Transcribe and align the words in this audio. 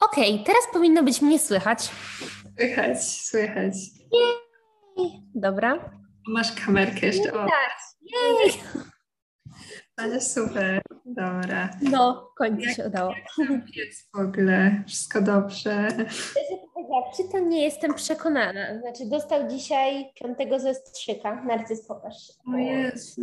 Okej, 0.00 0.32
okay, 0.32 0.44
teraz 0.46 0.62
powinno 0.72 1.02
być 1.02 1.22
mnie 1.22 1.38
słychać. 1.38 1.90
Słychać, 2.58 3.04
słychać. 3.04 3.74
Jej. 4.96 5.22
Dobra. 5.34 5.90
Masz 6.28 6.64
kamerkę 6.64 7.06
jeszcze. 7.06 7.32
O. 7.32 7.46
Jej. 8.02 8.52
Ale 9.96 10.20
super, 10.20 10.82
dobra. 11.04 11.70
No, 11.82 12.32
końcu 12.38 12.68
się 12.68 12.86
udało. 12.86 13.14
Jak 13.38 13.76
jest 13.76 14.10
w 14.14 14.18
ogóle? 14.18 14.84
Wszystko 14.86 15.20
dobrze? 15.20 15.88
Czy 17.16 17.28
to 17.32 17.38
nie 17.38 17.64
jestem 17.64 17.94
przekonana? 17.94 18.80
Znaczy 18.80 19.06
dostał 19.10 19.48
dzisiaj 19.48 20.12
piątego 20.20 20.58
ze 20.58 20.74
strzyka. 20.74 21.44
Narcyz. 21.44 21.90
O 22.54 22.56
Jezu. 22.56 23.22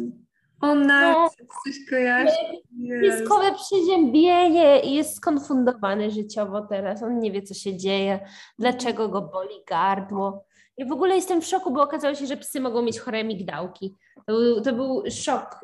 O, 0.62 0.76
narcyz, 0.76 1.38
no, 1.40 1.48
coś 1.66 1.90
kojarzy? 1.90 2.36
Bliskowe 2.72 3.52
przeziębienie 3.56 4.80
i 4.80 4.94
jest 4.94 5.16
skonfundowany 5.16 6.12
życiowo 6.12 6.62
teraz. 6.62 7.04
On 7.04 7.20
nie 7.20 7.32
wie, 7.32 7.42
co 7.42 7.54
się 7.54 7.78
dzieje, 7.78 8.20
dlaczego 8.60 9.10
go 9.10 9.22
boli 9.22 9.56
gardło. 9.68 10.46
I 10.78 10.86
w 10.86 10.92
ogóle 10.92 11.16
jestem 11.16 11.42
w 11.42 11.46
szoku, 11.46 11.72
bo 11.72 11.82
okazało 11.82 12.16
się, 12.16 12.26
że 12.26 12.38
psy 12.38 12.60
mogą 12.60 12.82
mieć 12.82 13.00
chore 13.00 13.24
migdałki. 13.24 13.96
To 14.28 14.34
był, 14.34 14.62
to 14.62 14.74
był 14.74 15.04
szok 15.12 15.60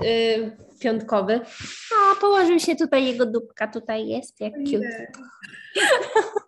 yy, 0.00 0.56
piątkowy. 0.80 1.40
A, 1.96 2.20
położył 2.20 2.58
się 2.58 2.76
tutaj, 2.76 3.06
jego 3.06 3.26
dupka 3.26 3.68
tutaj 3.68 4.08
jest, 4.08 4.40
jak 4.40 4.52
cute. 4.66 5.12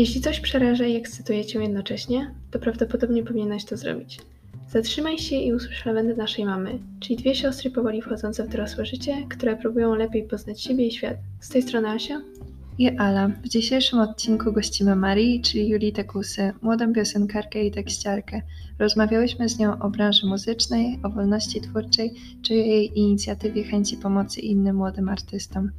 Jeśli 0.00 0.20
coś 0.20 0.40
przeraża 0.40 0.86
i 0.86 0.96
ekscytuje 0.96 1.44
Cię 1.44 1.62
jednocześnie, 1.62 2.34
to 2.50 2.58
prawdopodobnie 2.58 3.22
powinnaś 3.22 3.64
to 3.64 3.76
zrobić. 3.76 4.20
Zatrzymaj 4.68 5.18
się 5.18 5.36
i 5.36 5.52
usłysz 5.52 5.86
lawendę 5.86 6.16
naszej 6.16 6.44
mamy, 6.44 6.78
czyli 7.00 7.16
dwie 7.16 7.34
siostry 7.34 7.70
powoli 7.70 8.02
wchodzące 8.02 8.44
w 8.44 8.48
dorosłe 8.48 8.86
życie, 8.86 9.16
które 9.28 9.56
próbują 9.56 9.94
lepiej 9.94 10.22
poznać 10.22 10.62
siebie 10.62 10.86
i 10.86 10.92
świat. 10.92 11.16
Z 11.40 11.48
tej 11.48 11.62
strony 11.62 11.88
Asia 11.88 12.20
i 12.78 12.88
Ala. 12.88 13.28
W 13.28 13.48
dzisiejszym 13.48 13.98
odcinku 13.98 14.52
gościmy 14.52 14.96
Marii, 14.96 15.40
czyli 15.40 15.68
Julitę 15.68 16.04
Kusy, 16.04 16.52
młodą 16.62 16.92
piosenkarkę 16.92 17.64
i 17.64 17.70
tekściarkę. 17.70 18.42
Rozmawiałyśmy 18.78 19.48
z 19.48 19.58
nią 19.58 19.78
o 19.78 19.90
branży 19.90 20.26
muzycznej, 20.26 20.98
o 21.02 21.10
wolności 21.10 21.60
twórczej, 21.60 22.14
czy 22.42 22.54
jej 22.54 22.98
inicjatywie 22.98 23.64
chęci 23.64 23.96
pomocy 23.96 24.40
innym 24.40 24.76
młodym 24.76 25.08
artystom. 25.08 25.70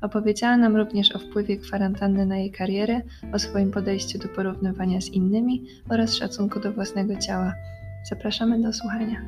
Opowiedziała 0.00 0.56
nam 0.56 0.76
również 0.76 1.12
o 1.16 1.18
wpływie 1.18 1.56
kwarantanny 1.56 2.26
na 2.26 2.38
jej 2.38 2.50
karierę, 2.50 3.00
o 3.32 3.38
swoim 3.38 3.70
podejściu 3.70 4.18
do 4.18 4.28
porównywania 4.28 5.00
z 5.00 5.08
innymi 5.08 5.66
oraz 5.88 6.14
szacunku 6.14 6.60
do 6.60 6.72
własnego 6.72 7.16
ciała. 7.16 7.54
Zapraszamy 8.10 8.62
do 8.62 8.72
słuchania. 8.72 9.22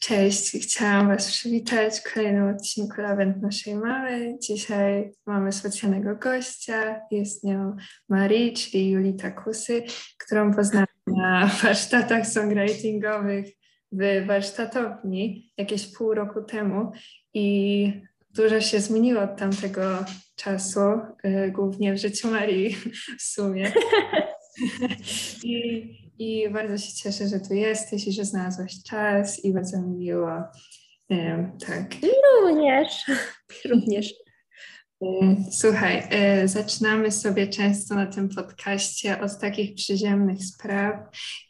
Cześć, 0.00 0.52
chciałam 0.52 1.08
Was 1.08 1.30
przywitać 1.30 2.00
w 2.00 2.14
kolejnym 2.14 2.48
odcinku 2.48 3.00
Lawent 3.00 3.42
naszej 3.42 3.74
mamy. 3.74 4.38
Dzisiaj 4.42 5.12
mamy 5.26 5.52
specjalnego 5.52 6.16
gościa, 6.16 7.00
jest 7.10 7.44
nią 7.44 7.76
Marii, 8.08 8.52
czyli 8.52 8.90
Julita 8.90 9.30
Kusy, 9.30 9.82
którą 10.18 10.54
poznałam 10.54 10.86
na 11.06 11.46
warsztatach 11.62 12.26
songwritingowych 12.26 13.46
w 13.96 14.26
warsztatowni 14.26 15.52
jakieś 15.56 15.86
pół 15.86 16.14
roku 16.14 16.42
temu 16.42 16.92
i 17.34 17.92
dużo 18.34 18.60
się 18.60 18.80
zmieniło 18.80 19.22
od 19.22 19.36
tamtego 19.36 20.04
czasu, 20.36 20.80
y, 21.24 21.52
głównie 21.54 21.94
w 21.94 21.98
życiu 21.98 22.30
Marii 22.30 22.76
w 23.18 23.22
sumie. 23.22 23.72
I, 25.44 25.84
I 26.18 26.50
bardzo 26.50 26.78
się 26.78 26.92
cieszę, 26.92 27.28
że 27.28 27.40
tu 27.40 27.54
jesteś 27.54 28.06
i 28.06 28.12
że 28.12 28.24
znalazłaś 28.24 28.82
czas 28.82 29.44
i 29.44 29.52
bardzo 29.52 29.82
mi 29.82 29.96
miło. 29.96 30.42
Um, 31.10 31.58
tak. 31.66 31.94
Również. 32.42 33.04
Również. 33.70 34.25
Słuchaj, 35.50 36.08
zaczynamy 36.44 37.10
sobie 37.10 37.46
często 37.46 37.94
na 37.94 38.06
tym 38.06 38.28
podcaście 38.28 39.20
od 39.20 39.38
takich 39.38 39.74
przyziemnych 39.74 40.44
spraw 40.44 40.94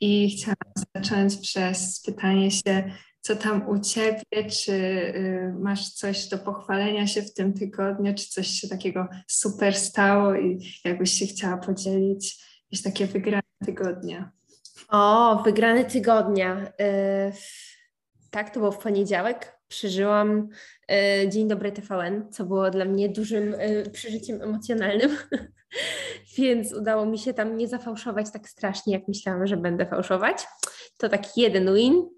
i 0.01 0.31
chciałam 0.31 0.87
zacząć 0.95 1.37
przez 1.37 2.03
pytanie 2.03 2.51
się, 2.51 2.91
co 3.27 3.37
tam 3.37 3.69
u 3.69 3.79
Ciebie, 3.79 4.51
czy 4.51 4.73
y, 4.73 5.55
masz 5.59 5.89
coś 5.89 6.29
do 6.29 6.39
pochwalenia 6.39 7.07
się 7.07 7.23
w 7.23 7.35
tym 7.35 7.53
tygodniu, 7.53 8.15
czy 8.15 8.29
coś 8.29 8.47
się 8.49 8.69
takiego 8.69 9.09
super 9.29 9.75
stało 9.75 10.35
i 10.35 10.59
jakbyś 10.85 11.13
się 11.13 11.27
chciała 11.27 11.57
podzielić, 11.57 12.47
jakieś 12.71 12.83
takie 12.83 13.07
wygrane 13.07 13.43
tygodnia. 13.65 14.31
O, 14.89 15.43
wygrane 15.45 15.85
tygodnia. 15.85 16.67
Y, 16.67 17.33
tak, 18.31 18.51
to 18.51 18.61
było 18.61 18.73
w 18.73 18.79
poniedziałek. 18.79 19.56
Przeżyłam 19.69 20.49
y, 20.93 21.29
Dzień 21.29 21.49
Dobry 21.49 21.73
TVN, 21.73 22.33
co 22.33 22.45
było 22.45 22.71
dla 22.71 22.85
mnie 22.85 23.09
dużym 23.09 23.55
przeżyciem 23.93 24.43
emocjonalnym. 24.43 25.17
Więc 26.39 26.73
udało 26.73 27.07
mi 27.07 27.19
się 27.19 27.35
tam 27.35 27.57
nie 27.57 27.69
zafałszować 27.69 28.31
tak 28.33 28.49
strasznie, 28.49 28.93
jak 28.93 29.09
myślałam, 29.09 29.47
że 29.47 29.57
będę 29.57 29.87
fałszować. 29.87 30.47
To 30.99 31.09
taki 31.09 31.41
jeden 31.41 31.75
win. 31.75 32.09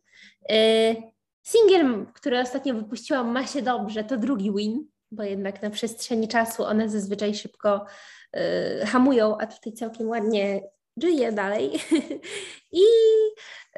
E, 0.51 0.95
singiel, 1.43 2.07
który 2.15 2.41
ostatnio 2.41 2.75
wypuściłam, 2.75 3.33
ma 3.33 3.47
się 3.47 3.63
dobrze, 3.63 4.05
to 4.05 4.17
drugi 4.17 4.53
win, 4.53 4.89
bo 5.11 5.23
jednak 5.23 5.63
na 5.63 5.71
przestrzeni 5.71 6.29
czasu 6.29 6.65
one 6.65 6.89
zazwyczaj 6.89 7.35
szybko 7.35 7.87
hamują, 8.87 9.39
a 9.39 9.47
tutaj 9.47 9.73
całkiem 9.73 10.09
ładnie 10.09 10.61
żyje 11.03 11.33
dalej. 11.33 11.71
I 12.73 12.85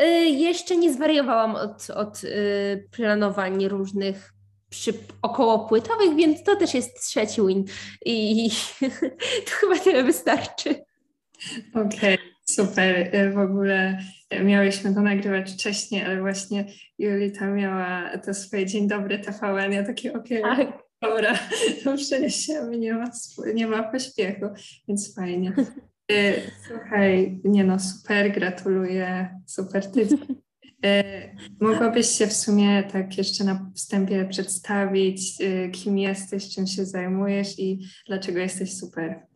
y, 0.02 0.04
jeszcze 0.24 0.76
nie 0.76 0.92
zwariowałam 0.92 1.54
od, 1.54 1.90
od 1.90 2.24
y, 2.24 2.88
planowań 2.90 3.68
różnych 3.68 4.32
przy 4.70 4.92
około 5.22 5.68
płytowych, 5.68 6.16
więc 6.16 6.42
to 6.42 6.56
też 6.56 6.74
jest 6.74 7.04
trzeci 7.04 7.40
win. 7.46 7.64
I, 8.04 8.46
i 8.46 8.50
to 9.46 9.50
chyba 9.50 9.78
tyle 9.78 10.04
wystarczy. 10.04 10.84
Okej, 11.74 12.14
okay, 12.14 12.18
super. 12.44 13.10
W 13.34 13.38
ogóle 13.38 13.98
miałyśmy 14.44 14.94
to 14.94 15.00
nagrywać 15.00 15.52
wcześniej, 15.52 16.04
ale 16.04 16.20
właśnie 16.20 16.64
Julita 16.98 17.46
miała 17.46 18.18
to 18.18 18.34
swoje 18.34 18.66
Dzień 18.66 18.88
Dobry 18.88 19.18
TVN, 19.18 19.72
ja 19.72 19.84
takie 19.84 20.12
okej, 20.12 20.42
okay, 20.42 20.56
tak. 20.56 20.82
dobra, 21.02 21.38
to 21.84 21.96
przeniesiemy, 21.96 22.78
nie 22.78 22.94
ma, 22.94 23.10
nie 23.54 23.66
ma 23.66 23.82
pośpiechu, 23.82 24.46
więc 24.88 25.14
fajnie. 25.14 25.52
E, 26.10 26.34
słuchaj, 26.68 27.40
nie 27.44 27.64
no, 27.64 27.78
super, 27.78 28.32
gratuluję, 28.32 29.28
super 29.46 29.90
tydzień. 29.90 30.18
Mogłabyś 31.60 32.06
się 32.06 32.26
w 32.26 32.32
sumie 32.32 32.82
tak 32.92 33.18
jeszcze 33.18 33.44
na 33.44 33.70
wstępie 33.74 34.24
przedstawić, 34.30 35.40
e, 35.40 35.68
kim 35.68 35.98
jesteś, 35.98 36.54
czym 36.54 36.66
się 36.66 36.84
zajmujesz 36.84 37.58
i 37.58 37.78
dlaczego 38.06 38.38
jesteś 38.38 38.76
super? 38.76 39.26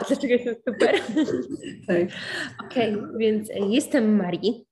A, 0.00 0.04
dlaczego 0.08 0.34
jestem 0.34 0.54
super? 0.68 0.94
tak. 1.86 1.98
Okej, 2.66 2.94
okay, 2.94 3.18
więc 3.18 3.48
jestem 3.68 4.16
Marii. 4.16 4.67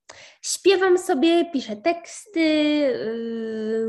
Śpiewam 0.47 0.99
sobie, 0.99 1.51
piszę 1.53 1.77
teksty, 1.77 2.41
yy, 2.41 3.87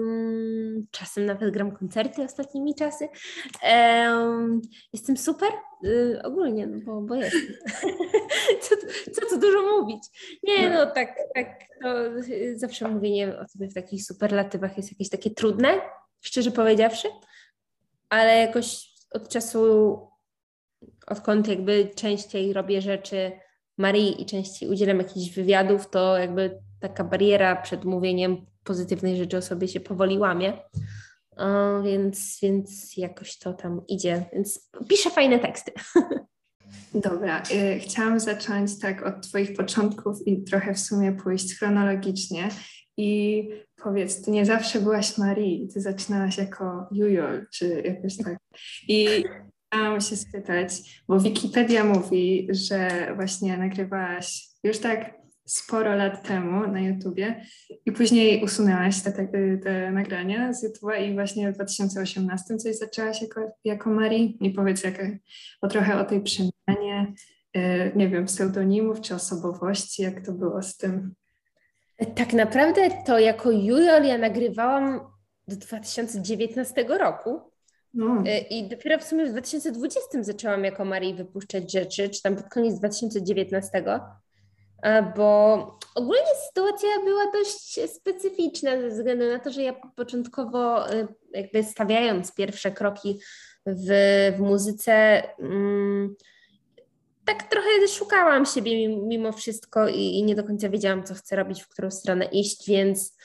czasem 0.92 1.26
nawet 1.26 1.54
gram 1.54 1.72
koncerty 1.72 2.24
ostatnimi 2.24 2.76
czasy. 2.76 3.08
Yy, 3.64 3.70
jestem 4.94 5.18
super, 5.18 5.50
yy, 5.84 6.22
ogólnie, 6.24 6.68
no 6.68 6.80
bo, 6.86 7.02
bo 7.02 7.16
jestem. 7.16 7.42
co, 8.62 8.76
co 9.14 9.30
tu 9.30 9.40
dużo 9.40 9.62
mówić? 9.62 10.04
Nie, 10.44 10.70
no 10.70 10.86
tak, 10.86 11.16
tak, 11.36 11.48
to 11.84 11.90
zawsze 12.56 12.88
mówienie 12.88 13.40
o 13.40 13.48
sobie 13.48 13.68
w 13.68 13.74
takich 13.74 14.04
superlatywach 14.04 14.78
jest 14.78 14.92
jakieś 14.92 15.10
takie 15.10 15.30
trudne, 15.30 15.82
szczerze 16.22 16.52
powiedziawszy, 16.52 17.08
ale 18.10 18.38
jakoś 18.38 18.90
od 19.12 19.30
czasu 19.30 20.00
odkąd 21.08 21.48
jakby 21.48 21.90
częściej 21.96 22.54
robię 22.54 22.82
rzeczy 22.82 23.32
Marii 23.78 24.22
i 24.22 24.26
częściej 24.26 24.70
udzielam 24.70 24.98
jakichś 24.98 25.36
wywiadów, 25.36 25.90
to 25.90 26.18
jakby 26.18 26.60
taka 26.80 27.04
bariera 27.04 27.56
przed 27.56 27.86
mówieniem 27.86 28.46
pozytywnej 28.64 29.18
rzeczy 29.18 29.38
o 29.38 29.42
sobie 29.42 29.68
się 29.68 29.80
powoli 29.80 30.18
łamie. 30.18 30.54
O, 31.38 31.82
więc, 31.82 32.40
więc 32.42 32.98
jakoś 32.98 33.40
to 33.40 33.54
tam 33.54 33.82
idzie. 33.88 34.26
Więc 34.34 34.70
piszę 34.90 35.10
fajne 35.10 35.40
teksty. 35.40 35.72
Dobra, 36.94 37.44
y, 37.52 37.80
chciałam 37.80 38.20
zacząć 38.20 38.80
tak 38.80 39.06
od 39.06 39.28
Twoich 39.28 39.54
początków 39.54 40.28
i 40.28 40.44
trochę 40.44 40.74
w 40.74 40.80
sumie 40.80 41.12
pójść 41.12 41.56
chronologicznie. 41.58 42.50
I 42.98 43.44
powiedz, 43.84 44.22
Ty 44.22 44.32
nie 44.32 44.46
zawsze 44.46 44.82
byłaś 44.82 45.18
Marii, 45.18 45.68
Ty 45.74 45.82
zaczynałaś 45.82 46.38
jako 46.38 46.88
Jujol, 46.92 47.46
czy 47.54 47.82
jakoś 47.86 48.18
tak. 48.18 48.38
I 48.88 49.24
Chciałam 49.74 50.02
się 50.02 50.16
spytać, 50.16 51.02
bo 51.08 51.20
Wikipedia 51.20 51.84
mówi, 51.84 52.48
że 52.50 53.12
właśnie 53.16 53.58
nagrywałaś 53.58 54.48
już 54.64 54.80
tak 54.80 55.14
sporo 55.46 55.96
lat 55.96 56.28
temu 56.28 56.68
na 56.68 56.80
YouTubie 56.80 57.46
i 57.86 57.92
później 57.92 58.44
usunęłaś 58.44 59.02
te, 59.02 59.12
te, 59.12 59.58
te 59.64 59.92
nagrania 59.92 60.54
z 60.54 60.64
YouTube'a 60.64 61.10
i 61.10 61.14
właśnie 61.14 61.52
w 61.52 61.56
2018 61.56 62.58
coś 62.58 62.78
zaczęłaś 62.78 63.22
jako, 63.22 63.42
jako 63.64 63.90
Marii 63.90 64.38
i 64.42 64.50
powiedz 64.50 64.84
jak, 64.84 65.02
o 65.62 65.68
trochę 65.68 66.00
o 66.00 66.06
tej 66.06 66.22
przemianie, 66.22 67.14
yy, 67.54 67.92
nie 67.96 68.10
wiem, 68.10 68.26
pseudonimów 68.26 69.02
czy 69.02 69.16
osobowości, 69.16 70.02
jak 70.02 70.26
to 70.26 70.32
było 70.32 70.62
z 70.64 70.78
tym? 70.78 71.14
Tak 72.16 72.34
naprawdę 72.34 72.90
to 73.06 73.20
jako 73.20 73.52
junior 73.52 74.04
ja 74.04 74.18
nagrywałam 74.18 75.00
do 75.48 75.56
2019 75.56 76.86
roku. 77.00 77.47
No. 77.94 78.24
E, 78.26 78.40
I 78.40 78.70
dopiero 78.70 79.00
w 79.00 79.04
sumie 79.04 79.26
w 79.26 79.30
2020 79.30 80.24
zaczęłam 80.24 80.64
jako 80.64 80.86
Marii 80.86 81.14
wypuszczać 81.14 81.72
rzeczy, 81.72 82.10
czy 82.10 82.22
tam 82.22 82.36
pod 82.36 82.50
koniec 82.50 82.80
2019, 82.80 83.84
bo 85.18 85.54
ogólnie 85.96 86.36
sytuacja 86.48 86.90
była 87.06 87.32
dość 87.32 87.80
specyficzna 87.92 88.82
ze 88.82 88.90
względu 88.90 89.26
na 89.30 89.40
to, 89.40 89.52
że 89.52 89.64
ja 89.64 89.74
początkowo 89.96 90.92
e, 90.92 91.08
jakby 91.34 91.64
stawiając 91.64 92.34
pierwsze 92.34 92.72
kroki 92.72 93.20
w, 93.66 93.88
w 94.38 94.40
muzyce, 94.40 95.24
mm, 95.40 96.16
tak 97.26 97.44
trochę 97.44 97.88
szukałam 97.88 98.46
siebie 98.46 98.98
mimo 98.98 99.32
wszystko 99.32 99.88
i, 99.88 100.00
i, 100.00 100.24
nie 100.24 100.36
do 100.36 100.44
końca 100.44 100.70
wiedziałam, 100.70 101.04
co 101.04 101.14
chcę 101.14 101.36
robić, 101.36 101.64
w 101.64 101.68
którą 101.68 101.92
stronę 101.92 102.26
iść, 102.26 102.68
więc 102.68 103.18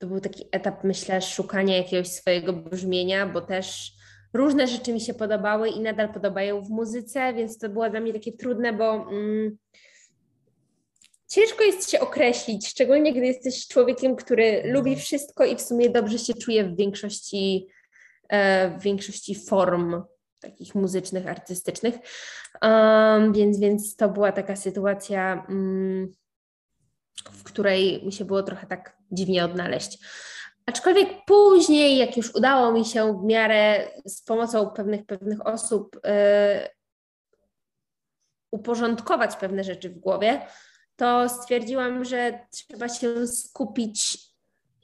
to 0.00 0.06
był 0.06 0.20
taki 0.20 0.44
etap, 0.52 0.84
myślę, 0.84 1.22
szukania 1.22 1.76
jakiegoś 1.76 2.08
swojego 2.08 2.52
brzmienia, 2.52 3.26
bo 3.26 3.40
też 3.40 3.92
różne 4.32 4.66
rzeczy 4.66 4.92
mi 4.92 5.00
się 5.00 5.14
podobały 5.14 5.68
i 5.68 5.80
nadal 5.80 6.12
podobają 6.12 6.62
w 6.62 6.70
muzyce, 6.70 7.34
więc 7.34 7.58
to 7.58 7.68
było 7.68 7.90
dla 7.90 8.00
mnie 8.00 8.12
takie 8.12 8.32
trudne, 8.32 8.72
bo 8.72 8.94
mm, 8.94 9.58
ciężko 11.28 11.64
jest 11.64 11.90
się 11.90 12.00
określić, 12.00 12.68
szczególnie 12.68 13.12
gdy 13.12 13.26
jesteś 13.26 13.68
człowiekiem, 13.68 14.16
który 14.16 14.62
lubi 14.64 14.96
wszystko 14.96 15.44
i 15.44 15.56
w 15.56 15.60
sumie 15.60 15.90
dobrze 15.90 16.18
się 16.18 16.34
czuje 16.34 16.64
w 16.64 16.76
większości, 16.76 17.66
e, 18.28 18.78
w 18.78 18.82
większości 18.82 19.34
form 19.34 20.02
takich 20.40 20.74
muzycznych, 20.74 21.26
artystycznych. 21.26 21.94
Um, 22.62 23.32
więc, 23.32 23.58
więc 23.60 23.96
to 23.96 24.08
była 24.08 24.32
taka 24.32 24.56
sytuacja, 24.56 25.46
um, 25.48 26.12
w 27.28 27.42
której 27.42 28.06
mi 28.06 28.12
się 28.12 28.24
było 28.24 28.42
trochę 28.42 28.66
tak 28.66 28.96
dziwnie 29.12 29.44
odnaleźć. 29.44 29.98
Aczkolwiek 30.66 31.08
później, 31.26 31.98
jak 31.98 32.16
już 32.16 32.34
udało 32.34 32.72
mi 32.72 32.84
się 32.84 33.20
w 33.20 33.24
miarę 33.24 33.88
z 34.06 34.22
pomocą 34.22 34.70
pewnych, 34.70 35.06
pewnych 35.06 35.46
osób 35.46 35.96
y, 35.96 36.00
uporządkować 38.52 39.36
pewne 39.36 39.64
rzeczy 39.64 39.90
w 39.90 39.98
głowie, 39.98 40.46
to 40.96 41.28
stwierdziłam, 41.28 42.04
że 42.04 42.46
trzeba 42.50 42.88
się 42.88 43.26
skupić 43.26 44.29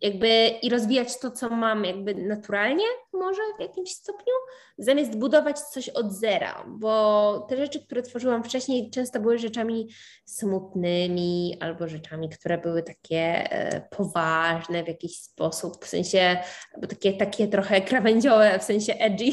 jakby 0.02 0.48
i 0.62 0.70
rozwijać 0.70 1.18
to, 1.18 1.30
co 1.30 1.50
mam 1.50 1.84
jakby 1.84 2.14
naturalnie 2.14 2.84
może 3.12 3.42
w 3.58 3.60
jakimś 3.60 3.90
stopniu, 3.90 4.34
zamiast 4.78 5.18
budować 5.18 5.60
coś 5.60 5.88
od 5.88 6.12
zera, 6.12 6.64
bo 6.68 7.46
te 7.48 7.56
rzeczy, 7.56 7.86
które 7.86 8.02
tworzyłam 8.02 8.44
wcześniej 8.44 8.90
często 8.90 9.20
były 9.20 9.38
rzeczami 9.38 9.88
smutnymi 10.24 11.56
albo 11.60 11.88
rzeczami, 11.88 12.28
które 12.28 12.58
były 12.58 12.82
takie 12.82 13.50
e, 13.50 13.88
poważne 13.90 14.84
w 14.84 14.88
jakiś 14.88 15.18
sposób, 15.18 15.84
w 15.84 15.88
sensie, 15.88 16.36
albo 16.74 16.86
takie, 16.86 17.12
takie 17.12 17.48
trochę 17.48 17.80
krawędziowe, 17.80 18.58
w 18.58 18.62
sensie 18.62 18.94
edgy. 18.94 19.32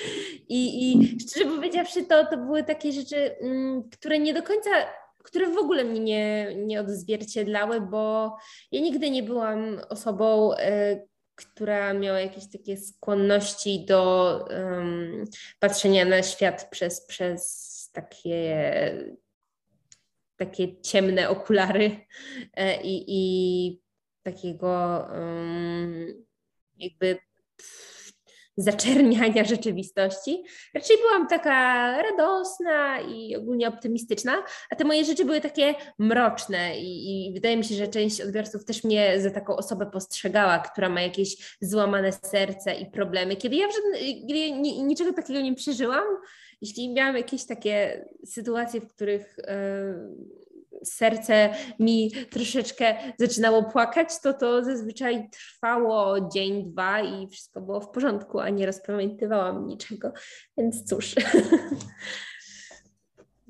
I, 0.48 0.92
I 0.92 1.20
szczerze 1.20 1.46
powiedziawszy, 1.46 2.04
to, 2.04 2.26
to 2.26 2.36
były 2.36 2.64
takie 2.64 2.92
rzeczy, 2.92 3.36
mm, 3.40 3.90
które 3.90 4.18
nie 4.18 4.34
do 4.34 4.42
końca 4.42 4.70
które 5.24 5.50
w 5.50 5.58
ogóle 5.58 5.84
mnie 5.84 6.00
nie, 6.00 6.54
nie 6.56 6.80
odzwierciedlały, 6.80 7.80
bo 7.80 8.36
ja 8.72 8.80
nigdy 8.80 9.10
nie 9.10 9.22
byłam 9.22 9.80
osobą, 9.88 10.52
y, 10.54 11.08
która 11.34 11.94
miała 11.94 12.20
jakieś 12.20 12.50
takie 12.52 12.76
skłonności 12.76 13.84
do 13.86 14.44
um, 14.50 15.24
patrzenia 15.58 16.04
na 16.04 16.22
świat 16.22 16.68
przez, 16.70 17.06
przez 17.06 17.72
takie, 17.92 19.14
takie 20.36 20.80
ciemne 20.80 21.28
okulary 21.28 21.84
y, 21.84 22.82
i, 22.82 23.04
i 23.08 23.80
takiego 24.22 25.06
um, 25.12 26.24
jakby 26.78 27.18
zaczerniania 28.56 29.44
rzeczywistości. 29.44 30.44
Raczej 30.74 30.96
byłam 30.96 31.28
taka 31.28 31.96
radosna 32.02 33.00
i 33.00 33.36
ogólnie 33.36 33.68
optymistyczna, 33.68 34.32
a 34.70 34.76
te 34.76 34.84
moje 34.84 35.04
rzeczy 35.04 35.24
były 35.24 35.40
takie 35.40 35.74
mroczne 35.98 36.80
i, 36.80 37.28
i 37.28 37.34
wydaje 37.34 37.56
mi 37.56 37.64
się, 37.64 37.74
że 37.74 37.88
część 37.88 38.20
odbiorców 38.20 38.64
też 38.64 38.84
mnie 38.84 39.20
za 39.20 39.30
taką 39.30 39.56
osobę 39.56 39.86
postrzegała, 39.86 40.58
która 40.58 40.88
ma 40.88 41.02
jakieś 41.02 41.56
złamane 41.60 42.12
serce 42.12 42.74
i 42.74 42.90
problemy. 42.90 43.36
Kiedy 43.36 43.56
ja 43.56 43.66
kiedy 44.28 44.50
niczego 44.82 45.12
takiego 45.12 45.40
nie 45.40 45.54
przeżyłam, 45.54 46.04
jeśli 46.60 46.94
miałam 46.94 47.16
jakieś 47.16 47.46
takie 47.46 48.04
sytuacje, 48.24 48.80
w 48.80 48.88
których 48.88 49.36
yy, 49.38 50.51
serce 50.84 51.54
mi 51.78 52.10
troszeczkę 52.30 52.94
zaczynało 53.18 53.62
płakać, 53.62 54.20
to 54.22 54.32
to 54.32 54.64
zazwyczaj 54.64 55.30
trwało 55.30 56.28
dzień, 56.28 56.72
dwa 56.72 57.00
i 57.00 57.28
wszystko 57.28 57.60
było 57.60 57.80
w 57.80 57.90
porządku, 57.90 58.40
a 58.40 58.48
nie 58.48 58.66
rozpamiętywałam 58.66 59.66
niczego, 59.66 60.12
więc 60.58 60.84
cóż. 60.84 61.14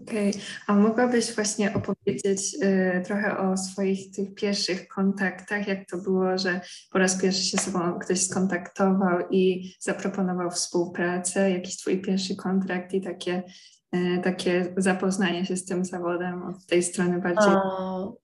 Okej, 0.02 0.30
okay. 0.30 0.42
a 0.66 0.74
mogłabyś 0.74 1.34
właśnie 1.34 1.74
opowiedzieć 1.74 2.54
y, 2.62 3.02
trochę 3.04 3.38
o 3.38 3.56
swoich 3.56 4.10
tych 4.10 4.34
pierwszych 4.34 4.88
kontaktach, 4.88 5.68
jak 5.68 5.88
to 5.88 5.98
było, 5.98 6.38
że 6.38 6.60
po 6.90 6.98
raz 6.98 7.22
pierwszy 7.22 7.44
się 7.44 7.58
z 7.58 7.60
sobą 7.60 7.98
ktoś 7.98 8.26
skontaktował 8.26 9.18
i 9.30 9.72
zaproponował 9.80 10.50
współpracę, 10.50 11.50
jakiś 11.50 11.76
twój 11.76 12.00
pierwszy 12.00 12.36
kontrakt 12.36 12.94
i 12.94 13.00
takie 13.00 13.42
takie 14.24 14.74
zapoznanie 14.76 15.46
się 15.46 15.56
z 15.56 15.64
tym 15.64 15.84
zawodem 15.84 16.42
od 16.42 16.66
tej 16.66 16.82
strony 16.82 17.20
bardziej. 17.20 17.52
O, 17.54 18.16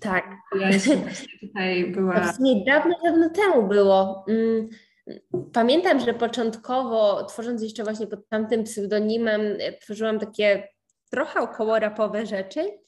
tak. 0.00 0.24
Ja 0.60 0.70
tutaj 1.40 1.92
była. 1.92 2.20
To 2.20 2.42
dawno, 2.66 2.94
dawno 3.04 3.30
temu 3.30 3.68
było. 3.68 4.24
Mm, 4.28 4.68
pamiętam, 5.52 6.00
że 6.00 6.14
początkowo, 6.14 7.24
tworząc 7.24 7.62
jeszcze 7.62 7.84
właśnie 7.84 8.06
pod 8.06 8.28
tamtym 8.28 8.64
pseudonimem, 8.64 9.40
e, 9.40 9.72
tworzyłam 9.72 10.18
takie 10.18 10.68
trochę 11.10 11.40
około 11.40 11.78
rapowe 11.78 12.26
rzeczy 12.26 12.78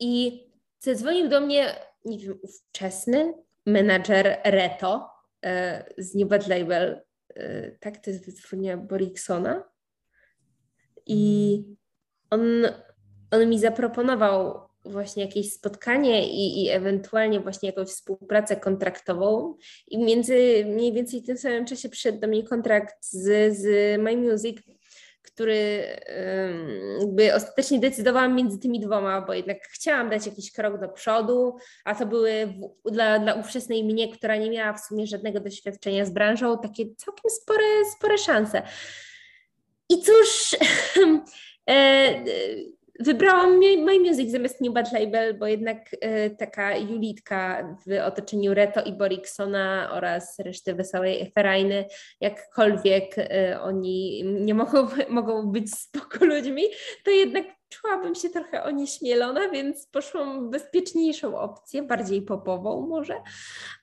i 0.00 0.42
zadzwonił 0.78 1.28
do 1.28 1.40
mnie, 1.40 1.74
nie 2.04 2.18
wiem, 2.18 2.38
ówczesny 2.42 3.34
menadżer 3.66 4.38
Reto 4.44 5.10
e, 5.44 5.84
z 5.98 6.14
New 6.14 6.28
Bad 6.28 6.46
Label, 6.46 7.02
tak, 7.80 7.98
to 7.98 8.10
jest 8.10 8.26
wytwórnia 8.26 8.76
Boriksona 8.76 9.71
i 11.06 11.64
on, 12.30 12.40
on 13.30 13.48
mi 13.48 13.58
zaproponował 13.58 14.60
właśnie 14.84 15.24
jakieś 15.24 15.52
spotkanie 15.52 16.28
i, 16.28 16.64
i 16.64 16.68
ewentualnie 16.68 17.40
właśnie 17.40 17.68
jakąś 17.68 17.88
współpracę 17.88 18.56
kontraktową 18.56 19.56
i 19.88 19.98
między 19.98 20.64
mniej 20.66 20.92
więcej 20.92 21.20
w 21.20 21.26
tym 21.26 21.38
samym 21.38 21.66
czasie 21.66 21.88
przyszedł 21.88 22.20
do 22.20 22.28
mnie 22.28 22.42
kontrakt 22.42 22.96
z, 23.04 23.56
z 23.58 23.66
My 24.00 24.16
Music, 24.16 24.58
który 25.22 25.86
jakby 27.00 27.34
ostatecznie 27.34 27.78
decydowałam 27.78 28.34
między 28.34 28.58
tymi 28.58 28.80
dwoma, 28.80 29.20
bo 29.20 29.34
jednak 29.34 29.58
chciałam 29.62 30.10
dać 30.10 30.26
jakiś 30.26 30.52
krok 30.52 30.80
do 30.80 30.88
przodu, 30.88 31.56
a 31.84 31.94
to 31.94 32.06
były 32.06 32.46
w, 32.84 32.90
dla, 32.90 33.18
dla 33.18 33.34
ówczesnej 33.34 33.84
mnie, 33.84 34.12
która 34.12 34.36
nie 34.36 34.50
miała 34.50 34.72
w 34.72 34.80
sumie 34.80 35.06
żadnego 35.06 35.40
doświadczenia 35.40 36.04
z 36.04 36.10
branżą, 36.10 36.58
takie 36.58 36.94
całkiem 36.94 37.30
spore, 37.30 37.84
spore 37.96 38.18
szanse. 38.18 38.62
I 39.92 40.02
cóż, 40.02 40.56
e, 41.70 42.24
wybrałam 43.00 43.58
My 43.58 44.00
Music 44.00 44.30
zamiast 44.30 44.60
New 44.60 44.72
Bad 44.72 44.92
Label, 44.92 45.38
bo 45.38 45.46
jednak 45.46 45.78
e, 46.00 46.30
taka 46.30 46.76
Julitka 46.76 47.68
w 47.86 48.06
otoczeniu 48.06 48.54
Reto 48.54 48.82
i 48.82 48.92
Boriksona 48.92 49.90
oraz 49.92 50.38
reszty 50.38 50.74
Wesołej 50.74 51.22
Eferajny, 51.22 51.84
jakkolwiek 52.20 53.18
e, 53.18 53.60
oni 53.60 54.24
nie 54.24 54.54
mogą, 54.54 54.88
mogą 55.08 55.52
być 55.52 55.74
spoko 55.74 56.24
ludźmi, 56.24 56.62
to 57.04 57.10
jednak 57.10 57.61
czułabym 57.72 58.14
się 58.14 58.28
trochę 58.30 58.64
onieśmielona, 58.64 59.48
więc 59.48 59.86
poszłam 59.86 60.50
bezpieczniejszą 60.50 61.38
opcję, 61.38 61.82
bardziej 61.82 62.22
popową 62.22 62.86
może. 62.86 63.14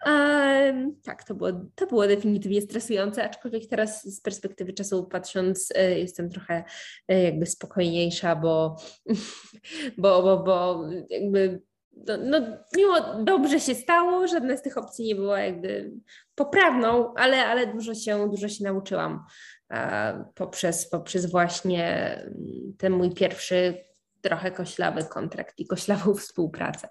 Um, 0.05 1.01
tak, 1.03 1.23
to 1.23 1.35
było, 1.35 1.49
to 1.75 1.87
było 1.87 2.07
definitywnie 2.07 2.61
stresujące, 2.61 3.23
aczkolwiek 3.23 3.67
teraz 3.67 4.03
z 4.03 4.21
perspektywy 4.21 4.73
czasu 4.73 5.03
patrząc 5.05 5.71
y, 5.71 5.99
jestem 5.99 6.29
trochę 6.29 6.63
y, 7.11 7.15
jakby 7.15 7.45
spokojniejsza, 7.45 8.35
bo, 8.35 8.75
bo, 9.97 10.23
bo, 10.23 10.43
bo 10.43 10.83
jakby 11.09 11.61
no, 12.07 12.17
no, 12.17 12.39
miło, 12.77 12.95
dobrze 13.23 13.59
się 13.59 13.75
stało, 13.75 14.27
żadna 14.27 14.57
z 14.57 14.61
tych 14.61 14.77
opcji 14.77 15.05
nie 15.05 15.15
była 15.15 15.39
jakby 15.39 15.91
poprawną, 16.35 17.13
ale, 17.13 17.45
ale 17.45 17.67
dużo, 17.67 17.95
się, 17.95 18.29
dużo 18.29 18.49
się 18.49 18.63
nauczyłam 18.63 19.25
poprzez, 20.35 20.89
poprzez 20.89 21.31
właśnie 21.31 22.13
mm, 22.15 22.73
ten 22.77 22.93
mój 22.93 23.13
pierwszy 23.13 23.85
trochę 24.21 24.51
koślawy 24.51 25.03
kontrakt 25.03 25.59
i 25.59 25.67
koślawą 25.67 26.13
współpracę. 26.23 26.87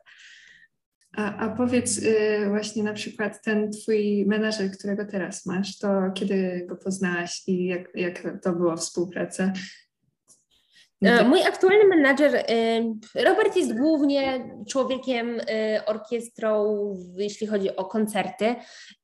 A, 1.17 1.37
a 1.37 1.57
powiedz 1.57 1.99
y, 1.99 2.47
właśnie 2.49 2.83
na 2.83 2.93
przykład 2.93 3.43
ten 3.43 3.73
twój 3.73 4.27
menadżer, 4.27 4.71
którego 4.71 5.07
teraz 5.07 5.47
masz, 5.47 5.79
to 5.79 5.89
kiedy 6.15 6.67
go 6.69 6.77
poznałaś 6.77 7.43
i 7.47 7.67
jak, 7.67 7.89
jak 7.95 8.43
to 8.43 8.53
była 8.53 8.77
współpraca? 8.77 9.53
E, 11.03 11.25
mój 11.25 11.43
aktualny 11.43 11.85
menadżer, 11.85 12.35
e, 12.35 12.45
Robert 13.25 13.57
jest 13.57 13.79
głównie 13.79 14.51
człowiekiem 14.69 15.41
e, 15.41 15.87
orkiestrą, 15.87 16.77
jeśli 17.17 17.47
chodzi 17.47 17.77
o 17.77 17.85
koncerty 17.85 18.55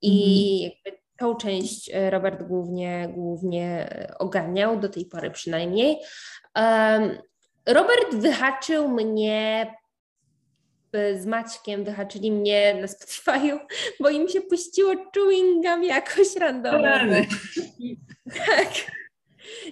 i 0.02 0.70
mhm. 0.86 1.03
Tą 1.18 1.36
część 1.36 1.90
Robert 2.10 2.42
głównie, 2.42 3.08
głównie 3.14 3.88
ogarniał, 4.18 4.80
do 4.80 4.88
tej 4.88 5.06
pory 5.06 5.30
przynajmniej. 5.30 5.98
Robert 7.66 8.14
wyhaczył 8.14 8.88
mnie 8.88 9.74
z 10.92 11.26
Maćkiem, 11.26 11.84
wyhaczyli 11.84 12.32
mnie 12.32 12.74
na 12.74 12.86
Spotify'u, 12.86 13.58
bo 14.00 14.08
im 14.10 14.28
się 14.28 14.40
puściło 14.40 14.94
chewing 15.14 15.66
gum 15.66 15.84
jakoś 15.84 16.36
randomowo. 16.36 17.14
Tak. 18.46 18.68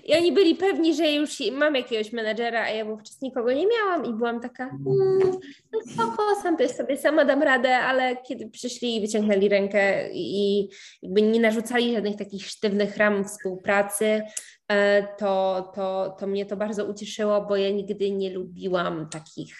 I 0.05 0.15
oni 0.15 0.33
byli 0.33 0.55
pewni, 0.55 0.95
że 0.95 1.13
już 1.13 1.31
mam 1.53 1.75
jakiegoś 1.75 2.13
menadżera, 2.13 2.63
a 2.63 2.71
ja 2.71 2.85
wówczas 2.85 3.21
nikogo 3.23 3.53
nie 3.53 3.67
miałam 3.67 4.07
i 4.07 4.13
byłam 4.13 4.41
taka, 4.41 4.65
mm, 4.65 5.41
no 5.73 5.81
spoko, 5.93 6.23
sam 6.43 6.57
to 6.57 6.69
sobie 6.69 6.97
sama 6.97 7.25
dam 7.25 7.43
radę, 7.43 7.77
ale 7.77 8.17
kiedy 8.17 8.51
przyszli 8.51 8.97
i 8.97 9.01
wyciągnęli 9.01 9.49
rękę 9.49 10.13
i 10.13 10.69
jakby 11.03 11.23
nie 11.23 11.41
narzucali 11.41 11.95
żadnych 11.95 12.17
takich 12.17 12.47
sztywnych 12.47 12.97
ram 12.97 13.25
współpracy, 13.25 14.23
e, 14.69 15.07
to, 15.19 15.73
to, 15.75 16.17
to 16.21 16.27
mnie 16.27 16.47
to 16.47 16.57
bardzo 16.57 16.85
ucieszyło, 16.85 17.47
bo 17.47 17.57
ja 17.57 17.71
nigdy 17.71 18.11
nie 18.11 18.31
lubiłam 18.31 19.09
takich 19.09 19.57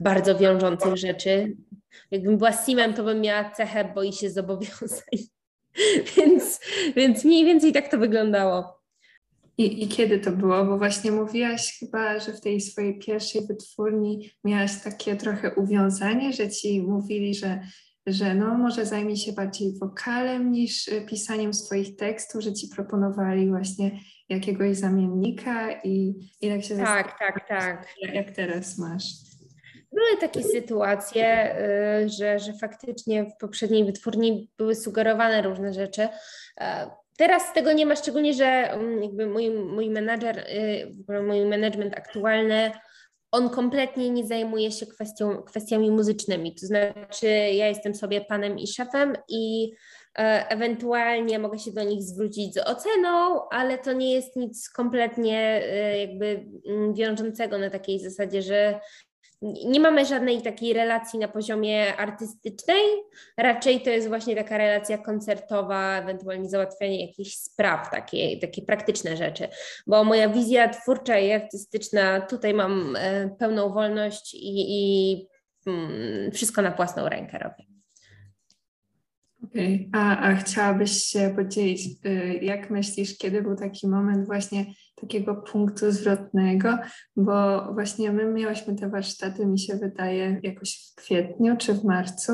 bardzo 0.00 0.38
wiążących 0.38 0.96
rzeczy. 0.96 1.56
Jakbym 2.10 2.38
była 2.38 2.52
simem, 2.52 2.94
to 2.94 3.04
bym 3.04 3.20
miała 3.20 3.50
cechę 3.50 3.92
boi 3.94 4.12
się 4.12 4.30
zobowiązań. 4.30 5.18
więc, 6.16 6.60
więc 6.96 7.24
mniej 7.24 7.44
więcej 7.44 7.72
tak 7.72 7.90
to 7.90 7.98
wyglądało. 7.98 8.73
I, 9.58 9.84
I 9.84 9.88
kiedy 9.88 10.18
to 10.18 10.30
było? 10.30 10.64
Bo 10.64 10.78
właśnie 10.78 11.10
mówiłaś 11.10 11.78
chyba, 11.80 12.18
że 12.18 12.32
w 12.32 12.40
tej 12.40 12.60
swojej 12.60 12.98
pierwszej 12.98 13.46
wytwórni 13.46 14.30
miałaś 14.44 14.82
takie 14.84 15.16
trochę 15.16 15.54
uwiązanie, 15.54 16.32
że 16.32 16.48
ci 16.48 16.82
mówili, 16.82 17.34
że, 17.34 17.60
że 18.06 18.34
no 18.34 18.58
może 18.58 18.86
zajmij 18.86 19.16
się 19.16 19.32
bardziej 19.32 19.78
wokalem 19.78 20.52
niż 20.52 20.88
y, 20.88 21.06
pisaniem 21.08 21.54
swoich 21.54 21.96
tekstów, 21.96 22.42
że 22.42 22.52
ci 22.52 22.68
proponowali 22.68 23.48
właśnie 23.48 23.98
jakiegoś 24.28 24.76
zamiennika 24.76 25.82
i, 25.82 26.14
i 26.40 26.48
tak 26.48 26.62
się 26.62 26.76
Tak, 26.76 27.18
tak, 27.18 27.48
tak. 27.48 27.88
Jak 28.14 28.30
teraz 28.30 28.78
masz? 28.78 29.04
Były 29.92 30.20
takie 30.20 30.42
sytuacje, 30.42 31.56
y, 32.04 32.08
że, 32.08 32.38
że 32.38 32.52
faktycznie 32.52 33.24
w 33.24 33.36
poprzedniej 33.40 33.84
wytwórni 33.84 34.50
były 34.58 34.74
sugerowane 34.74 35.42
różne 35.42 35.72
rzeczy. 35.72 36.08
Teraz 37.18 37.52
tego 37.52 37.72
nie 37.72 37.86
ma, 37.86 37.96
szczególnie, 37.96 38.34
że 38.34 38.46
mm, 38.46 39.02
jakby 39.02 39.26
mój, 39.26 39.50
mój 39.50 39.90
menadżer, 39.90 40.38
y, 40.38 41.22
mój 41.22 41.44
management 41.44 41.94
aktualny, 41.96 42.70
on 43.34 43.50
kompletnie 43.50 44.10
nie 44.10 44.26
zajmuje 44.26 44.72
się 44.72 44.86
kwestią, 44.86 45.42
kwestiami 45.42 45.90
muzycznymi. 45.90 46.54
To 46.54 46.66
znaczy, 46.66 47.26
ja 47.26 47.68
jestem 47.68 47.94
sobie 47.94 48.20
panem 48.20 48.58
i 48.58 48.66
szefem 48.66 49.16
i 49.28 49.72
e, 50.18 50.48
ewentualnie 50.48 51.38
mogę 51.38 51.58
się 51.58 51.72
do 51.72 51.82
nich 51.82 52.02
zwrócić 52.02 52.54
z 52.54 52.58
oceną, 52.58 53.48
ale 53.48 53.78
to 53.78 53.92
nie 53.92 54.14
jest 54.14 54.36
nic 54.36 54.70
kompletnie 54.70 55.38
e, 55.64 55.98
jakby 55.98 56.46
mm, 56.68 56.94
wiążącego 56.94 57.58
na 57.58 57.70
takiej 57.70 58.00
zasadzie, 58.00 58.42
że 58.42 58.80
nie 59.42 59.80
mamy 59.80 60.06
żadnej 60.06 60.42
takiej 60.42 60.72
relacji 60.72 61.18
na 61.18 61.28
poziomie 61.28 61.96
artystycznej, 61.96 62.84
raczej 63.36 63.80
to 63.80 63.90
jest 63.90 64.08
właśnie 64.08 64.36
taka 64.36 64.58
relacja 64.58 64.98
koncertowa, 64.98 65.98
ewentualnie 65.98 66.48
załatwianie 66.48 67.06
jakichś 67.06 67.34
spraw, 67.34 67.90
takie, 67.90 68.38
takie 68.38 68.62
praktyczne 68.62 69.16
rzeczy, 69.16 69.48
bo 69.86 70.04
moja 70.04 70.28
wizja 70.28 70.68
twórcza 70.68 71.18
i 71.18 71.32
artystyczna, 71.32 72.20
tutaj 72.20 72.54
mam 72.54 72.96
e, 72.96 73.28
pełną 73.38 73.72
wolność 73.72 74.34
i, 74.34 74.40
i 74.54 75.26
mm, 75.66 76.32
wszystko 76.32 76.62
na 76.62 76.70
własną 76.70 77.08
rękę 77.08 77.38
robię. 77.38 77.73
Okay. 79.54 79.88
a, 79.92 80.18
a 80.18 80.34
chciałabyś 80.34 80.92
się 80.92 81.32
podzielić, 81.36 81.86
y, 82.06 82.38
jak 82.42 82.70
myślisz, 82.70 83.18
kiedy 83.18 83.42
był 83.42 83.56
taki 83.56 83.88
moment 83.88 84.26
właśnie 84.26 84.66
takiego 84.94 85.34
punktu 85.34 85.92
zwrotnego, 85.92 86.78
bo 87.16 87.68
właśnie 87.72 88.12
my 88.12 88.26
miałyśmy 88.26 88.74
te 88.74 88.88
warsztaty, 88.88 89.46
mi 89.46 89.58
się 89.58 89.76
wydaje, 89.76 90.40
jakoś 90.42 90.92
w 90.92 90.94
kwietniu 90.94 91.56
czy 91.56 91.74
w 91.74 91.84
marcu, 91.84 92.32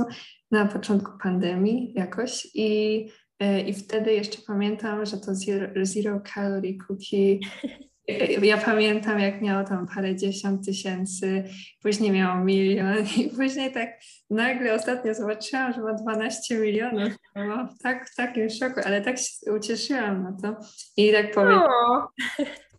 na 0.51 0.67
początku 0.67 1.13
pandemii 1.23 1.93
jakoś 1.97 2.49
i, 2.55 3.07
y, 3.43 3.61
i 3.61 3.75
wtedy 3.75 4.13
jeszcze 4.13 4.39
pamiętam, 4.47 5.07
że 5.07 5.19
to 5.19 5.35
Zero, 5.35 5.67
zero 5.83 6.21
Calorie 6.35 6.79
Cookie 6.79 7.39
Ja 8.43 8.59
pamiętam, 8.59 9.21
jak 9.21 9.43
miało 9.43 9.65
tam 9.65 9.87
parę 9.95 10.17
dziesiąt 10.17 10.67
tysięcy, 10.67 11.45
później 11.83 12.11
miało 12.11 12.45
milion 12.45 12.97
i 13.19 13.31
później 13.37 13.73
tak 13.73 13.89
nagle 14.31 14.75
ostatnio 14.75 15.15
zobaczyłam, 15.15 15.73
że 15.73 15.81
ma 15.81 15.95
12 15.95 16.59
milionów. 16.59 17.13
No, 17.37 17.69
tak, 17.83 18.11
w 18.11 18.17
takim 18.17 18.51
szoku, 18.51 18.81
ale 18.85 19.01
tak 19.01 19.19
się 19.19 19.53
ucieszyłam 19.53 20.23
na 20.23 20.33
to. 20.43 20.61
I 20.97 21.13
tak 21.13 21.35
powiem, 21.35 21.61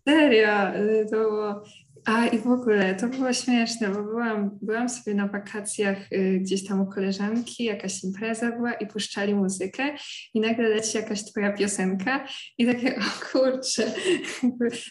serio, 0.08 0.76
y, 0.76 1.06
to 1.12 1.18
było 1.18 1.64
a 2.06 2.28
i 2.28 2.40
w 2.40 2.48
ogóle 2.48 2.96
to 2.96 3.08
było 3.08 3.34
śmieszne, 3.34 3.90
bo 3.90 4.04
byłam, 4.04 4.60
byłam 4.62 4.90
sobie 4.90 5.16
na 5.16 5.28
wakacjach 5.28 6.12
y, 6.12 6.40
gdzieś 6.42 6.68
tam 6.68 6.82
u 6.82 6.86
koleżanki, 6.86 7.64
jakaś 7.64 8.04
impreza 8.04 8.52
była 8.52 8.74
i 8.74 8.88
puszczali 8.88 9.36
muzykę 9.36 9.96
i 10.34 10.40
nagle 10.40 10.70
leci 10.70 10.98
jakaś 10.98 11.24
twoja 11.24 11.54
piosenka 11.54 12.28
i 12.58 12.66
takie, 12.66 12.96
o 13.00 13.26
kurczę, 13.32 13.92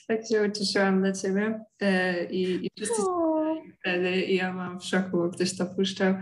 tak 0.09 0.21
się 0.33 0.49
ucieszyłam 0.49 1.00
dla 1.00 1.12
ciebie 1.12 1.61
y, 1.83 1.87
i, 2.31 2.67
i 2.67 2.71
wszyscy 2.76 3.02
wtedy 3.81 4.21
i 4.21 4.37
ja 4.37 4.52
mam 4.52 4.81
w 4.81 4.85
szoku, 4.85 5.11
bo 5.12 5.29
ktoś 5.29 5.57
to 5.57 5.67
puszczał 5.67 6.14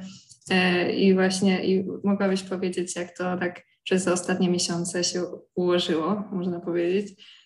y, 0.51 0.93
i 0.93 1.15
właśnie 1.15 1.65
i 1.65 1.85
mogłabyś 2.05 2.43
powiedzieć, 2.43 2.97
jak 2.97 3.17
to 3.17 3.37
tak 3.37 3.63
przez 3.85 4.09
ostatnie 4.09 4.51
miesiące 4.51 5.05
się 5.05 5.23
ułożyło, 5.55 6.25
można 6.33 6.61
powiedzieć. 6.61 7.38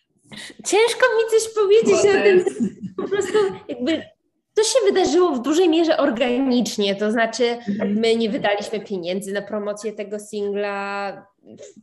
Ciężko 0.66 1.06
mi 1.16 1.30
coś 1.30 1.54
powiedzieć 1.54 1.94
o 1.94 2.12
tym. 2.12 2.44
Po 2.96 3.08
prostu 3.08 3.38
jakby 3.68 4.02
to 4.54 4.64
się 4.64 4.78
wydarzyło 4.84 5.30
w 5.30 5.42
dużej 5.42 5.68
mierze 5.68 5.96
organicznie, 5.96 6.96
to 6.96 7.10
znaczy 7.10 7.58
my 7.86 8.16
nie 8.16 8.30
wydaliśmy 8.30 8.80
pieniędzy 8.80 9.32
na 9.32 9.42
promocję 9.42 9.92
tego 9.92 10.18
singla 10.18 11.26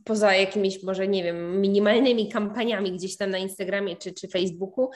poza 0.04 0.34
jakimiś 0.34 0.82
może, 0.82 1.08
nie 1.08 1.22
wiem, 1.22 1.60
minimalnymi 1.60 2.28
kampaniami 2.28 2.92
gdzieś 2.92 3.16
tam 3.16 3.30
na 3.30 3.38
Instagramie 3.38 3.96
czy, 3.96 4.12
czy 4.12 4.28
Facebooku. 4.28 4.90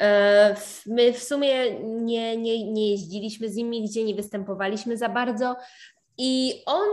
E, 0.00 0.56
my 0.86 1.12
w 1.12 1.22
sumie 1.22 1.80
nie, 1.80 2.36
nie, 2.36 2.72
nie 2.72 2.90
jeździliśmy 2.90 3.48
z 3.48 3.56
nimi, 3.56 3.84
gdzie 3.84 4.04
nie 4.04 4.14
występowaliśmy 4.14 4.96
za 4.96 5.08
bardzo 5.08 5.56
i 6.18 6.62
on 6.66 6.88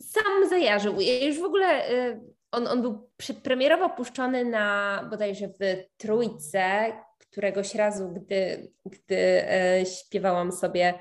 sam 0.00 0.48
zajarzył. 0.48 1.00
Ja 1.00 1.26
już 1.26 1.38
w 1.38 1.44
ogóle 1.44 1.66
e, 1.66 2.20
on, 2.54 2.66
on 2.66 2.82
był 2.82 3.10
premierowo 3.42 3.90
puszczony 3.90 4.44
na 4.44 4.98
bodajże 5.10 5.48
w 5.48 5.58
Trójce 5.96 6.92
któregoś 7.18 7.74
razu, 7.74 8.08
gdy, 8.08 8.72
gdy 8.84 9.16
e, 9.50 9.86
śpiewałam 9.86 10.52
sobie, 10.52 10.94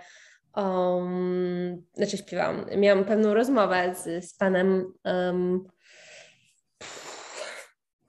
um, 0.56 1.84
znaczy 1.94 2.18
śpiewałam, 2.18 2.66
miałam 2.78 3.06
pewną 3.06 3.34
rozmowę 3.34 3.96
z, 3.96 4.26
z 4.26 4.38
panem, 4.38 4.94
um, 5.06 5.64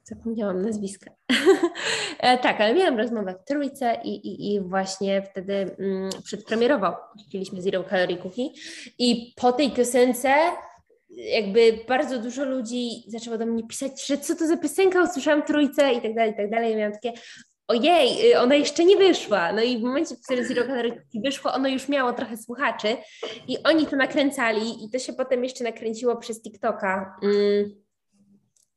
zapomniałam 0.04 0.62
nazwiska. 0.62 1.10
e, 2.18 2.38
tak, 2.38 2.60
ale 2.60 2.74
miałam 2.74 2.98
rozmowę 2.98 3.34
w 3.42 3.48
Trójce 3.48 3.96
i, 4.04 4.08
i, 4.08 4.54
i 4.54 4.60
właśnie 4.60 5.22
wtedy 5.22 5.76
mm, 5.78 6.10
przedpremierowo 6.24 6.96
puściliśmy 7.12 7.62
Zero 7.62 7.84
Calorie 7.84 8.18
Cookie 8.18 8.48
i 8.98 9.34
po 9.36 9.52
tej 9.52 9.70
piosence 9.70 10.34
jakby 11.16 11.78
bardzo 11.88 12.18
dużo 12.18 12.44
ludzi 12.44 13.04
zaczęło 13.06 13.38
do 13.38 13.46
mnie 13.46 13.66
pisać, 13.66 14.06
że 14.06 14.18
co 14.18 14.36
to 14.36 14.46
za 14.46 14.56
piosenka, 14.56 15.02
usłyszałam 15.02 15.42
trójce 15.42 15.92
i 15.92 16.00
tak 16.00 16.14
dalej, 16.14 16.32
i 16.32 16.36
tak 16.36 16.50
dalej. 16.50 16.70
Ja 16.70 16.76
miałam 16.76 16.92
takie, 16.92 17.12
ojej, 17.68 18.32
y, 18.32 18.40
ona 18.40 18.54
jeszcze 18.54 18.84
nie 18.84 18.96
wyszła. 18.96 19.52
No 19.52 19.62
i 19.62 19.78
w 19.78 19.82
momencie, 19.82 20.16
w 20.16 20.22
którym 20.22 20.44
Zero 20.44 20.66
Calorie 20.66 21.02
wyszło, 21.24 21.52
ono 21.52 21.68
już 21.68 21.88
miało 21.88 22.12
trochę 22.12 22.36
słuchaczy 22.36 22.96
i 23.48 23.58
oni 23.62 23.86
to 23.86 23.96
nakręcali 23.96 24.84
i 24.84 24.90
to 24.90 24.98
się 24.98 25.12
potem 25.12 25.44
jeszcze 25.44 25.64
nakręciło 25.64 26.16
przez 26.16 26.42
TikToka. 26.42 27.16
Mm. 27.22 27.84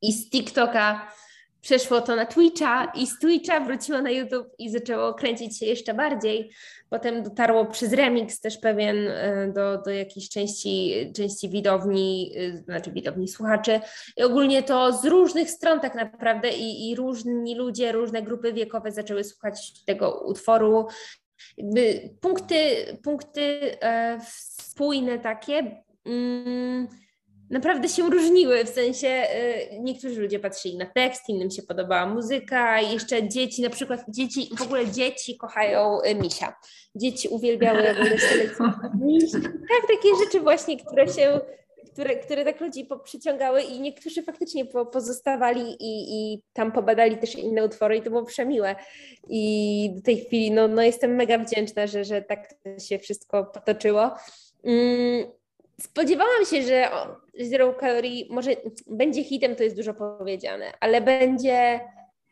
I 0.02 0.12
z 0.12 0.30
TikToka 0.30 1.12
przeszło 1.60 2.00
to 2.00 2.16
na 2.16 2.26
Twitcha 2.26 2.92
i 2.94 3.06
z 3.06 3.18
Twitcha 3.18 3.60
wróciło 3.60 4.02
na 4.02 4.10
YouTube 4.10 4.48
i 4.58 4.70
zaczęło 4.70 5.14
kręcić 5.14 5.58
się 5.58 5.66
jeszcze 5.66 5.94
bardziej. 5.94 6.50
Potem 6.90 7.22
dotarło 7.22 7.66
przez 7.66 7.92
remix 7.92 8.40
też 8.40 8.58
pewien 8.58 9.08
e, 9.08 9.52
do, 9.54 9.82
do 9.82 9.90
jakiejś 9.90 10.28
części, 10.28 10.94
części 11.16 11.48
widowni, 11.48 12.32
e, 12.36 12.56
znaczy 12.56 12.90
widowni 12.92 13.28
słuchaczy. 13.28 13.80
I 14.16 14.22
ogólnie 14.22 14.62
to 14.62 14.92
z 14.92 15.04
różnych 15.04 15.50
stron 15.50 15.80
tak 15.80 15.94
naprawdę 15.94 16.50
i, 16.50 16.90
i 16.90 16.96
różni 16.96 17.54
ludzie, 17.54 17.92
różne 17.92 18.22
grupy 18.22 18.52
wiekowe 18.52 18.92
zaczęły 18.92 19.24
słuchać 19.24 19.84
tego 19.84 20.24
utworu. 20.26 20.86
Jakby 21.56 22.10
punkty, 22.20 22.56
punkty 23.04 23.76
e, 23.82 24.20
spójne 24.22 25.18
takie. 25.18 25.82
Mm, 26.06 26.88
naprawdę 27.50 27.88
się 27.88 28.10
różniły, 28.10 28.64
w 28.64 28.68
sensie 28.68 29.08
y, 29.08 29.78
niektórzy 29.80 30.20
ludzie 30.20 30.38
patrzyli 30.38 30.76
na 30.76 30.86
tekst, 30.86 31.28
innym 31.28 31.50
się 31.50 31.62
podobała 31.62 32.06
muzyka, 32.06 32.80
jeszcze 32.80 33.28
dzieci, 33.28 33.62
na 33.62 33.70
przykład 33.70 34.04
dzieci, 34.08 34.50
w 34.58 34.62
ogóle 34.62 34.86
dzieci 34.90 35.36
kochają 35.36 36.02
y, 36.02 36.14
misia. 36.14 36.56
Dzieci 36.94 37.28
uwielbiały 37.28 37.82
miś. 39.06 39.32
Tak, 39.32 39.88
takie 39.88 40.08
rzeczy 40.24 40.40
właśnie, 40.40 40.76
które 40.76 41.08
się, 41.08 41.40
które, 41.92 42.16
które 42.16 42.44
tak 42.44 42.60
ludzi 42.60 42.88
przyciągały 43.04 43.62
i 43.62 43.80
niektórzy 43.80 44.22
faktycznie 44.22 44.64
po, 44.64 44.86
pozostawali 44.86 45.76
i, 45.80 46.32
i 46.34 46.42
tam 46.52 46.72
pobadali 46.72 47.16
też 47.16 47.34
inne 47.34 47.64
utwory 47.64 47.96
i 47.96 48.02
to 48.02 48.10
było 48.10 48.24
przemiłe. 48.24 48.76
I 49.28 49.92
do 49.96 50.02
tej 50.02 50.24
chwili 50.24 50.50
no, 50.50 50.68
no 50.68 50.82
jestem 50.82 51.14
mega 51.14 51.38
wdzięczna, 51.38 51.86
że, 51.86 52.04
że 52.04 52.22
tak 52.22 52.54
się 52.88 52.98
wszystko 52.98 53.44
potoczyło. 53.44 54.10
Mm, 54.64 55.26
spodziewałam 55.80 56.44
się, 56.44 56.62
że 56.62 56.90
Zero 57.38 57.74
Calorie 57.74 58.24
może 58.30 58.50
będzie 58.86 59.24
hitem, 59.24 59.56
to 59.56 59.62
jest 59.62 59.76
dużo 59.76 59.94
powiedziane, 59.94 60.72
ale 60.80 61.00
będzie 61.00 61.80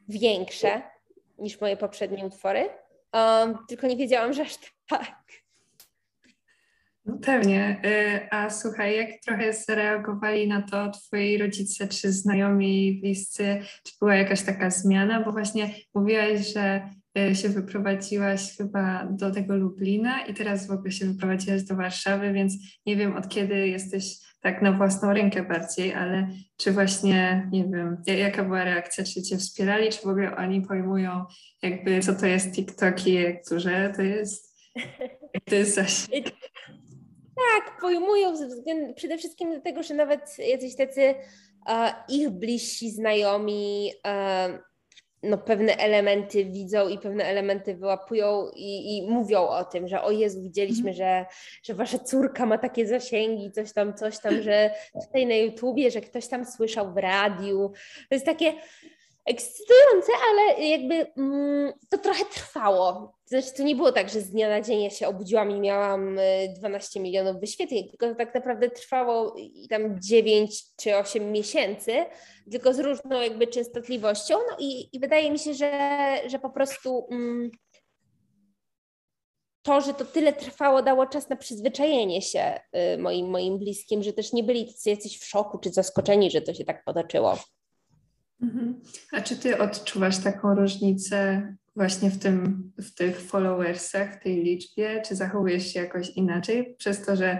większe 0.09 0.83
niż 1.39 1.61
moje 1.61 1.77
poprzednie 1.77 2.25
utwory. 2.25 2.69
Um, 3.13 3.59
tylko 3.69 3.87
nie 3.87 3.97
wiedziałam, 3.97 4.33
że 4.33 4.43
aż 4.43 4.59
tak. 4.89 5.27
No 7.07 7.19
pewnie. 7.19 7.81
Y, 7.85 8.31
a 8.31 8.51
słuchaj, 8.51 8.97
jak 8.97 9.09
trochę 9.27 9.53
zareagowali 9.53 10.49
na 10.49 10.63
to 10.63 10.91
twoi 10.91 11.39
rodzice, 11.39 11.89
czy 11.89 12.13
znajomi, 12.13 13.01
bliscy? 13.03 13.61
Czy 13.85 13.93
była 14.01 14.15
jakaś 14.15 14.43
taka 14.43 14.71
zmiana? 14.71 15.25
Bo 15.25 15.33
właśnie 15.33 15.71
mówiłaś, 15.95 16.53
że 16.55 16.91
y, 17.19 17.35
się 17.35 17.49
wyprowadziłaś 17.49 18.57
chyba 18.57 19.05
do 19.11 19.31
tego 19.31 19.57
Lublina 19.57 20.27
i 20.27 20.35
teraz 20.35 20.67
w 20.67 20.71
ogóle 20.71 20.93
się 20.93 21.07
wyprowadziłaś 21.07 21.63
do 21.63 21.77
Warszawy, 21.77 22.33
więc 22.33 22.55
nie 22.87 22.97
wiem 22.97 23.17
od 23.17 23.29
kiedy 23.29 23.69
jesteś 23.69 24.17
tak 24.47 24.63
na 24.63 24.73
własną 24.73 25.13
rękę 25.13 25.43
bardziej, 25.43 25.95
ale 25.95 26.29
czy 26.57 26.73
właśnie, 26.73 27.49
nie 27.53 27.65
wiem, 27.65 28.03
jaka 28.07 28.45
była 28.45 28.65
reakcja, 28.65 29.05
czy 29.05 29.23
cię 29.23 29.37
wspierali, 29.37 29.91
czy 29.91 30.03
w 30.03 30.07
ogóle 30.07 30.37
oni 30.37 30.63
pojmują 30.63 31.25
jakby 31.63 32.01
co 32.01 32.15
to 32.15 32.27
jest 32.27 32.55
TikTok 32.55 33.07
i 33.07 33.15
jak 33.15 33.37
duże 33.51 33.93
to 33.97 34.03
jest, 34.03 34.57
to 35.45 35.55
jest 35.55 35.75
zasięg? 35.75 36.27
Tak, 37.37 37.81
pojmują 37.81 38.37
ze 38.37 38.47
względu, 38.47 38.95
przede 38.95 39.19
wszystkim 39.19 39.51
dlatego, 39.51 39.83
że 39.83 39.95
nawet 39.95 40.37
jacyś 40.39 40.77
tacy 40.77 41.15
uh, 41.67 41.93
ich 42.09 42.31
bliżsi 42.31 42.91
znajomi 42.91 43.93
uh, 44.05 44.59
no, 45.27 45.39
pewne 45.39 45.77
elementy 45.77 46.45
widzą 46.45 46.89
i 46.89 46.99
pewne 46.99 47.25
elementy 47.25 47.75
wyłapują 47.75 48.51
i, 48.55 48.97
i 48.97 49.11
mówią 49.11 49.41
o 49.41 49.65
tym, 49.65 49.89
że 49.89 50.03
o 50.03 50.11
Jezu, 50.11 50.43
widzieliśmy, 50.43 50.91
mm. 50.91 50.95
że, 50.95 51.27
że 51.63 51.75
wasza 51.75 51.99
córka 51.99 52.47
ma 52.47 52.59
takie 52.59 52.87
zasięgi, 52.87 53.53
coś 53.53 53.73
tam, 53.73 53.95
coś 53.95 54.19
tam, 54.19 54.43
że 54.43 54.71
tutaj 55.07 55.27
na 55.27 55.35
YouTubie, 55.35 55.91
że 55.91 56.01
ktoś 56.01 56.29
tam 56.29 56.47
słyszał 56.47 56.93
w 56.93 56.97
radiu. 56.97 57.73
To 58.09 58.15
jest 58.15 58.27
takie 58.27 58.53
ekscytujące, 59.27 60.13
ale 60.31 60.67
jakby 60.67 61.07
mm, 61.17 61.73
to 61.89 61.99
trochę 61.99 62.25
trwało. 62.25 63.16
Znaczy, 63.27 63.53
to 63.57 63.63
nie 63.63 63.77
było 63.77 63.93
tak, 63.93 64.09
że 64.09 64.21
z 64.21 64.31
dnia 64.31 64.49
na 64.49 64.61
dzień 64.61 64.83
ja 64.83 64.91
się 64.91 65.09
obudziłam 65.09 65.51
i 65.51 65.61
miałam 65.61 66.19
12 66.59 67.01
y, 67.01 67.03
milionów 67.03 67.41
wyświetleń, 67.41 67.89
tylko 67.89 68.09
to 68.09 68.15
tak 68.15 68.35
naprawdę 68.35 68.71
trwało 68.71 69.37
tam 69.71 70.01
9 70.01 70.65
czy 70.77 70.97
8 70.97 71.33
miesięcy, 71.33 71.93
tylko 72.51 72.75
z 72.75 72.79
różną 72.79 73.21
jakby 73.21 73.47
częstotliwością. 73.47 74.35
No 74.51 74.57
i, 74.59 74.97
i 74.97 75.01
wydaje 75.01 75.31
mi 75.31 75.39
się, 75.39 75.55
że, 75.55 75.71
że 76.27 76.39
po 76.39 76.51
prostu 76.51 77.07
mm, 77.11 77.51
to, 79.63 79.81
że 79.81 79.95
to 79.95 80.05
tyle 80.05 80.33
trwało, 80.33 80.83
dało 80.83 81.07
czas 81.07 81.29
na 81.29 81.37
przyzwyczajenie 81.37 82.23
się 82.23 82.61
y, 82.95 82.99
moim, 82.99 83.27
moim 83.27 83.59
bliskim, 83.59 84.03
że 84.03 84.13
też 84.13 84.33
nie 84.33 84.45
byli 84.45 84.75
jacyś 84.87 85.19
w 85.19 85.25
szoku 85.25 85.59
czy 85.59 85.71
zaskoczeni, 85.71 86.31
że 86.31 86.41
to 86.41 86.55
się 86.55 86.65
tak 86.65 86.85
potoczyło. 86.85 87.39
Mhm. 88.43 88.81
A 89.13 89.21
czy 89.21 89.37
ty 89.37 89.59
odczuwasz 89.59 90.19
taką 90.19 90.55
różnicę 90.55 91.43
właśnie 91.77 92.11
w, 92.11 92.19
tym, 92.19 92.73
w 92.79 92.95
tych 92.95 93.21
followersach, 93.21 94.15
w 94.15 94.23
tej 94.23 94.43
liczbie? 94.43 95.03
Czy 95.09 95.17
zachowujesz 95.17 95.73
się 95.73 95.81
jakoś 95.81 96.11
inaczej 96.11 96.75
przez 96.79 97.07
to, 97.07 97.17
że 97.17 97.39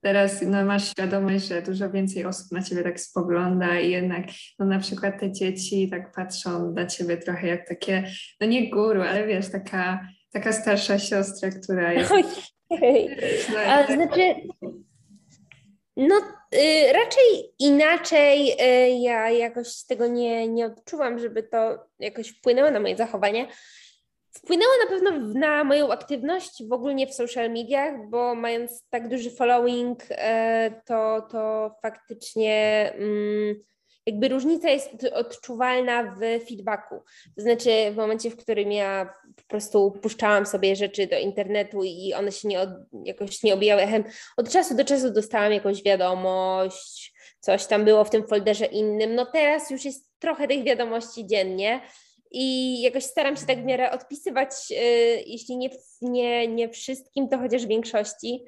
teraz 0.00 0.42
no, 0.42 0.64
masz 0.64 0.90
świadomość, 0.90 1.48
że 1.48 1.62
dużo 1.62 1.90
więcej 1.90 2.24
osób 2.24 2.52
na 2.52 2.62
ciebie 2.62 2.82
tak 2.82 3.00
spogląda 3.00 3.80
i 3.80 3.90
jednak 3.90 4.26
no, 4.58 4.66
na 4.66 4.78
przykład 4.78 5.20
te 5.20 5.32
dzieci 5.32 5.88
tak 5.90 6.12
patrzą 6.12 6.72
na 6.72 6.86
ciebie 6.86 7.16
trochę 7.16 7.46
jak 7.46 7.68
takie, 7.68 8.10
no 8.40 8.46
nie 8.46 8.70
guru, 8.70 9.02
ale 9.02 9.26
wiesz, 9.26 9.50
taka, 9.50 10.08
taka 10.32 10.52
starsza 10.52 10.98
siostra, 10.98 11.50
która 11.50 11.92
jest... 11.92 12.12
Ojej. 12.70 13.16
A, 13.66 13.86
znaczy, 13.86 14.34
no 15.96 16.14
y, 16.54 16.92
raczej 16.92 17.52
inaczej 17.58 18.52
y, 18.52 18.88
ja 18.88 19.30
jakoś 19.30 19.84
tego 19.84 20.06
nie, 20.06 20.48
nie 20.48 20.66
odczuwam, 20.66 21.18
żeby 21.18 21.42
to 21.42 21.78
jakoś 21.98 22.28
wpłynęło 22.28 22.70
na 22.70 22.80
moje 22.80 22.96
zachowanie. 22.96 23.48
Wpłynęło 24.32 24.72
na 24.84 24.90
pewno 24.90 25.40
na 25.40 25.64
moją 25.64 25.92
aktywność 25.92 26.68
w 26.68 26.72
ogóle 26.72 27.06
w 27.06 27.14
social 27.14 27.50
mediach, 27.50 28.08
bo 28.08 28.34
mając 28.34 28.84
tak 28.90 29.08
duży 29.08 29.30
following, 29.30 30.10
y, 30.10 30.16
to, 30.84 31.28
to 31.30 31.74
faktycznie 31.82 32.92
mm, 32.94 33.54
jakby 34.08 34.28
różnica 34.28 34.70
jest 34.70 34.90
odczuwalna 35.12 36.02
w 36.02 36.48
feedbacku. 36.48 36.94
To 37.36 37.42
znaczy 37.42 37.70
w 37.92 37.96
momencie, 37.96 38.30
w 38.30 38.36
którym 38.36 38.72
ja 38.72 39.14
po 39.36 39.42
prostu 39.48 39.90
puszczałam 40.02 40.46
sobie 40.46 40.76
rzeczy 40.76 41.06
do 41.06 41.18
internetu 41.18 41.84
i 41.84 42.14
one 42.14 42.32
się 42.32 42.48
nie 42.48 42.60
od, 42.60 42.70
jakoś 43.04 43.42
nie 43.42 43.54
obijały 43.54 43.82
echem, 43.82 44.04
od 44.36 44.50
czasu 44.50 44.76
do 44.76 44.84
czasu 44.84 45.10
dostałam 45.10 45.52
jakąś 45.52 45.82
wiadomość, 45.82 47.12
coś 47.40 47.66
tam 47.66 47.84
było 47.84 48.04
w 48.04 48.10
tym 48.10 48.26
folderze 48.26 48.64
innym. 48.64 49.14
No 49.14 49.26
teraz 49.26 49.70
już 49.70 49.84
jest 49.84 50.10
trochę 50.18 50.48
tych 50.48 50.64
wiadomości 50.64 51.26
dziennie 51.26 51.80
i 52.30 52.80
jakoś 52.80 53.04
staram 53.04 53.36
się 53.36 53.46
tak 53.46 53.62
w 53.62 53.64
miarę 53.64 53.90
odpisywać, 53.90 54.50
yy, 54.70 54.78
jeśli 55.26 55.56
nie, 55.56 55.70
nie, 56.02 56.48
nie 56.48 56.68
wszystkim, 56.68 57.28
to 57.28 57.38
chociaż 57.38 57.66
większości. 57.66 58.44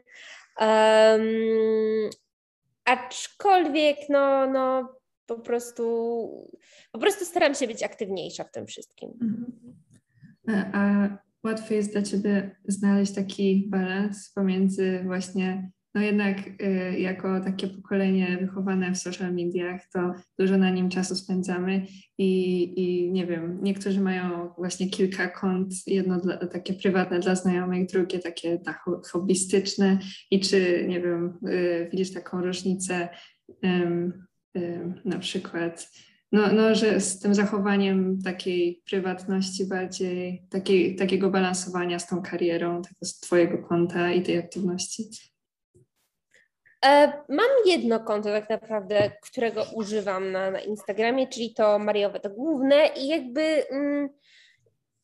Um, 0.60 2.10
aczkolwiek, 2.84 3.96
no, 4.08 4.46
no 4.46 4.88
po 5.36 5.42
prostu, 5.42 5.84
po 6.92 6.98
prostu 6.98 7.24
staram 7.24 7.54
się 7.54 7.66
być 7.66 7.82
aktywniejsza 7.82 8.44
w 8.44 8.50
tym 8.50 8.66
wszystkim. 8.66 9.10
Mhm. 9.22 9.52
A, 10.48 10.78
a 10.78 11.18
łatwo 11.44 11.74
jest 11.74 11.92
dla 11.92 12.02
Ciebie 12.02 12.56
znaleźć 12.68 13.14
taki 13.14 13.66
balans 13.68 14.32
pomiędzy 14.32 15.00
właśnie, 15.04 15.70
no 15.94 16.00
jednak 16.00 16.36
y, 16.62 16.98
jako 16.98 17.40
takie 17.40 17.68
pokolenie 17.68 18.38
wychowane 18.40 18.92
w 18.92 18.98
social 18.98 19.34
mediach, 19.34 19.80
to 19.92 20.14
dużo 20.38 20.58
na 20.58 20.70
nim 20.70 20.88
czasu 20.88 21.16
spędzamy 21.16 21.86
i, 22.18 22.62
i 22.76 23.12
nie 23.12 23.26
wiem, 23.26 23.58
niektórzy 23.62 24.00
mają 24.00 24.48
właśnie 24.58 24.88
kilka 24.90 25.28
kont, 25.28 25.74
jedno 25.86 26.20
dla, 26.20 26.36
takie 26.36 26.74
prywatne 26.74 27.20
dla 27.20 27.34
znajomych, 27.34 27.86
drugie 27.86 28.18
takie 28.18 28.58
tak, 28.58 28.80
hobbystyczne 29.12 29.98
i 30.30 30.40
czy, 30.40 30.86
nie 30.88 31.00
wiem, 31.00 31.38
y, 31.48 31.88
widzisz 31.92 32.12
taką 32.12 32.44
różnicę 32.44 33.08
na 35.04 35.18
przykład, 35.18 35.90
no, 36.32 36.52
no, 36.52 36.74
że 36.74 37.00
z 37.00 37.18
tym 37.18 37.34
zachowaniem 37.34 38.22
takiej 38.22 38.82
prywatności 38.90 39.66
bardziej, 39.66 40.42
takiej, 40.50 40.96
takiego 40.96 41.30
balansowania 41.30 41.98
z 41.98 42.06
tą 42.06 42.22
karierą, 42.22 42.82
tego 42.82 43.04
z 43.04 43.20
Twojego 43.20 43.58
konta 43.58 44.12
i 44.12 44.22
tej 44.22 44.38
aktywności? 44.38 45.10
E, 46.84 47.12
mam 47.28 47.50
jedno 47.66 48.00
konto 48.00 48.28
tak 48.28 48.50
naprawdę, 48.50 49.12
którego 49.22 49.64
używam 49.74 50.32
na, 50.32 50.50
na 50.50 50.60
Instagramie, 50.60 51.28
czyli 51.28 51.54
to 51.54 51.78
Mariowe 51.78 52.20
to 52.20 52.30
główne 52.30 52.86
i 52.96 53.08
jakby 53.08 53.68
mm, 53.70 54.08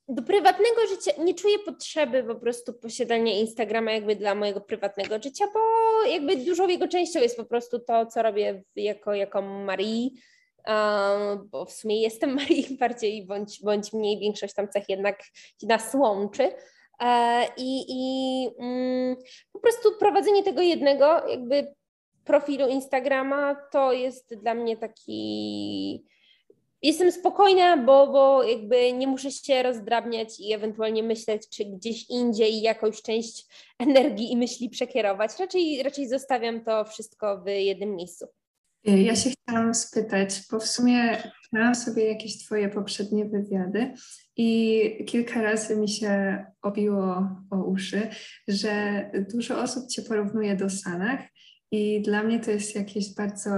do 0.09 0.23
prywatnego 0.23 0.87
życia 0.89 1.11
nie 1.19 1.35
czuję 1.35 1.59
potrzeby 1.59 2.25
po 2.25 2.35
prostu 2.35 2.75
posiadania 2.75 3.33
Instagrama 3.33 3.93
jakby 3.93 4.17
dla 4.17 4.35
mojego 4.35 4.61
prywatnego 4.61 5.23
życia, 5.23 5.45
bo 5.55 5.61
jakby 6.05 6.37
dużą 6.37 6.69
jego 6.69 6.89
częścią 6.89 7.21
jest 7.21 7.37
po 7.37 7.45
prostu 7.45 7.79
to, 7.79 8.07
co 8.07 8.23
robię 8.23 8.63
jako, 8.77 9.15
jako 9.15 9.43
Marii, 9.43 10.15
um, 10.67 11.49
bo 11.51 11.65
w 11.65 11.73
sumie 11.73 12.03
jestem 12.03 12.35
Marii 12.37 12.77
bardziej 12.81 13.27
bądź, 13.27 13.61
bądź 13.63 13.93
mniej, 13.93 14.19
większość 14.19 14.55
tam 14.55 14.69
cech 14.69 14.89
jednak 14.89 15.23
nas 15.63 15.95
łączy. 15.95 16.53
E, 17.01 17.45
I, 17.57 17.85
i 17.89 18.49
mm, 18.59 19.17
po 19.53 19.59
prostu 19.59 19.99
prowadzenie 19.99 20.43
tego 20.43 20.63
jednego 20.63 21.29
jakby 21.29 21.75
profilu 22.25 22.69
Instagrama 22.69 23.55
to 23.73 23.93
jest 23.93 24.35
dla 24.35 24.55
mnie 24.55 24.77
taki 24.77 26.07
jestem 26.83 27.13
spokojna, 27.13 27.77
bo, 27.77 28.07
bo 28.07 28.43
jakby 28.43 28.93
nie 28.93 29.07
muszę 29.07 29.31
się 29.31 29.63
rozdrabniać 29.63 30.41
i 30.41 30.53
ewentualnie 30.53 31.03
myśleć, 31.03 31.49
czy 31.49 31.65
gdzieś 31.65 32.11
indziej 32.11 32.63
jakąś 32.63 33.03
część 33.03 33.47
energii 33.79 34.33
i 34.33 34.37
myśli 34.37 34.71
przekierować. 34.71 35.31
Raczej, 35.41 35.83
raczej 35.83 36.09
zostawiam 36.09 36.65
to 36.65 36.85
wszystko 36.85 37.43
w 37.43 37.49
jednym 37.49 37.97
miejscu. 37.97 38.27
Ja 38.85 39.17
się 39.17 39.31
chciałam 39.31 39.75
spytać, 39.75 40.41
bo 40.51 40.61
w 40.61 40.67
sumie 40.67 41.23
miałam 41.53 41.75
sobie 41.75 42.09
jakieś 42.09 42.45
Twoje 42.45 42.69
poprzednie 42.69 43.25
wywiady 43.25 43.93
i 44.37 45.05
kilka 45.07 45.43
razy 45.43 45.77
mi 45.77 45.89
się 45.89 46.45
obiło 46.63 47.29
o 47.51 47.65
uszy, 47.65 48.09
że 48.49 49.05
dużo 49.35 49.61
osób 49.63 49.89
Cię 49.89 50.03
porównuje 50.03 50.57
do 50.57 50.71
Sanach 50.71 51.21
I 51.71 52.03
dla 52.03 52.23
mnie 52.23 52.41
to 52.41 52.51
jest 52.51 52.75
jakieś 52.75 53.15
bardzo 53.15 53.51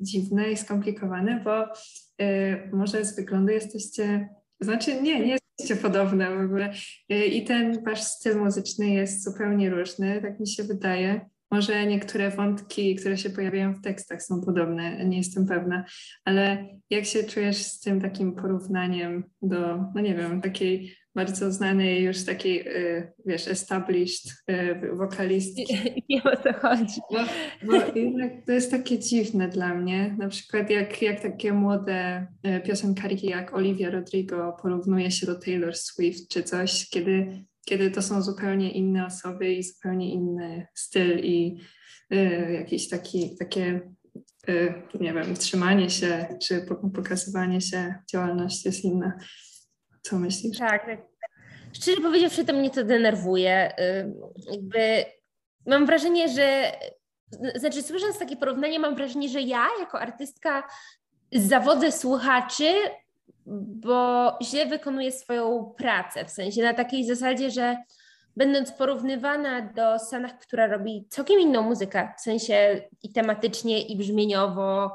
dziwne 0.00 0.52
i 0.52 0.56
skomplikowane, 0.56 1.40
bo 1.44 1.64
może 2.72 3.04
z 3.04 3.16
wyglądu 3.16 3.52
jesteście, 3.52 4.28
znaczy 4.60 5.02
nie, 5.02 5.20
nie 5.20 5.36
jesteście 5.58 5.82
podobne 5.82 6.36
w 6.36 6.40
ogóle. 6.40 6.72
Y, 7.12 7.26
I 7.26 7.44
ten 7.44 7.84
wasz 7.84 8.02
styl 8.02 8.38
muzyczny 8.38 8.88
jest 8.88 9.24
zupełnie 9.24 9.70
różny, 9.70 10.22
tak 10.22 10.40
mi 10.40 10.48
się 10.48 10.62
wydaje. 10.62 11.20
Może 11.50 11.86
niektóre 11.86 12.30
wątki, 12.30 12.96
które 12.96 13.18
się 13.18 13.30
pojawiają 13.30 13.74
w 13.74 13.80
tekstach 13.80 14.22
są 14.22 14.40
podobne, 14.40 15.04
nie 15.04 15.16
jestem 15.16 15.46
pewna, 15.46 15.84
ale 16.24 16.68
jak 16.90 17.04
się 17.04 17.24
czujesz 17.24 17.56
z 17.56 17.80
tym 17.80 18.00
takim 18.00 18.34
porównaniem 18.34 19.24
do, 19.42 19.84
no 19.94 20.00
nie 20.00 20.14
wiem, 20.14 20.40
takiej 20.40 20.96
bardzo 21.16 21.52
znanej 21.52 22.02
już 22.02 22.24
takiej, 22.24 22.68
y, 22.68 23.12
wiesz, 23.26 23.48
established 23.48 24.32
y, 24.50 24.96
wokalistki. 24.96 25.64
Nie 26.08 26.22
o 26.22 26.36
co 26.36 26.52
chodzi. 26.52 27.00
Bo, 27.12 27.18
bo 27.66 27.98
jednak 28.00 28.32
to 28.46 28.52
jest 28.52 28.70
takie 28.70 28.98
dziwne 28.98 29.48
dla 29.48 29.74
mnie. 29.74 30.16
Na 30.18 30.28
przykład 30.28 30.70
jak, 30.70 31.02
jak 31.02 31.20
takie 31.20 31.52
młode 31.52 32.26
y, 32.46 32.60
piosenkarki 32.60 33.26
jak 33.26 33.54
Olivia 33.54 33.90
Rodrigo 33.90 34.56
porównuje 34.62 35.10
się 35.10 35.26
do 35.26 35.34
Taylor 35.34 35.76
Swift 35.76 36.28
czy 36.28 36.42
coś, 36.42 36.88
kiedy, 36.90 37.44
kiedy 37.64 37.90
to 37.90 38.02
są 38.02 38.22
zupełnie 38.22 38.70
inne 38.70 39.06
osoby 39.06 39.54
i 39.54 39.62
zupełnie 39.62 40.12
inny 40.12 40.66
styl 40.74 41.18
i 41.24 41.60
jakieś 42.52 42.88
taki, 42.88 43.36
takie 43.38 43.80
nie 45.00 45.12
wiem, 45.12 45.36
trzymanie 45.36 45.90
się 45.90 46.26
czy 46.42 46.66
pokazywanie 46.94 47.60
się, 47.60 47.94
działalność 48.12 48.64
jest 48.64 48.84
inna. 48.84 49.12
Co 50.10 50.18
myślisz? 50.18 50.58
Tak, 50.58 50.86
tak. 50.86 50.98
Szczerze 51.72 52.00
powiedziawszy, 52.00 52.44
to 52.44 52.52
mnie 52.52 52.70
to 52.70 52.84
denerwuje. 52.84 53.72
Jakby 54.52 55.04
mam 55.66 55.86
wrażenie, 55.86 56.28
że 56.28 56.72
znaczy 57.54 57.82
słysząc 57.82 58.18
takie 58.18 58.36
porównanie, 58.36 58.78
mam 58.78 58.94
wrażenie, 58.94 59.28
że 59.28 59.40
ja 59.40 59.66
jako 59.80 60.00
artystka 60.00 60.68
zawodzę 61.32 61.92
słuchaczy, 61.92 62.74
bo 63.46 64.32
źle 64.42 64.66
wykonuję 64.66 65.12
swoją 65.12 65.74
pracę. 65.78 66.24
W 66.24 66.30
sensie 66.30 66.62
na 66.62 66.74
takiej 66.74 67.04
zasadzie, 67.04 67.50
że 67.50 67.76
będąc 68.36 68.72
porównywana 68.72 69.62
do 69.62 69.98
Sanach, 69.98 70.38
która 70.38 70.66
robi 70.66 71.06
całkiem 71.10 71.40
inną 71.40 71.62
muzykę, 71.62 72.12
w 72.18 72.20
sensie 72.20 72.80
i 73.02 73.12
tematycznie, 73.12 73.82
i 73.82 73.96
brzmieniowo, 73.96 74.94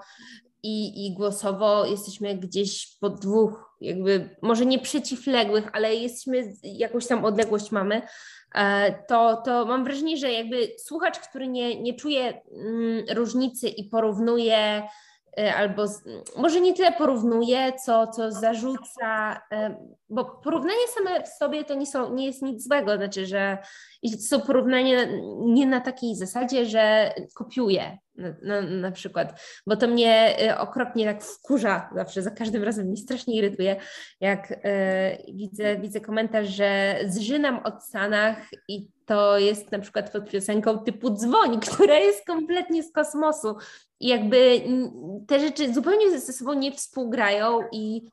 i, 0.63 1.07
i 1.07 1.13
głosowo 1.13 1.85
jesteśmy 1.85 2.35
gdzieś 2.35 2.97
po 2.99 3.09
dwóch, 3.09 3.70
jakby 3.81 4.29
może 4.41 4.65
nie 4.65 4.79
przeciwległych, 4.79 5.69
ale 5.73 5.95
jesteśmy, 5.95 6.53
jakąś 6.63 7.07
tam 7.07 7.25
odległość 7.25 7.71
mamy, 7.71 8.01
e, 8.55 8.93
to, 9.07 9.41
to 9.45 9.65
mam 9.65 9.83
wrażenie, 9.83 10.17
że 10.17 10.31
jakby 10.31 10.67
słuchacz, 10.77 11.19
który 11.19 11.47
nie, 11.47 11.81
nie 11.81 11.93
czuje 11.93 12.41
mm, 12.51 13.05
różnicy 13.15 13.69
i 13.69 13.83
porównuje 13.89 14.83
e, 15.37 15.55
albo 15.55 15.87
z, 15.87 16.03
może 16.37 16.61
nie 16.61 16.73
tyle 16.73 16.91
porównuje, 16.91 17.73
co, 17.85 18.07
co 18.07 18.31
zarzuca, 18.31 19.41
e, 19.51 19.75
bo 20.09 20.25
porównanie 20.25 20.87
same 20.87 21.23
w 21.23 21.27
sobie 21.27 21.63
to 21.63 21.73
nie, 21.73 21.85
są, 21.85 22.13
nie 22.13 22.25
jest 22.25 22.41
nic 22.41 22.67
złego, 22.67 22.95
znaczy, 22.95 23.25
że 23.25 23.57
to 24.01 24.17
są 24.17 24.41
porównania 24.41 24.97
nie 25.39 25.67
na 25.67 25.81
takiej 25.81 26.15
zasadzie, 26.15 26.65
że 26.65 27.13
kopiuje, 27.33 27.97
na, 28.41 28.61
na, 28.61 28.91
przykład, 28.91 29.41
bo 29.67 29.75
to 29.75 29.87
mnie 29.87 30.37
y, 30.49 30.57
okropnie 30.57 31.05
tak 31.05 31.23
wkurza 31.23 31.89
zawsze, 31.95 32.21
za 32.21 32.31
każdym 32.31 32.63
razem 32.63 32.87
mnie 32.87 32.97
strasznie 32.97 33.35
irytuje, 33.35 33.75
jak 34.19 34.51
y, 34.51 34.57
widzę, 35.33 35.77
widzę 35.77 36.01
komentarz, 36.01 36.47
że 36.47 36.99
zżynam 37.05 37.59
od 37.63 37.83
Sanach 37.83 38.37
i 38.67 38.87
to 39.05 39.37
jest 39.37 39.71
na 39.71 39.79
przykład 39.79 40.11
pod 40.11 40.29
piosenką 40.29 40.79
typu 40.79 41.09
dzwoń, 41.09 41.59
która 41.67 41.99
jest 41.99 42.25
kompletnie 42.25 42.83
z 42.83 42.91
kosmosu. 42.91 43.55
I 43.99 44.07
jakby 44.07 44.61
te 45.27 45.39
rzeczy 45.39 45.73
zupełnie 45.73 46.19
ze 46.19 46.33
sobą 46.33 46.53
nie 46.53 46.71
współgrają 46.71 47.59
i 47.71 48.11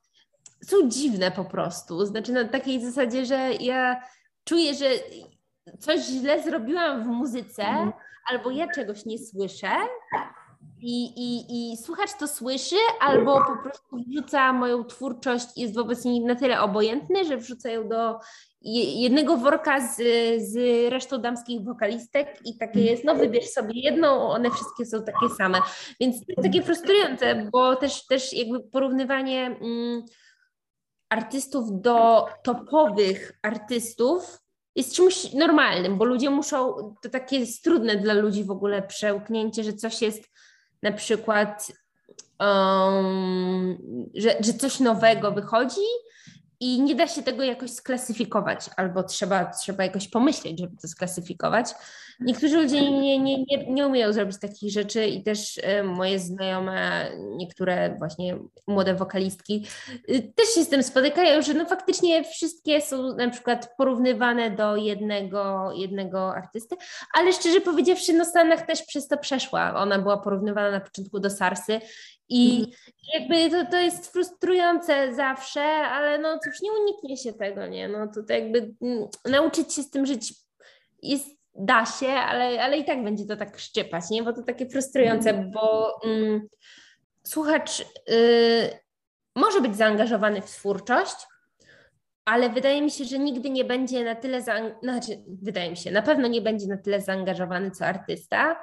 są 0.64 0.88
dziwne 0.88 1.30
po 1.30 1.44
prostu, 1.44 2.06
znaczy 2.06 2.32
na 2.32 2.44
takiej 2.44 2.80
zasadzie, 2.80 3.26
że 3.26 3.50
ja 3.60 4.02
czuję, 4.44 4.74
że 4.74 4.86
coś 5.78 6.00
źle 6.00 6.42
zrobiłam 6.42 7.04
w 7.04 7.06
muzyce, 7.06 7.62
mm 7.62 7.92
albo 8.28 8.50
ja 8.50 8.68
czegoś 8.68 9.04
nie 9.04 9.18
słyszę 9.18 9.68
i, 10.80 11.04
i, 11.04 11.72
i 11.72 11.76
słuchacz 11.76 12.10
to 12.18 12.28
słyszy, 12.28 12.76
albo 13.00 13.44
po 13.46 13.62
prostu 13.62 13.96
wrzuca 14.08 14.52
moją 14.52 14.84
twórczość, 14.84 15.46
jest 15.56 15.74
wobec 15.74 16.04
niej 16.04 16.20
na 16.20 16.34
tyle 16.34 16.60
obojętny, 16.60 17.24
że 17.24 17.36
wrzuca 17.36 17.70
ją 17.70 17.88
do 17.88 18.18
jednego 18.60 19.36
worka 19.36 19.80
z, 19.80 19.96
z 20.42 20.56
resztą 20.92 21.18
damskich 21.18 21.64
wokalistek 21.64 22.38
i 22.44 22.58
takie 22.58 22.80
jest, 22.80 23.04
no 23.04 23.14
wybierz 23.14 23.50
sobie 23.50 23.80
jedną, 23.80 24.08
one 24.08 24.50
wszystkie 24.50 24.86
są 24.86 25.02
takie 25.02 25.34
same. 25.38 25.58
Więc 26.00 26.16
to 26.16 26.24
jest 26.28 26.42
takie 26.42 26.62
frustrujące, 26.62 27.48
bo 27.52 27.76
też, 27.76 28.06
też 28.06 28.32
jakby 28.32 28.60
porównywanie 28.60 29.46
mm, 29.46 30.02
artystów 31.08 31.80
do 31.80 32.26
topowych 32.42 33.38
artystów 33.42 34.38
jest 34.78 34.94
czymś 34.94 35.32
normalnym, 35.32 35.98
bo 35.98 36.04
ludzie 36.04 36.30
muszą, 36.30 36.74
to 37.02 37.08
takie 37.08 37.38
jest 37.38 37.64
trudne 37.64 37.96
dla 37.96 38.14
ludzi 38.14 38.44
w 38.44 38.50
ogóle 38.50 38.82
przełknięcie, 38.82 39.64
że 39.64 39.72
coś 39.72 40.02
jest 40.02 40.24
na 40.82 40.92
przykład, 40.92 41.72
um, 42.40 43.78
że, 44.14 44.36
że 44.40 44.54
coś 44.54 44.80
nowego 44.80 45.32
wychodzi 45.32 45.86
i 46.60 46.82
nie 46.82 46.94
da 46.94 47.06
się 47.06 47.22
tego 47.22 47.42
jakoś 47.42 47.70
sklasyfikować, 47.70 48.70
albo 48.76 49.02
trzeba, 49.02 49.44
trzeba 49.44 49.84
jakoś 49.84 50.08
pomyśleć, 50.08 50.60
żeby 50.60 50.76
to 50.76 50.88
sklasyfikować. 50.88 51.66
Niektórzy 52.20 52.56
ludzie 52.56 52.90
nie, 52.90 53.18
nie, 53.18 53.44
nie, 53.44 53.66
nie 53.68 53.86
umieją 53.86 54.12
zrobić 54.12 54.38
takich 54.40 54.72
rzeczy 54.72 55.06
i 55.06 55.22
też 55.22 55.60
e, 55.62 55.82
moje 55.82 56.18
znajome, 56.18 57.10
niektóre 57.36 57.96
właśnie 57.98 58.38
młode 58.66 58.94
wokalistki 58.94 59.66
e, 60.08 60.22
też 60.22 60.48
się 60.54 60.64
z 60.64 60.68
tym 60.68 60.82
spotykają, 60.82 61.42
że 61.42 61.54
no 61.54 61.66
faktycznie 61.66 62.24
wszystkie 62.24 62.80
są 62.80 63.16
na 63.16 63.30
przykład 63.30 63.74
porównywane 63.76 64.50
do 64.50 64.76
jednego, 64.76 65.72
jednego 65.72 66.34
artysty, 66.34 66.76
ale 67.14 67.32
szczerze 67.32 67.60
powiedziawszy, 67.60 68.12
no 68.12 68.24
Stanach 68.24 68.66
też 68.66 68.82
przez 68.82 69.08
to 69.08 69.18
przeszła. 69.18 69.74
Ona 69.74 69.98
była 69.98 70.16
porównywana 70.16 70.70
na 70.70 70.80
początku 70.80 71.20
do 71.20 71.30
Sarsy 71.30 71.80
i 72.28 72.50
mhm. 72.50 72.72
jakby 73.14 73.56
to, 73.56 73.70
to 73.70 73.76
jest 73.76 74.12
frustrujące 74.12 75.14
zawsze, 75.14 75.62
ale 75.64 76.18
no 76.18 76.38
cóż, 76.44 76.62
nie 76.62 76.70
uniknie 76.72 77.16
się 77.16 77.32
tego, 77.32 77.66
nie? 77.66 77.88
No 77.88 78.06
to, 78.14 78.22
to 78.22 78.32
jakby 78.32 78.74
mm, 78.82 79.08
nauczyć 79.24 79.74
się 79.74 79.82
z 79.82 79.90
tym 79.90 80.06
żyć 80.06 80.34
jest 81.02 81.37
da 81.58 81.86
się, 81.86 82.08
ale, 82.08 82.62
ale 82.62 82.78
i 82.78 82.84
tak 82.84 83.04
będzie 83.04 83.26
to 83.26 83.36
tak 83.36 83.58
szczypać, 83.58 84.10
nie? 84.10 84.22
Bo 84.22 84.32
to 84.32 84.42
takie 84.42 84.68
frustrujące, 84.68 85.30
mhm. 85.30 85.50
bo 85.50 85.94
mm, 86.04 86.48
słuchacz 87.22 87.80
y, 88.10 88.78
może 89.36 89.60
być 89.60 89.76
zaangażowany 89.76 90.42
w 90.42 90.50
twórczość, 90.50 91.16
ale 92.24 92.50
wydaje 92.50 92.82
mi 92.82 92.90
się, 92.90 93.04
że 93.04 93.18
nigdy 93.18 93.50
nie 93.50 93.64
będzie 93.64 94.04
na 94.04 94.14
tyle, 94.14 94.42
zaang- 94.42 94.80
znaczy 94.82 95.24
wydaje 95.42 95.70
mi 95.70 95.76
się, 95.76 95.90
na 95.90 96.02
pewno 96.02 96.28
nie 96.28 96.40
będzie 96.40 96.66
na 96.66 96.76
tyle 96.76 97.00
zaangażowany 97.00 97.70
co 97.70 97.86
artysta, 97.86 98.56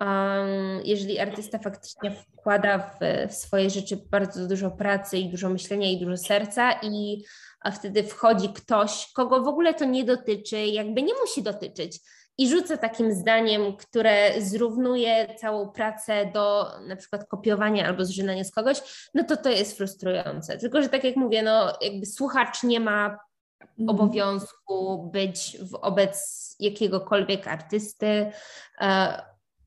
um, 0.00 0.80
jeżeli 0.84 1.18
artysta 1.18 1.58
faktycznie 1.58 2.10
wkłada 2.10 2.78
w, 2.78 2.98
w 3.30 3.34
swoje 3.34 3.70
rzeczy 3.70 3.96
bardzo 4.10 4.48
dużo 4.48 4.70
pracy 4.70 5.18
i 5.18 5.30
dużo 5.30 5.48
myślenia 5.48 5.90
i 5.90 6.00
dużo 6.00 6.16
serca 6.16 6.72
i 6.82 7.24
a 7.60 7.70
wtedy 7.70 8.02
wchodzi 8.02 8.48
ktoś, 8.52 9.12
kogo 9.14 9.42
w 9.42 9.48
ogóle 9.48 9.74
to 9.74 9.84
nie 9.84 10.04
dotyczy, 10.04 10.58
jakby 10.58 11.02
nie 11.02 11.14
musi 11.20 11.42
dotyczyć 11.42 12.00
i 12.40 12.48
rzucę 12.48 12.78
takim 12.78 13.12
zdaniem, 13.12 13.76
które 13.76 14.42
zrównuje 14.42 15.34
całą 15.34 15.68
pracę 15.68 16.30
do 16.34 16.66
na 16.86 16.96
przykład 16.96 17.28
kopiowania 17.28 17.86
albo 17.86 18.04
zżynania 18.04 18.44
z 18.44 18.50
kogoś, 18.50 19.08
no 19.14 19.24
to 19.24 19.36
to 19.36 19.50
jest 19.50 19.76
frustrujące. 19.76 20.58
Tylko, 20.58 20.82
że 20.82 20.88
tak 20.88 21.04
jak 21.04 21.16
mówię, 21.16 21.42
no 21.42 21.72
jakby 21.80 22.06
słuchacz 22.06 22.62
nie 22.62 22.80
ma 22.80 23.04
mhm. 23.04 23.88
obowiązku 23.88 25.10
być 25.12 25.58
wobec 25.82 26.56
jakiegokolwiek 26.60 27.48
artysty 27.48 28.32
e, 28.80 29.22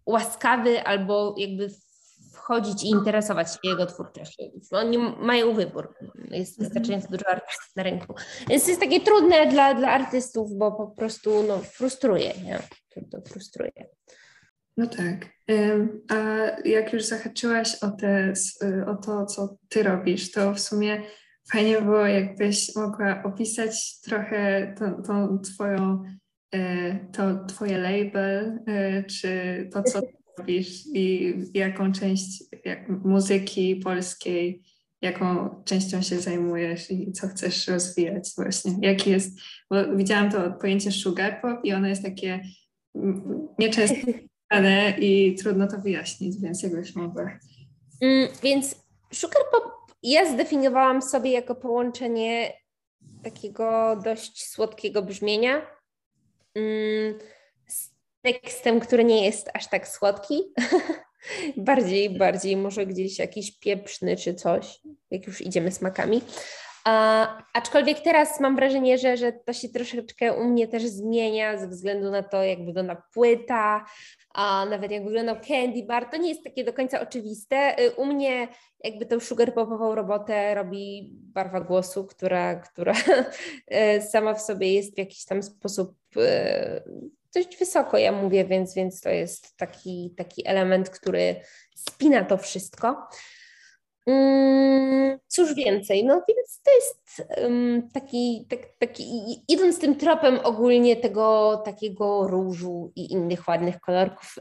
łaskawy 0.06 0.84
albo 0.84 1.36
jakby 1.38 1.70
wchodzić 2.44 2.84
i 2.84 2.90
interesować 2.90 3.54
się 3.54 3.60
jego 3.64 3.86
twórczością. 3.86 4.44
Oni 4.72 4.98
mają 4.98 5.54
wybór. 5.54 5.96
Jest 6.32 6.60
mhm. 6.60 6.70
wystarczająco 6.70 7.08
dużo 7.08 7.28
artystów 7.28 7.76
na 7.76 7.84
rynku. 7.84 8.14
Więc 8.50 8.68
jest 8.68 8.80
takie 8.80 9.02
trudne 9.02 9.48
dla, 9.48 9.74
dla 9.74 9.90
artystów, 9.92 10.54
bo 10.58 10.72
po 10.72 10.88
prostu 10.88 11.44
no, 11.44 11.58
frustruje. 11.58 12.34
Nie? 12.44 12.60
To, 13.12 13.22
frustruje. 13.30 13.72
No 14.78 14.88
tak. 14.88 15.26
A 16.10 16.16
jak 16.66 16.94
już 16.94 17.04
zahaczyłaś 17.04 17.84
o, 17.84 17.92
te, 17.92 18.34
o 18.88 18.96
to, 18.96 19.26
co 19.26 19.58
ty 19.70 19.84
robisz, 19.84 20.32
to 20.32 20.54
w 20.54 20.60
sumie 20.60 21.02
fajnie 21.52 21.82
było, 21.82 22.06
jakbyś 22.06 22.76
mogła 22.76 23.24
opisać 23.24 24.00
trochę 24.00 24.74
tą, 24.80 25.04
tą 25.04 25.40
twoją, 25.40 26.04
e, 26.54 27.00
to 27.12 27.46
twoje 27.46 27.78
label, 27.78 28.60
e, 28.68 29.04
czy 29.04 29.30
to, 29.74 29.84
co 29.84 30.02
i 30.94 31.34
jaką 31.54 31.92
część 31.92 32.44
jak 32.66 32.90
muzyki 32.90 33.76
polskiej, 33.76 34.64
jaką 35.02 35.50
częścią 35.66 36.02
się 36.02 36.20
zajmujesz 36.20 36.92
i 36.92 37.12
co 37.12 37.28
chcesz 37.28 37.68
rozwijać 37.68 38.30
właśnie. 38.38 38.74
Jaki 38.82 39.10
jest, 39.10 39.40
bo 39.70 39.96
widziałam 39.96 40.32
to 40.32 40.52
pojęcie 40.52 40.92
sugar 40.92 41.42
pop 41.42 41.60
i 41.64 41.74
ono 41.74 41.88
jest 41.88 42.04
takie 42.04 42.42
nieczęsto 43.60 43.96
i 45.00 45.36
trudno 45.36 45.68
to 45.68 45.78
wyjaśnić, 45.82 46.42
więc 46.42 46.64
jakbyś 46.64 46.96
mogła. 46.96 47.40
Mm, 48.02 48.28
więc 48.44 48.76
Sugar 49.14 49.44
Pop 49.52 49.64
ja 50.04 50.34
zdefiniowałam 50.34 51.02
sobie 51.02 51.32
jako 51.32 51.56
połączenie 51.56 52.54
takiego 53.24 53.96
dość 54.04 54.50
słodkiego 54.50 55.02
brzmienia 55.02 55.62
mm, 56.56 57.20
tekstem, 58.24 58.80
który 58.80 59.04
nie 59.04 59.26
jest 59.26 59.50
aż 59.54 59.68
tak 59.68 59.88
słodki. 59.88 60.44
bardziej, 61.58 62.10
bardziej 62.10 62.58
może 62.58 62.86
gdzieś 62.86 63.20
jakiś 63.20 63.60
pieprzny 63.60 64.18
czy 64.18 64.34
coś, 64.34 64.80
jak 65.12 65.28
już 65.28 65.42
idziemy 65.42 65.72
smakami. 65.72 66.22
A, 66.86 67.28
aczkolwiek 67.54 68.00
teraz 68.00 68.40
mam 68.40 68.56
wrażenie, 68.56 68.98
że, 68.98 69.18
że 69.18 69.34
to 69.34 69.54
się 69.54 69.70
troszeczkę 69.70 70.34
u 70.34 70.44
mnie 70.44 70.68
też 70.68 70.84
zmienia 70.84 71.58
ze 71.58 71.68
względu 71.68 72.12
na 72.12 72.24
to, 72.24 72.44
jak 72.44 72.66
wygląda 72.66 73.04
płyta, 73.14 73.86
a 74.34 74.66
nawet 74.70 74.92
jak 74.92 75.04
wyglądał 75.04 75.36
candy 75.48 75.84
bar. 75.84 76.10
To 76.10 76.18
nie 76.18 76.30
jest 76.30 76.44
takie 76.44 76.64
do 76.64 76.74
końca 76.74 77.02
oczywiste. 77.02 77.80
Y, 77.80 77.92
u 77.92 78.06
mnie 78.06 78.48
jakby 78.84 79.06
tą 79.06 79.20
sugar 79.20 79.54
popową 79.54 79.96
robotę 79.96 80.56
robi 80.56 81.10
barwa 81.14 81.62
głosu, 81.62 82.06
która, 82.06 82.56
która 82.56 82.94
y, 83.98 84.02
sama 84.02 84.34
w 84.34 84.42
sobie 84.42 84.74
jest 84.74 84.96
w 84.96 84.98
jakiś 84.98 85.26
tam 85.26 85.44
sposób 85.44 85.96
y, 86.18 86.84
dość 87.36 87.58
wysoko, 87.58 87.98
ja 87.98 88.12
mówię, 88.12 88.46
więc, 88.46 88.76
więc 88.76 89.02
to 89.02 89.10
jest 89.10 89.58
taki, 89.58 90.14
taki 90.18 90.48
element, 90.48 90.90
który 90.90 91.36
spina 91.76 92.26
to 92.26 92.38
wszystko. 92.38 93.08
Mm, 94.08 95.20
cóż 95.28 95.54
więcej, 95.54 96.06
no 96.06 96.22
więc 96.28 96.62
to 96.62 96.72
jest 96.72 97.30
taki, 97.94 98.48
tak, 98.50 98.60
taki, 98.80 99.04
idąc 99.48 99.80
tym 99.80 99.96
tropem 99.96 100.40
ogólnie 100.44 100.96
tego 100.96 101.58
takiego 101.66 102.28
różu 102.28 102.92
i 102.96 103.12
innych 103.12 103.48
ładnych 103.48 103.80
kolorków, 103.80 104.36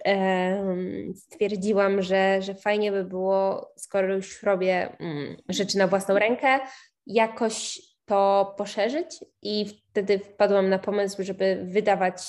stwierdziłam, 1.16 2.02
że, 2.02 2.42
że 2.42 2.54
fajnie 2.54 2.92
by 2.92 3.04
było, 3.04 3.72
skoro 3.76 4.14
już 4.14 4.42
robię 4.42 4.96
um, 5.00 5.36
rzeczy 5.48 5.78
na 5.78 5.86
własną 5.86 6.18
rękę, 6.18 6.60
jakoś 7.06 7.80
to 8.04 8.54
poszerzyć 8.58 9.24
i 9.42 9.66
wtedy 9.90 10.18
wpadłam 10.18 10.68
na 10.68 10.78
pomysł, 10.78 11.22
żeby 11.22 11.64
wydawać 11.64 12.22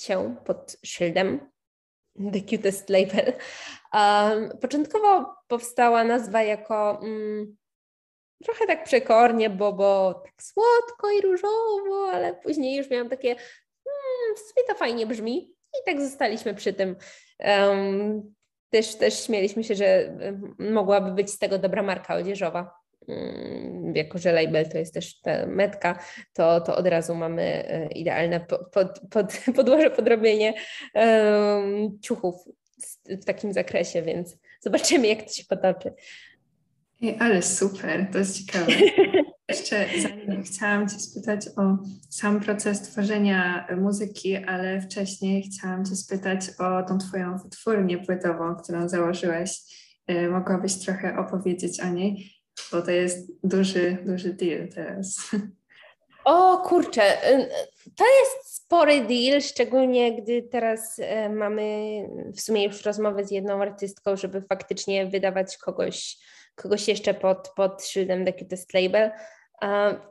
się 0.00 0.36
pod 0.44 0.76
szyldem 0.84 1.50
The 2.32 2.40
Cutest 2.40 2.90
Label. 2.90 3.32
Um, 3.94 4.58
początkowo 4.60 5.34
powstała 5.48 6.04
nazwa 6.04 6.42
jako 6.42 6.98
um, 7.02 7.56
trochę 8.44 8.66
tak 8.66 8.84
przekornie, 8.84 9.50
bo, 9.50 9.72
bo 9.72 10.14
tak 10.24 10.42
słodko 10.42 11.10
i 11.10 11.20
różowo, 11.20 12.10
ale 12.12 12.34
później 12.34 12.76
już 12.76 12.90
miałam 12.90 13.08
takie 13.08 13.28
hmm, 13.84 14.36
w 14.36 14.38
sumie 14.38 14.66
to 14.68 14.74
fajnie 14.74 15.06
brzmi 15.06 15.54
i 15.80 15.84
tak 15.86 16.00
zostaliśmy 16.00 16.54
przy 16.54 16.72
tym. 16.72 16.96
Um, 17.38 18.34
też, 18.70 18.94
też 18.94 19.24
śmieliśmy 19.24 19.64
się, 19.64 19.74
że 19.74 20.18
mogłaby 20.58 21.10
być 21.10 21.30
z 21.30 21.38
tego 21.38 21.58
dobra 21.58 21.82
marka 21.82 22.14
odzieżowa. 22.14 22.77
Mm, 23.08 23.96
jako 23.96 24.18
że 24.18 24.32
label 24.32 24.68
to 24.68 24.78
jest 24.78 24.94
też 24.94 25.20
metka, 25.46 25.98
to, 26.32 26.60
to 26.60 26.76
od 26.76 26.86
razu 26.86 27.14
mamy 27.14 27.42
e, 27.42 27.86
idealne 27.86 28.40
pod, 28.40 29.00
pod, 29.10 29.40
podłoże 29.56 29.90
podrobienie 29.90 30.54
um, 30.94 31.98
ciuchów 32.00 32.34
w 33.06 33.24
takim 33.24 33.52
zakresie, 33.52 34.02
więc 34.02 34.36
zobaczymy, 34.60 35.06
jak 35.06 35.22
to 35.22 35.32
się 35.32 35.44
potoczy. 35.48 35.94
Ej, 37.02 37.16
ale 37.20 37.42
super, 37.42 38.06
to 38.12 38.18
jest 38.18 38.46
ciekawe. 38.46 38.72
Jeszcze 39.48 39.86
zanim 40.02 40.42
chciałam 40.42 40.88
Cię 40.88 40.98
spytać 40.98 41.48
o 41.56 41.78
sam 42.10 42.40
proces 42.40 42.80
tworzenia 42.82 43.66
muzyki, 43.76 44.36
ale 44.36 44.80
wcześniej 44.80 45.42
chciałam 45.42 45.84
Cię 45.84 45.96
spytać 45.96 46.40
o 46.58 46.82
tą 46.82 46.98
Twoją 46.98 47.38
wytwórnię 47.38 47.98
płytową, 47.98 48.56
którą 48.56 48.88
założyłeś. 48.88 49.60
E, 50.06 50.28
mogłabyś 50.28 50.74
trochę 50.74 51.18
opowiedzieć 51.18 51.80
o 51.80 51.88
niej? 51.88 52.37
Bo 52.72 52.82
to 52.82 52.90
jest 52.90 53.32
duży, 53.44 53.98
duży 54.04 54.34
deal 54.34 54.68
teraz. 54.68 55.30
O 56.24 56.56
kurczę, 56.58 57.32
y, 57.32 57.48
to 57.96 58.04
jest 58.04 58.54
spory 58.54 59.00
deal, 59.00 59.40
szczególnie 59.40 60.22
gdy 60.22 60.42
teraz 60.42 60.98
y, 60.98 61.28
mamy 61.30 61.62
w 62.34 62.40
sumie 62.40 62.64
już 62.64 62.84
rozmowę 62.84 63.24
z 63.24 63.30
jedną 63.30 63.62
artystką, 63.62 64.16
żeby 64.16 64.42
faktycznie 64.42 65.06
wydawać 65.06 65.58
kogoś, 65.58 66.18
kogoś 66.54 66.88
jeszcze 66.88 67.14
pod, 67.14 67.48
pod 67.56 67.84
szyldem 67.84 68.24
The 68.24 68.32
Cutest 68.32 68.74
Label. 68.74 69.10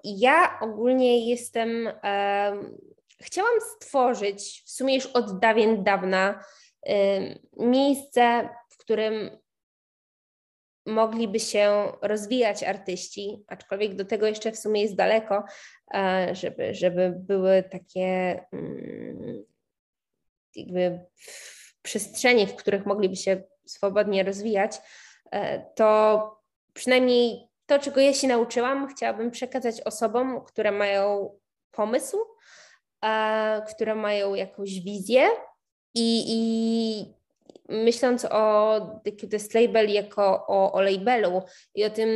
Ja 0.04 0.60
ogólnie 0.62 1.30
jestem, 1.30 1.90
chciałam 3.22 3.54
stworzyć 3.76 4.64
w 4.66 4.70
sumie 4.72 4.96
już 4.96 5.06
od 5.06 5.40
dawien 5.40 5.84
dawna 5.84 6.44
miejsce, 7.58 8.50
w 8.70 8.78
którym 8.78 9.38
mogliby 10.88 11.40
się 11.40 11.92
rozwijać 12.02 12.64
artyści, 12.64 13.44
aczkolwiek 13.48 13.96
do 13.96 14.06
tego 14.06 14.28
jeszcze 14.28 14.52
w 14.52 14.60
sumie 14.60 14.82
jest 14.82 14.96
daleko, 14.96 15.44
e, 15.94 16.36
żeby, 16.36 16.76
żeby 16.76 17.14
były 17.18 17.64
takie 17.64 18.40
mm, 18.54 19.44
jakby 20.56 21.00
przestrzenie, 21.82 22.48
w 22.48 22.56
których 22.56 22.86
mogliby 22.86 23.16
się 23.16 23.44
swobodnie 23.66 24.24
rozwijać, 24.24 24.78
e, 25.32 25.66
to 25.76 26.22
przynajmniej 26.74 27.48
to, 27.66 27.80
czego 27.80 28.02
ja 28.02 28.14
się 28.14 28.28
nauczyłam, 28.28 28.88
chciałabym 28.88 29.32
przekazać 29.32 29.82
osobom, 29.82 30.42
które 30.42 30.72
mają 30.72 31.36
pomysł, 31.72 32.18
e, 33.06 33.62
które 33.70 33.96
mają 33.96 34.34
jakąś 34.34 34.80
wizję 34.80 35.28
i, 35.94 36.24
i 36.28 37.17
myśląc 37.70 38.26
o 38.26 38.80
The 39.04 39.12
Cutest 39.12 39.54
Label 39.54 39.90
jako 39.90 40.48
o, 40.48 40.72
o 40.74 40.82
labelu 40.82 41.42
i 41.76 41.86
o 41.86 41.90
tym, 41.90 42.10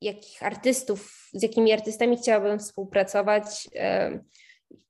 jakich 0.00 0.42
artystów, 0.42 1.28
z 1.32 1.42
jakimi 1.42 1.72
artystami 1.72 2.16
chciałabym 2.16 2.58
współpracować, 2.58 3.68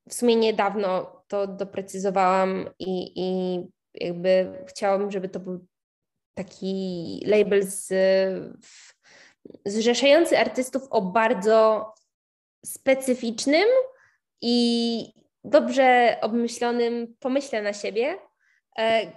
w 0.08 0.14
sumie 0.14 0.36
niedawno 0.36 1.22
to 1.28 1.46
doprecyzowałam 1.46 2.70
i, 2.78 3.12
i 3.16 3.60
jakby 3.94 4.64
chciałabym, 4.66 5.10
żeby 5.10 5.28
to 5.28 5.40
był 5.40 5.66
taki 6.34 7.22
label 7.26 7.66
z, 7.66 7.92
zrzeszający 9.66 10.38
artystów 10.38 10.82
o 10.90 11.02
bardzo 11.02 11.92
specyficznym 12.64 13.68
i 14.42 15.12
dobrze 15.44 16.16
obmyślonym 16.20 17.14
pomyśle 17.20 17.62
na 17.62 17.72
siebie, 17.72 18.18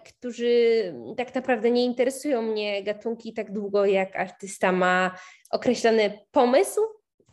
którzy 0.05 0.93
tak 1.17 1.35
naprawdę 1.35 1.71
nie 1.71 1.85
interesują 1.85 2.41
mnie 2.41 2.83
gatunki 2.83 3.33
tak 3.33 3.51
długo, 3.51 3.85
jak 3.85 4.15
artysta 4.15 4.71
ma 4.71 5.15
określony 5.51 6.19
pomysł 6.31 6.81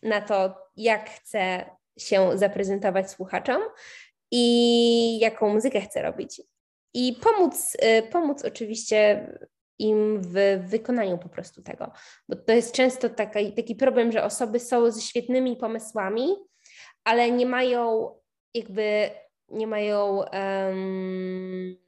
na 0.03 0.21
to, 0.21 0.57
jak 0.77 1.11
chce 1.11 1.65
się 1.99 2.39
zaprezentować 2.39 3.11
słuchaczom 3.11 3.63
i 4.31 5.19
jaką 5.19 5.55
muzykę 5.55 5.81
chce 5.81 6.03
robić. 6.03 6.43
I 6.95 7.19
pomóc, 7.23 7.77
e, 7.79 8.03
pomóc 8.03 8.45
oczywiście 8.45 9.29
im 9.79 10.23
w 10.23 10.59
wykonaniu 10.69 11.19
po 11.19 11.29
prostu 11.29 11.63
tego. 11.63 11.93
Bo 12.29 12.37
to 12.37 12.53
jest 12.53 12.73
często 12.73 13.09
taki, 13.09 13.53
taki 13.53 13.75
problem, 13.75 14.13
że 14.13 14.25
osoby 14.25 14.61
są 14.61 14.91
ze 14.91 15.01
świetnymi 15.01 15.57
pomysłami, 15.57 16.29
ale 17.05 17.31
nie 17.31 17.47
mają 17.47 18.11
jakby, 18.55 19.11
nie 19.49 19.67
mają 19.67 20.17
um, 20.17 21.88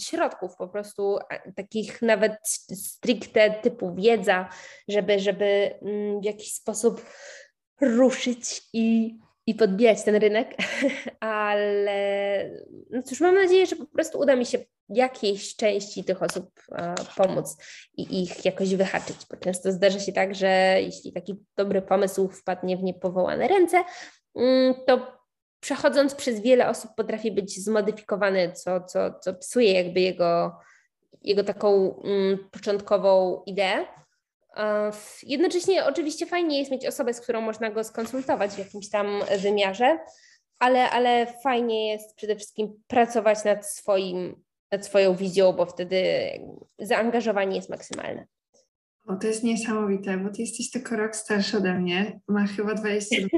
środków, 0.00 0.56
po 0.56 0.68
prostu 0.68 1.18
takich 1.56 2.02
nawet 2.02 2.32
stricte 2.74 3.50
typu 3.50 3.94
wiedza, 3.94 4.48
żeby, 4.88 5.18
żeby 5.18 5.74
mm, 5.82 6.20
w 6.20 6.24
jakiś 6.24 6.52
sposób 6.52 7.04
ruszyć 7.80 8.62
i, 8.72 9.18
i 9.46 9.54
podbijać 9.54 10.02
ten 10.02 10.14
rynek, 10.16 10.56
ale 11.20 12.50
no 12.90 13.02
cóż, 13.02 13.20
mam 13.20 13.34
nadzieję, 13.34 13.66
że 13.66 13.76
po 13.76 13.86
prostu 13.86 14.18
uda 14.18 14.36
mi 14.36 14.46
się 14.46 14.58
jakiejś 14.88 15.56
części 15.56 16.04
tych 16.04 16.22
osób 16.22 16.50
pomóc 17.16 17.56
i 17.96 18.22
ich 18.22 18.44
jakoś 18.44 18.74
wyhaczyć, 18.74 19.16
bo 19.30 19.36
często 19.36 19.72
zdarza 19.72 20.00
się 20.00 20.12
tak, 20.12 20.34
że 20.34 20.76
jeśli 20.80 21.12
taki 21.12 21.34
dobry 21.56 21.82
pomysł 21.82 22.28
wpadnie 22.28 22.76
w 22.76 22.82
niepowołane 22.82 23.48
ręce, 23.48 23.84
mm, 24.34 24.74
to 24.86 25.19
przechodząc 25.60 26.14
przez 26.14 26.40
wiele 26.40 26.68
osób 26.68 26.90
potrafi 26.96 27.32
być 27.32 27.64
zmodyfikowany, 27.64 28.52
co, 28.52 28.80
co, 28.80 29.14
co 29.20 29.34
psuje 29.34 29.72
jakby 29.72 30.00
jego, 30.00 30.58
jego 31.22 31.44
taką 31.44 32.00
mm, 32.04 32.38
początkową 32.50 33.42
ideę. 33.46 33.86
Jednocześnie 35.22 35.84
oczywiście 35.84 36.26
fajnie 36.26 36.58
jest 36.58 36.70
mieć 36.70 36.86
osobę, 36.86 37.14
z 37.14 37.20
którą 37.20 37.40
można 37.40 37.70
go 37.70 37.84
skonsultować 37.84 38.50
w 38.50 38.58
jakimś 38.58 38.90
tam 38.90 39.22
wymiarze, 39.42 39.98
ale, 40.58 40.90
ale 40.90 41.26
fajnie 41.42 41.92
jest 41.92 42.16
przede 42.16 42.36
wszystkim 42.36 42.82
pracować 42.86 43.44
nad, 43.44 43.66
swoim, 43.66 44.42
nad 44.72 44.86
swoją 44.86 45.14
wizją, 45.14 45.52
bo 45.52 45.66
wtedy 45.66 46.02
zaangażowanie 46.78 47.56
jest 47.56 47.70
maksymalne. 47.70 48.26
O, 49.06 49.16
to 49.16 49.26
jest 49.26 49.44
niesamowite, 49.44 50.16
bo 50.16 50.30
ty 50.30 50.42
jesteś 50.42 50.70
tylko 50.70 50.96
rok 50.96 51.16
starszy 51.16 51.56
ode 51.56 51.74
mnie, 51.74 52.20
ma 52.28 52.46
chyba 52.46 52.74
22 52.74 53.28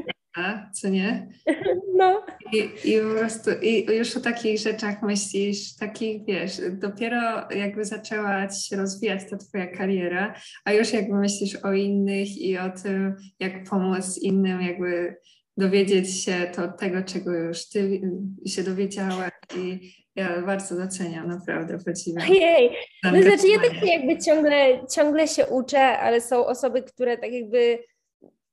co 0.73 0.89
nie? 0.89 1.29
No. 1.97 2.27
I, 2.53 2.59
I 2.85 3.01
po 3.01 3.19
prostu 3.19 3.51
i 3.63 3.97
już 3.99 4.17
o 4.17 4.21
takich 4.21 4.59
rzeczach 4.59 5.03
myślisz, 5.03 5.77
takich 5.77 6.25
wiesz, 6.25 6.61
dopiero 6.71 7.49
jakby 7.51 7.85
zaczęła 7.85 8.51
się 8.51 8.77
rozwijać 8.77 9.31
ta 9.31 9.37
twoja 9.37 9.67
kariera, 9.67 10.35
a 10.65 10.73
już 10.73 10.93
jakby 10.93 11.15
myślisz 11.15 11.57
o 11.57 11.73
innych 11.73 12.39
i 12.39 12.59
o 12.59 12.71
tym, 12.83 13.17
jak 13.41 13.65
pomóc 13.65 14.19
innym 14.23 14.63
jakby 14.63 15.17
dowiedzieć 15.57 16.25
się 16.25 16.33
to 16.55 16.69
tego, 16.69 17.03
czego 17.03 17.33
już 17.35 17.69
ty 17.69 18.01
się 18.47 18.63
dowiedziałaś 18.63 19.31
i 19.57 19.93
ja 20.17 20.43
bardzo 20.43 20.77
doceniam, 20.77 21.29
naprawdę 21.29 21.79
podziwiam. 21.87 22.29
Jej, 22.29 22.71
no 23.05 23.23
znaczy 23.23 23.49
ja 23.49 23.59
tak 23.59 23.87
jakby 23.87 24.19
ciągle, 24.19 24.87
ciągle 24.95 25.29
się 25.29 25.47
uczę, 25.47 25.81
ale 25.81 26.21
są 26.21 26.47
osoby, 26.47 26.83
które 26.83 27.19
tak 27.19 27.33
jakby 27.33 27.79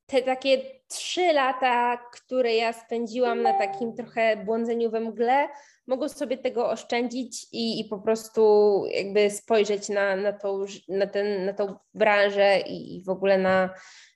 te 0.09 0.21
takie 0.21 0.61
trzy 0.87 1.33
lata, 1.33 1.97
które 1.97 2.55
ja 2.55 2.73
spędziłam 2.73 3.41
na 3.41 3.53
takim 3.53 3.93
trochę 3.93 4.37
błądzeniu 4.37 4.91
we 4.91 4.99
mgle, 4.99 5.47
mogą 5.87 6.09
sobie 6.09 6.37
tego 6.37 6.69
oszczędzić 6.69 7.47
i, 7.51 7.79
i 7.79 7.85
po 7.85 7.99
prostu 7.99 8.83
jakby 8.91 9.29
spojrzeć 9.29 9.89
na, 9.89 10.15
na, 10.15 10.33
tą, 10.33 10.65
na, 10.87 11.07
ten, 11.07 11.45
na 11.45 11.53
tą 11.53 11.75
branżę 11.93 12.59
i, 12.59 12.95
i 12.95 13.03
w 13.03 13.09
ogóle 13.09 13.37
na, 13.37 13.69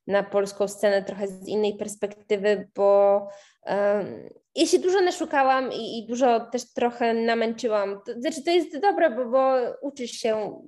na 0.08 0.24
polską 0.24 0.68
scenę 0.68 1.04
trochę 1.04 1.28
z 1.28 1.48
innej 1.48 1.78
perspektywy, 1.78 2.70
bo 2.76 3.20
um, 3.66 4.30
ja 4.56 4.66
się 4.66 4.80
dużo 4.80 5.02
naszukałam 5.02 5.72
i, 5.74 6.00
i, 6.00 6.08
dużo 6.08 6.40
też 6.40 6.74
trochę 6.74 7.14
namęczyłam. 7.14 8.02
To, 8.06 8.22
znaczy 8.22 8.44
to 8.44 8.52
jest 8.52 8.80
dobre, 8.80 9.10
bo, 9.10 9.26
bo 9.26 9.56
uczysz 9.82 10.12
się 10.12 10.62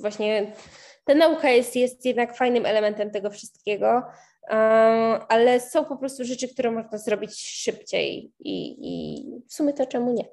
właśnie, 0.00 0.52
ta 1.04 1.14
nauka 1.14 1.50
jest, 1.50 1.76
jest 1.76 2.04
jednak 2.04 2.36
fajnym 2.36 2.66
elementem 2.66 3.10
tego 3.10 3.30
wszystkiego, 3.30 4.02
ale 5.28 5.60
są 5.60 5.84
po 5.84 5.96
prostu 5.96 6.24
rzeczy, 6.24 6.48
które 6.48 6.70
można 6.70 6.98
zrobić 6.98 7.40
szybciej 7.40 8.32
i, 8.40 8.76
i 8.80 9.24
w 9.48 9.54
sumie 9.54 9.72
to 9.72 9.86
czemu 9.86 10.14
nie. 10.14 10.24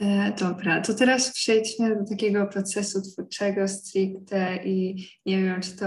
E, 0.00 0.32
dobra, 0.38 0.80
to 0.80 0.94
teraz 0.94 1.32
przejdźmy 1.32 1.96
do 1.96 2.04
takiego 2.04 2.46
procesu 2.46 3.02
twórczego 3.02 3.68
stricte 3.68 4.56
i 4.64 5.06
nie 5.26 5.42
wiem, 5.42 5.60
czy 5.60 5.76
to 5.76 5.86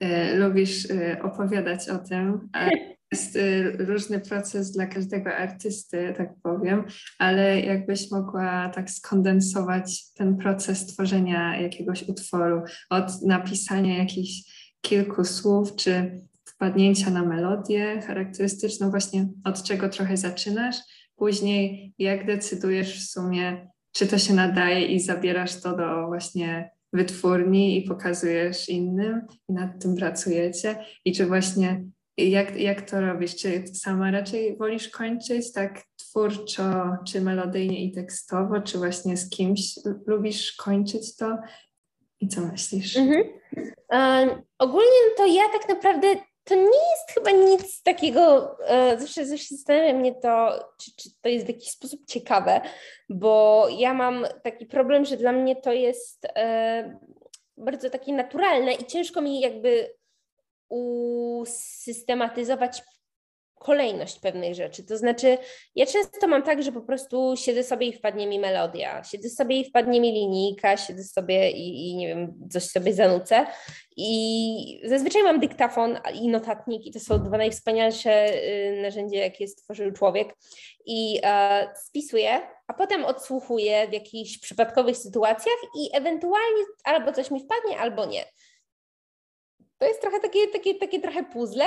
e, 0.00 0.34
lubisz 0.34 0.90
e, 0.90 1.22
opowiadać 1.22 1.88
o 1.88 1.98
tym, 1.98 2.48
jest 3.12 3.38
różny 3.78 4.20
proces 4.20 4.72
dla 4.72 4.86
każdego 4.86 5.34
artysty, 5.34 6.14
tak 6.16 6.28
powiem, 6.42 6.84
ale 7.18 7.60
jakbyś 7.60 8.10
mogła 8.10 8.68
tak 8.74 8.90
skondensować 8.90 10.12
ten 10.12 10.36
proces 10.36 10.86
tworzenia 10.86 11.60
jakiegoś 11.60 12.08
utworu 12.08 12.62
od 12.90 13.22
napisania 13.22 13.98
jakichś 13.98 14.32
kilku 14.80 15.24
słów, 15.24 15.76
czy 15.76 16.22
wpadnięcia 16.62 17.10
na 17.10 17.22
melodię 17.22 18.00
charakterystyczną, 18.06 18.90
właśnie 18.90 19.28
od 19.44 19.62
czego 19.62 19.88
trochę 19.88 20.16
zaczynasz, 20.16 20.76
później 21.16 21.94
jak 21.98 22.26
decydujesz 22.26 23.04
w 23.04 23.10
sumie, 23.10 23.68
czy 23.92 24.06
to 24.06 24.18
się 24.18 24.34
nadaje 24.34 24.86
i 24.86 25.00
zabierasz 25.00 25.60
to 25.60 25.76
do 25.76 26.06
właśnie 26.06 26.70
wytwórni 26.92 27.78
i 27.78 27.88
pokazujesz 27.88 28.68
innym 28.68 29.20
i 29.48 29.52
nad 29.52 29.82
tym 29.82 29.96
pracujecie 29.96 30.76
i 31.04 31.12
czy 31.12 31.26
właśnie 31.26 31.84
jak, 32.16 32.56
jak 32.60 32.90
to 32.90 33.00
robisz? 33.00 33.36
Czy 33.36 33.66
sama 33.66 34.10
raczej 34.10 34.56
wolisz 34.56 34.88
kończyć 34.88 35.52
tak 35.52 35.82
twórczo, 35.96 36.96
czy 37.06 37.20
melodyjnie 37.20 37.84
i 37.84 37.92
tekstowo, 37.92 38.60
czy 38.60 38.78
właśnie 38.78 39.16
z 39.16 39.30
kimś 39.30 39.74
lubisz 40.06 40.52
kończyć 40.52 41.16
to? 41.16 41.38
I 42.20 42.28
co 42.28 42.40
myślisz? 42.40 42.96
Mhm. 42.96 43.22
Um, 43.90 44.42
ogólnie 44.58 45.16
to 45.16 45.26
ja 45.26 45.42
tak 45.52 45.68
naprawdę 45.68 46.16
to 46.44 46.54
nie 46.54 46.62
jest 46.62 47.10
chyba 47.14 47.30
nic 47.30 47.82
takiego, 47.82 48.56
e, 48.66 49.00
zawsze, 49.00 49.26
zawsze 49.26 49.54
zastanawia 49.54 49.92
mnie 49.92 50.14
to, 50.14 50.64
czy, 50.78 50.96
czy 50.96 51.10
to 51.20 51.28
jest 51.28 51.46
w 51.46 51.48
jakiś 51.48 51.70
sposób 51.70 52.00
ciekawe, 52.06 52.60
bo 53.08 53.66
ja 53.78 53.94
mam 53.94 54.26
taki 54.42 54.66
problem, 54.66 55.04
że 55.04 55.16
dla 55.16 55.32
mnie 55.32 55.56
to 55.56 55.72
jest 55.72 56.26
e, 56.36 56.98
bardzo 57.56 57.90
takie 57.90 58.12
naturalne 58.12 58.72
i 58.72 58.84
ciężko 58.84 59.20
mi 59.20 59.40
jakby 59.40 59.94
usystematyzować 60.68 62.82
kolejność 63.62 64.18
pewnych 64.18 64.54
rzeczy. 64.54 64.86
To 64.86 64.96
znaczy, 64.96 65.38
ja 65.74 65.86
często 65.86 66.28
mam 66.28 66.42
tak, 66.42 66.62
że 66.62 66.72
po 66.72 66.80
prostu 66.80 67.34
siedzę 67.36 67.64
sobie 67.64 67.86
i 67.86 67.92
wpadnie 67.92 68.26
mi 68.26 68.38
melodia, 68.38 69.04
siedzę 69.04 69.28
sobie 69.28 69.60
i 69.60 69.64
wpadnie 69.64 70.00
mi 70.00 70.12
linijka, 70.12 70.76
siedzę 70.76 71.04
sobie 71.04 71.50
i, 71.50 71.90
i 71.90 71.96
nie 71.96 72.08
wiem, 72.08 72.48
coś 72.50 72.64
sobie 72.64 72.94
zanucę. 72.94 73.46
I 73.96 74.80
zazwyczaj 74.84 75.22
mam 75.22 75.40
dyktafon 75.40 75.98
i 76.14 76.28
notatnik, 76.28 76.86
i 76.86 76.92
to 76.92 77.00
są 77.00 77.18
dwa 77.18 77.38
najwspanialsze 77.38 78.34
y, 78.34 78.82
narzędzia, 78.82 79.18
jakie 79.18 79.48
stworzył 79.48 79.92
człowiek. 79.92 80.36
I 80.86 81.20
e, 81.22 81.68
spisuję, 81.76 82.40
a 82.66 82.74
potem 82.74 83.04
odsłuchuję 83.04 83.88
w 83.88 83.92
jakichś 83.92 84.38
przypadkowych 84.38 84.96
sytuacjach 84.96 85.56
i 85.78 85.96
ewentualnie 85.96 86.62
albo 86.84 87.12
coś 87.12 87.30
mi 87.30 87.40
wpadnie, 87.40 87.78
albo 87.78 88.06
nie. 88.06 88.24
To 89.78 89.86
jest 89.86 90.00
trochę 90.00 90.20
takie, 90.20 90.48
takie, 90.48 90.74
takie 90.74 91.00
trochę 91.00 91.24
puzzle, 91.24 91.64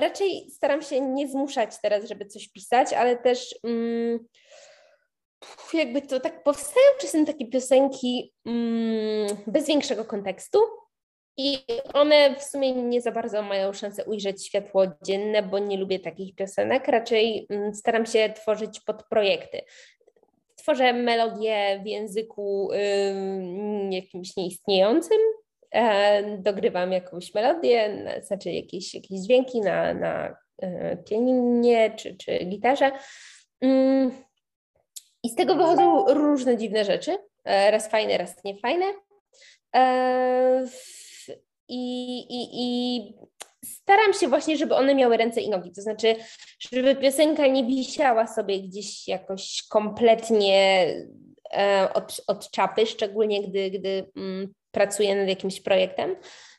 raczej 0.00 0.50
staram 0.50 0.82
się 0.82 1.00
nie 1.00 1.28
zmuszać 1.28 1.70
teraz, 1.82 2.04
żeby 2.04 2.26
coś 2.26 2.48
pisać, 2.48 2.92
ale 2.92 3.16
też 3.16 3.54
mm, 3.64 4.18
jakby 5.74 6.02
to 6.02 6.20
tak 6.20 6.42
powstają 6.42 6.86
czasem 7.00 7.26
takie 7.26 7.46
piosenki 7.46 8.32
mm, 8.46 9.36
bez 9.46 9.66
większego 9.66 10.04
kontekstu. 10.04 10.58
I 11.36 11.58
one 11.94 12.36
w 12.36 12.44
sumie 12.44 12.72
nie 12.72 13.00
za 13.00 13.12
bardzo 13.12 13.42
mają 13.42 13.72
szansę 13.72 14.04
ujrzeć 14.04 14.46
światło 14.46 14.82
dzienne, 15.02 15.42
bo 15.42 15.58
nie 15.58 15.76
lubię 15.76 16.00
takich 16.00 16.34
piosenek. 16.34 16.88
Raczej 16.88 17.46
mm, 17.50 17.74
staram 17.74 18.06
się 18.06 18.32
tworzyć 18.36 18.80
pod 18.80 19.02
projekty. 19.08 19.60
Tworzę 20.56 20.92
melodię 20.92 21.80
w 21.84 21.86
języku 21.86 22.70
jakimś 23.90 24.36
nieistniejącym, 24.36 25.18
E, 25.18 25.31
dogrywam 26.38 26.92
jakąś 26.92 27.34
melodię, 27.34 28.04
znaczy 28.22 28.50
jakieś, 28.50 28.94
jakieś 28.94 29.20
dźwięki 29.20 29.60
na, 29.60 29.94
na 29.94 30.36
e, 30.58 30.96
pianinie 30.96 31.90
czy, 31.96 32.16
czy 32.16 32.38
gitarze. 32.44 32.92
Mm, 33.60 34.12
I 35.22 35.28
z 35.28 35.34
tego 35.34 35.56
wychodzą 35.56 36.14
różne 36.14 36.56
dziwne 36.56 36.84
rzeczy, 36.84 37.16
e, 37.44 37.70
raz 37.70 37.88
fajne, 37.88 38.18
raz 38.18 38.44
niefajne. 38.44 38.86
I, 41.68 42.18
i, 42.18 42.48
i 42.52 43.14
staram 43.64 44.12
się 44.12 44.28
właśnie, 44.28 44.56
żeby 44.56 44.74
one 44.74 44.94
miały 44.94 45.16
ręce 45.16 45.40
i 45.40 45.50
nogi, 45.50 45.72
to 45.72 45.82
znaczy, 45.82 46.16
żeby 46.72 46.96
piosenka 46.96 47.46
nie 47.46 47.64
wisiała 47.64 48.26
sobie 48.26 48.60
gdzieś 48.60 49.08
jakoś 49.08 49.62
kompletnie 49.68 50.86
od, 51.94 52.20
od 52.26 52.50
czapy, 52.50 52.86
szczególnie 52.86 53.48
gdy, 53.48 53.70
gdy 53.70 54.10
mm, 54.16 54.54
pracuję 54.72 55.16
nad 55.16 55.28
jakimś 55.28 55.60
projektem. 55.60 56.16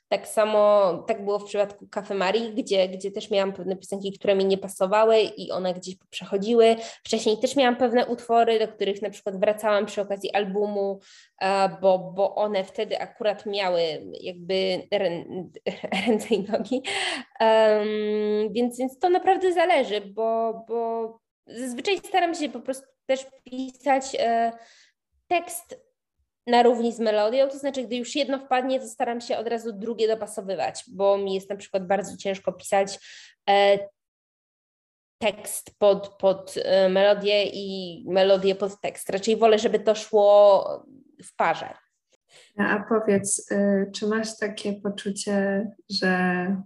Tak 0.10 0.28
samo 0.28 0.94
tak 1.08 1.26
było 1.26 1.40
w 1.40 1.46
przypadku 1.46 1.88
Cafe 1.88 2.14
Marii, 2.14 2.54
gdzie, 2.54 2.90
gdzie 2.90 3.12
też 3.12 3.32
miałam 3.32 3.54
pewne 3.54 3.76
piosenki, 3.76 4.12
które 4.12 4.36
mi 4.36 4.46
nie 4.46 4.58
pasowały 4.58 5.20
i 5.20 5.52
one 5.52 5.74
gdzieś 5.74 5.96
przechodziły. 6.10 6.76
Wcześniej 7.04 7.38
też 7.38 7.56
miałam 7.56 7.76
pewne 7.76 8.06
utwory, 8.06 8.60
do 8.60 8.68
których 8.68 9.02
na 9.02 9.10
przykład 9.10 9.40
wracałam 9.40 9.86
przy 9.86 10.02
okazji 10.02 10.32
albumu, 10.32 11.00
e, 11.42 11.70
bo, 11.82 12.00
bo 12.00 12.36
one 12.36 12.64
wtedy 12.64 13.00
akurat 13.00 13.46
miały 13.46 13.82
jakby 14.22 14.88
ręce 16.08 16.36
i 16.36 16.44
nogi. 16.44 16.82
Um, 17.40 18.54
więc, 18.54 18.78
więc 18.78 19.00
to 19.00 19.10
naprawdę 19.10 19.54
zależy, 19.54 20.02
bo, 20.02 20.54
bo 20.68 21.20
zazwyczaj 21.48 21.98
staram 21.98 22.36
się 22.36 22.50
po 22.50 22.60
prostu 22.60 22.88
też 23.06 23.26
pisać 23.44 24.16
e, 24.20 24.52
tekst 25.28 25.93
na 26.48 26.64
równi 26.64 26.94
z 26.94 27.00
melodią, 27.00 27.48
to 27.48 27.58
znaczy, 27.58 27.84
gdy 27.84 27.96
już 27.96 28.16
jedno 28.16 28.40
wpadnie, 28.40 28.80
to 28.80 28.88
staram 28.88 29.22
się 29.22 29.38
od 29.38 29.48
razu 29.48 29.74
drugie 29.74 30.08
dopasowywać, 30.08 30.84
bo 30.88 31.18
mi 31.18 31.34
jest 31.34 31.50
na 31.50 31.56
przykład 31.56 31.88
bardzo 31.88 32.18
ciężko 32.18 32.54
pisać 32.54 33.00
e, 33.50 33.80
tekst 35.18 35.80
pod, 35.80 36.08
pod 36.08 36.56
e, 36.58 36.90
melodię 36.90 37.44
i 37.44 38.06
melodię 38.08 38.56
pod 38.56 38.82
tekst. 38.82 39.10
Raczej 39.10 39.38
wolę, 39.38 39.60
żeby 39.60 39.80
to 39.80 39.96
szło 39.96 40.66
w 41.24 41.36
parze. 41.36 41.74
A 42.58 42.84
powiedz, 42.90 43.52
e, 43.52 43.86
czy 43.96 44.08
masz 44.08 44.38
takie 44.38 44.74
poczucie, 44.74 45.68
że 45.90 46.08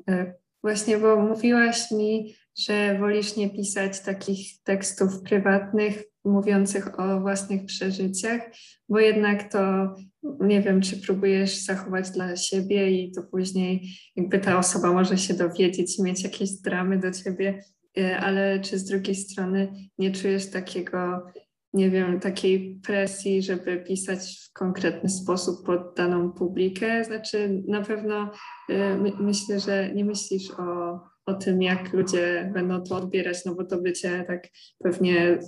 e, 0.10 0.34
właśnie, 0.64 0.98
bo 0.98 1.16
mówiłaś 1.16 1.92
mi, 1.92 2.36
że 2.58 2.98
wolisz 3.00 3.36
nie 3.36 3.50
pisać 3.50 4.00
takich 4.00 4.64
tekstów 4.64 5.22
prywatnych, 5.22 6.04
mówiących 6.28 7.00
o 7.00 7.20
własnych 7.20 7.66
przeżyciach, 7.66 8.42
bo 8.90 9.00
jednak 9.00 9.52
to 9.52 9.94
nie 10.40 10.62
wiem, 10.62 10.82
czy 10.82 11.02
próbujesz 11.02 11.58
zachować 11.58 12.12
dla 12.12 12.36
siebie 12.36 12.92
i 12.92 13.12
to 13.12 13.24
później 13.24 13.90
jakby 14.16 14.40
ta 14.40 14.58
osoba 14.58 14.94
może 14.94 15.18
się 15.18 15.34
dowiedzieć 15.34 16.00
i 16.00 16.04
mieć 16.04 16.24
jakieś 16.24 16.52
dramy 16.52 17.00
do 17.00 17.12
ciebie, 17.12 17.64
e, 17.98 18.18
ale 18.18 18.60
czy 18.60 18.80
z 18.80 18.86
drugiej 18.86 19.16
strony 19.16 19.74
nie 19.98 20.12
czujesz 20.12 20.50
takiego, 20.50 21.26
nie 21.74 21.90
wiem, 21.90 22.20
takiej 22.20 22.80
presji, 22.84 23.42
żeby 23.42 23.78
pisać 23.78 24.20
w 24.50 24.54
konkretny 24.54 25.10
sposób 25.10 25.66
pod 25.66 25.96
daną 25.98 26.32
publikę? 26.32 27.04
Znaczy 27.04 27.64
na 27.68 27.82
pewno 27.82 28.32
y, 28.70 28.74
my, 28.98 29.12
myślę, 29.20 29.60
że 29.60 29.94
nie 29.94 30.06
myślisz 30.06 30.52
o 30.52 31.00
o 31.28 31.34
tym, 31.34 31.62
jak 31.62 31.94
ludzie 31.94 32.52
będą 32.54 32.84
to 32.84 32.96
odbierać, 32.96 33.46
no 33.46 33.56
bo 33.56 33.64
to 33.64 33.78
by 33.78 33.94
cię 33.94 34.24
tak 34.28 34.48
pewnie 34.80 35.40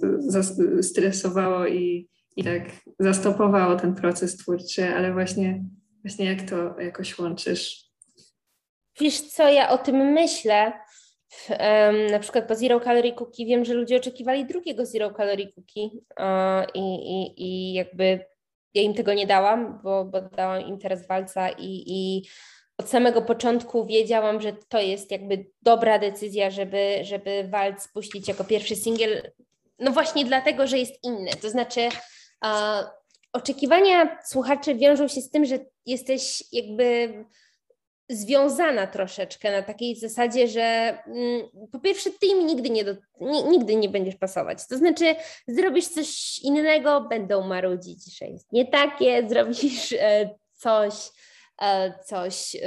stresowało 0.81 1.67
i, 1.67 2.09
i 2.35 2.43
tak 2.43 2.61
zastopowało 2.99 3.75
ten 3.75 3.95
proces 3.95 4.37
twórczy, 4.37 4.87
ale 4.95 5.13
właśnie, 5.13 5.63
właśnie 6.03 6.25
jak 6.25 6.41
to 6.41 6.79
jakoś 6.79 7.19
łączysz? 7.19 7.89
Wiesz 8.99 9.21
co, 9.21 9.49
ja 9.49 9.69
o 9.69 9.77
tym 9.77 9.95
myślę. 9.95 10.73
Um, 11.49 12.05
na 12.11 12.19
przykład 12.19 12.47
po 12.47 12.55
Zero 12.55 12.79
Calorie 12.79 13.13
Cookie 13.13 13.45
wiem, 13.45 13.65
że 13.65 13.73
ludzie 13.73 13.97
oczekiwali 13.97 14.45
drugiego 14.45 14.85
Zero 14.85 15.13
Calorie 15.13 15.51
Cookie 15.53 15.89
uh, 16.19 16.75
i, 16.75 16.79
i, 16.79 17.43
i 17.43 17.73
jakby 17.73 18.25
ja 18.73 18.81
im 18.81 18.93
tego 18.93 19.13
nie 19.13 19.27
dałam, 19.27 19.79
bo, 19.83 20.05
bo 20.05 20.21
dałam 20.21 20.61
im 20.61 20.79
teraz 20.79 21.07
walca 21.07 21.49
i, 21.49 21.83
i 21.87 22.27
od 22.79 22.89
samego 22.89 23.21
początku 23.21 23.85
wiedziałam, 23.85 24.41
że 24.41 24.53
to 24.53 24.79
jest 24.79 25.11
jakby 25.11 25.45
dobra 25.61 25.99
decyzja, 25.99 26.49
żeby, 26.49 26.99
żeby 27.01 27.47
walc 27.51 27.87
puścić 27.87 28.27
jako 28.27 28.43
pierwszy 28.43 28.75
singiel, 28.75 29.31
no 29.79 29.91
właśnie 29.91 30.25
dlatego, 30.25 30.67
że 30.67 30.77
jest 30.77 31.03
inny. 31.03 31.31
To 31.41 31.49
znaczy 31.49 31.81
oczekiwania 33.33 34.17
słuchaczy 34.25 34.75
wiążą 34.75 35.07
się 35.07 35.21
z 35.21 35.29
tym, 35.29 35.45
że 35.45 35.59
jesteś 35.85 36.43
jakby 36.51 37.13
związana 38.09 38.87
troszeczkę 38.87 39.51
na 39.51 39.61
takiej 39.61 39.95
zasadzie, 39.95 40.47
że 40.47 40.97
mm, 41.07 41.41
po 41.71 41.79
pierwsze 41.79 42.09
ty 42.09 42.27
im 42.27 42.47
nigdy 42.47 42.69
nie, 42.69 42.83
do, 42.83 42.95
nigdy 43.49 43.75
nie 43.75 43.89
będziesz 43.89 44.15
pasować. 44.15 44.67
To 44.67 44.77
znaczy 44.77 45.15
zrobisz 45.47 45.87
coś 45.87 46.39
innego, 46.39 47.01
będą 47.01 47.47
marudzić, 47.47 48.17
że 48.17 48.25
jest 48.25 48.51
nie 48.51 48.67
takie, 48.67 49.23
zrobisz 49.29 49.93
e, 49.93 50.29
coś, 50.53 50.93
coś 52.05 52.57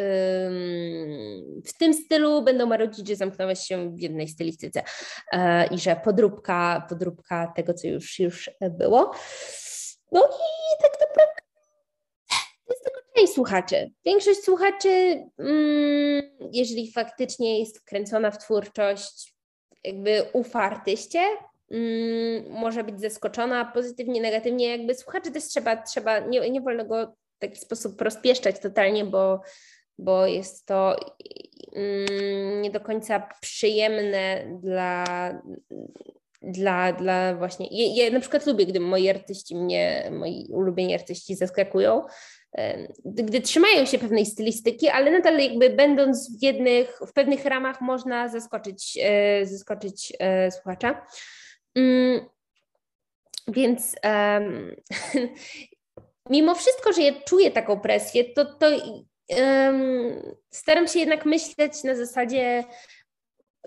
w 1.66 1.78
tym 1.78 1.94
stylu, 1.94 2.42
będą 2.42 2.66
marudzić, 2.66 3.08
że 3.08 3.16
zamknąłeś 3.16 3.58
się 3.58 3.94
w 3.94 4.00
jednej 4.00 4.28
stylistyce 4.28 4.82
e, 5.32 5.66
i 5.66 5.78
że 5.78 5.96
podróbka, 6.04 6.86
podróbka 6.88 7.52
tego, 7.56 7.74
co 7.74 7.88
już, 7.88 8.18
już 8.18 8.50
było. 8.70 9.14
No 10.12 10.20
i 10.20 10.82
tak 10.82 10.92
naprawdę 11.08 11.42
część 13.16 13.34
słuchaczy. 13.34 13.90
Większość 14.04 14.44
słuchaczy, 14.44 15.24
mm, 15.38 16.22
jeżeli 16.52 16.92
faktycznie 16.92 17.60
jest 17.60 17.78
wkręcona 17.78 18.30
w 18.30 18.38
twórczość, 18.38 19.34
jakby 19.84 20.24
ufa 20.32 20.62
artyście, 20.62 21.20
mm, 21.70 22.50
może 22.50 22.84
być 22.84 23.00
zaskoczona 23.00 23.64
pozytywnie, 23.64 24.20
negatywnie. 24.20 24.68
Jakby 24.68 24.94
słuchaczy 24.94 25.30
też 25.30 25.44
trzeba, 25.44 25.82
trzeba 25.82 26.18
nie, 26.18 26.50
nie 26.50 26.60
wolno 26.60 26.84
go 26.84 27.14
taki 27.42 27.58
sposób 27.58 28.00
rozpieszczać 28.00 28.58
totalnie, 28.58 29.04
bo, 29.04 29.40
bo 29.98 30.26
jest 30.26 30.66
to 30.66 30.96
mm, 31.76 32.62
nie 32.62 32.70
do 32.70 32.80
końca 32.80 33.28
przyjemne 33.40 34.46
dla, 34.62 35.04
dla, 36.42 36.92
dla 36.92 37.34
właśnie. 37.34 37.66
Ja, 37.70 38.04
ja, 38.04 38.10
na 38.10 38.20
przykład 38.20 38.46
lubię, 38.46 38.66
gdy 38.66 38.80
moi 38.80 39.08
artyści 39.08 39.56
mnie, 39.56 40.10
moi 40.12 40.46
ulubieni 40.50 40.94
artyści 40.94 41.36
zaskakują, 41.36 42.02
gdy 43.04 43.40
trzymają 43.40 43.86
się 43.86 43.98
pewnej 43.98 44.26
stylistyki, 44.26 44.88
ale 44.88 45.10
nadal 45.10 45.38
jakby 45.38 45.70
będąc 45.70 46.38
w 46.38 46.42
jednych, 46.42 46.98
w 47.08 47.12
pewnych 47.12 47.44
ramach 47.44 47.80
można 47.80 48.28
zaskoczyć, 48.28 48.98
e, 49.02 49.46
zaskoczyć 49.46 50.12
e, 50.18 50.50
słuchacza. 50.50 51.06
Mm, 51.74 52.26
więc 53.48 53.96
um, 54.04 54.76
mimo 56.30 56.54
wszystko, 56.54 56.92
że 56.92 57.02
ja 57.02 57.12
czuję 57.26 57.50
taką 57.50 57.80
presję, 57.80 58.24
to, 58.24 58.44
to 58.44 58.66
um, 59.28 60.36
staram 60.50 60.88
się 60.88 60.98
jednak 60.98 61.26
myśleć 61.26 61.84
na 61.84 61.96
zasadzie 61.96 62.64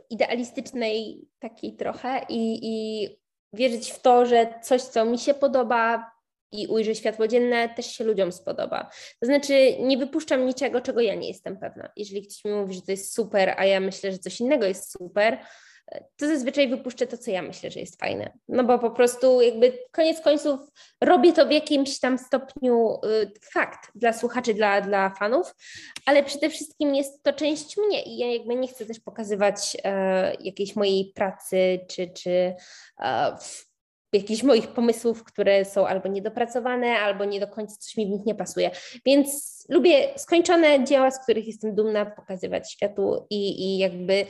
idealistycznej 0.09 1.27
takiej 1.39 1.75
trochę 1.75 2.25
i, 2.29 2.59
i 2.61 3.07
wierzyć 3.53 3.91
w 3.91 4.01
to, 4.01 4.25
że 4.25 4.53
coś, 4.63 4.81
co 4.81 5.05
mi 5.05 5.19
się 5.19 5.33
podoba, 5.33 6.15
i 6.51 6.67
ujrzy 6.67 6.95
światło 6.95 7.27
dzienne, 7.27 7.69
też 7.69 7.85
się 7.85 8.03
ludziom 8.03 8.31
spodoba. 8.31 8.89
To 9.19 9.25
znaczy, 9.25 9.75
nie 9.79 9.97
wypuszczam 9.97 10.45
niczego, 10.45 10.81
czego 10.81 11.01
ja 11.01 11.15
nie 11.15 11.27
jestem 11.27 11.57
pewna. 11.57 11.89
Jeżeli 11.95 12.27
ktoś 12.27 12.45
mi 12.45 12.51
mówi, 12.51 12.73
że 12.75 12.81
to 12.81 12.91
jest 12.91 13.13
super, 13.13 13.53
a 13.57 13.65
ja 13.65 13.79
myślę, 13.79 14.11
że 14.11 14.17
coś 14.17 14.39
innego 14.39 14.65
jest 14.65 14.91
super, 14.91 15.37
to 15.91 16.27
zazwyczaj 16.27 16.67
wypuszczę 16.67 17.07
to, 17.07 17.17
co 17.17 17.31
ja 17.31 17.41
myślę, 17.41 17.71
że 17.71 17.79
jest 17.79 17.99
fajne. 17.99 18.33
No 18.47 18.63
bo 18.63 18.79
po 18.79 18.91
prostu 18.91 19.41
jakby 19.41 19.79
koniec 19.91 20.21
końców 20.21 20.59
robię 21.01 21.33
to 21.33 21.45
w 21.45 21.51
jakimś 21.51 21.99
tam 21.99 22.17
stopniu 22.17 22.99
y, 23.05 23.31
fakt 23.53 23.91
dla 23.95 24.13
słuchaczy, 24.13 24.53
dla, 24.53 24.81
dla 24.81 25.09
fanów, 25.09 25.55
ale 26.05 26.23
przede 26.23 26.49
wszystkim 26.49 26.95
jest 26.95 27.23
to 27.23 27.33
część 27.33 27.77
mnie 27.77 28.03
i 28.03 28.17
ja 28.17 28.33
jakby 28.33 28.55
nie 28.55 28.67
chcę 28.67 28.85
też 28.85 28.99
pokazywać 28.99 29.77
e, 29.83 30.35
jakiejś 30.39 30.75
mojej 30.75 31.11
pracy 31.15 31.79
czy, 31.89 32.07
czy 32.07 32.55
e, 32.99 33.37
jakichś 34.13 34.43
moich 34.43 34.67
pomysłów, 34.67 35.23
które 35.23 35.65
są 35.65 35.87
albo 35.87 36.09
niedopracowane, 36.09 36.87
albo 36.99 37.25
nie 37.25 37.39
do 37.39 37.47
końca 37.47 37.75
coś 37.79 37.97
mi 37.97 38.05
w 38.05 38.09
nich 38.09 38.25
nie 38.25 38.35
pasuje. 38.35 38.71
Więc 39.05 39.55
lubię 39.69 40.09
skończone 40.17 40.83
dzieła, 40.83 41.11
z 41.11 41.23
których 41.23 41.47
jestem 41.47 41.75
dumna, 41.75 42.05
pokazywać 42.05 42.71
światu 42.71 43.27
i, 43.29 43.63
i 43.63 43.77
jakby 43.77 44.25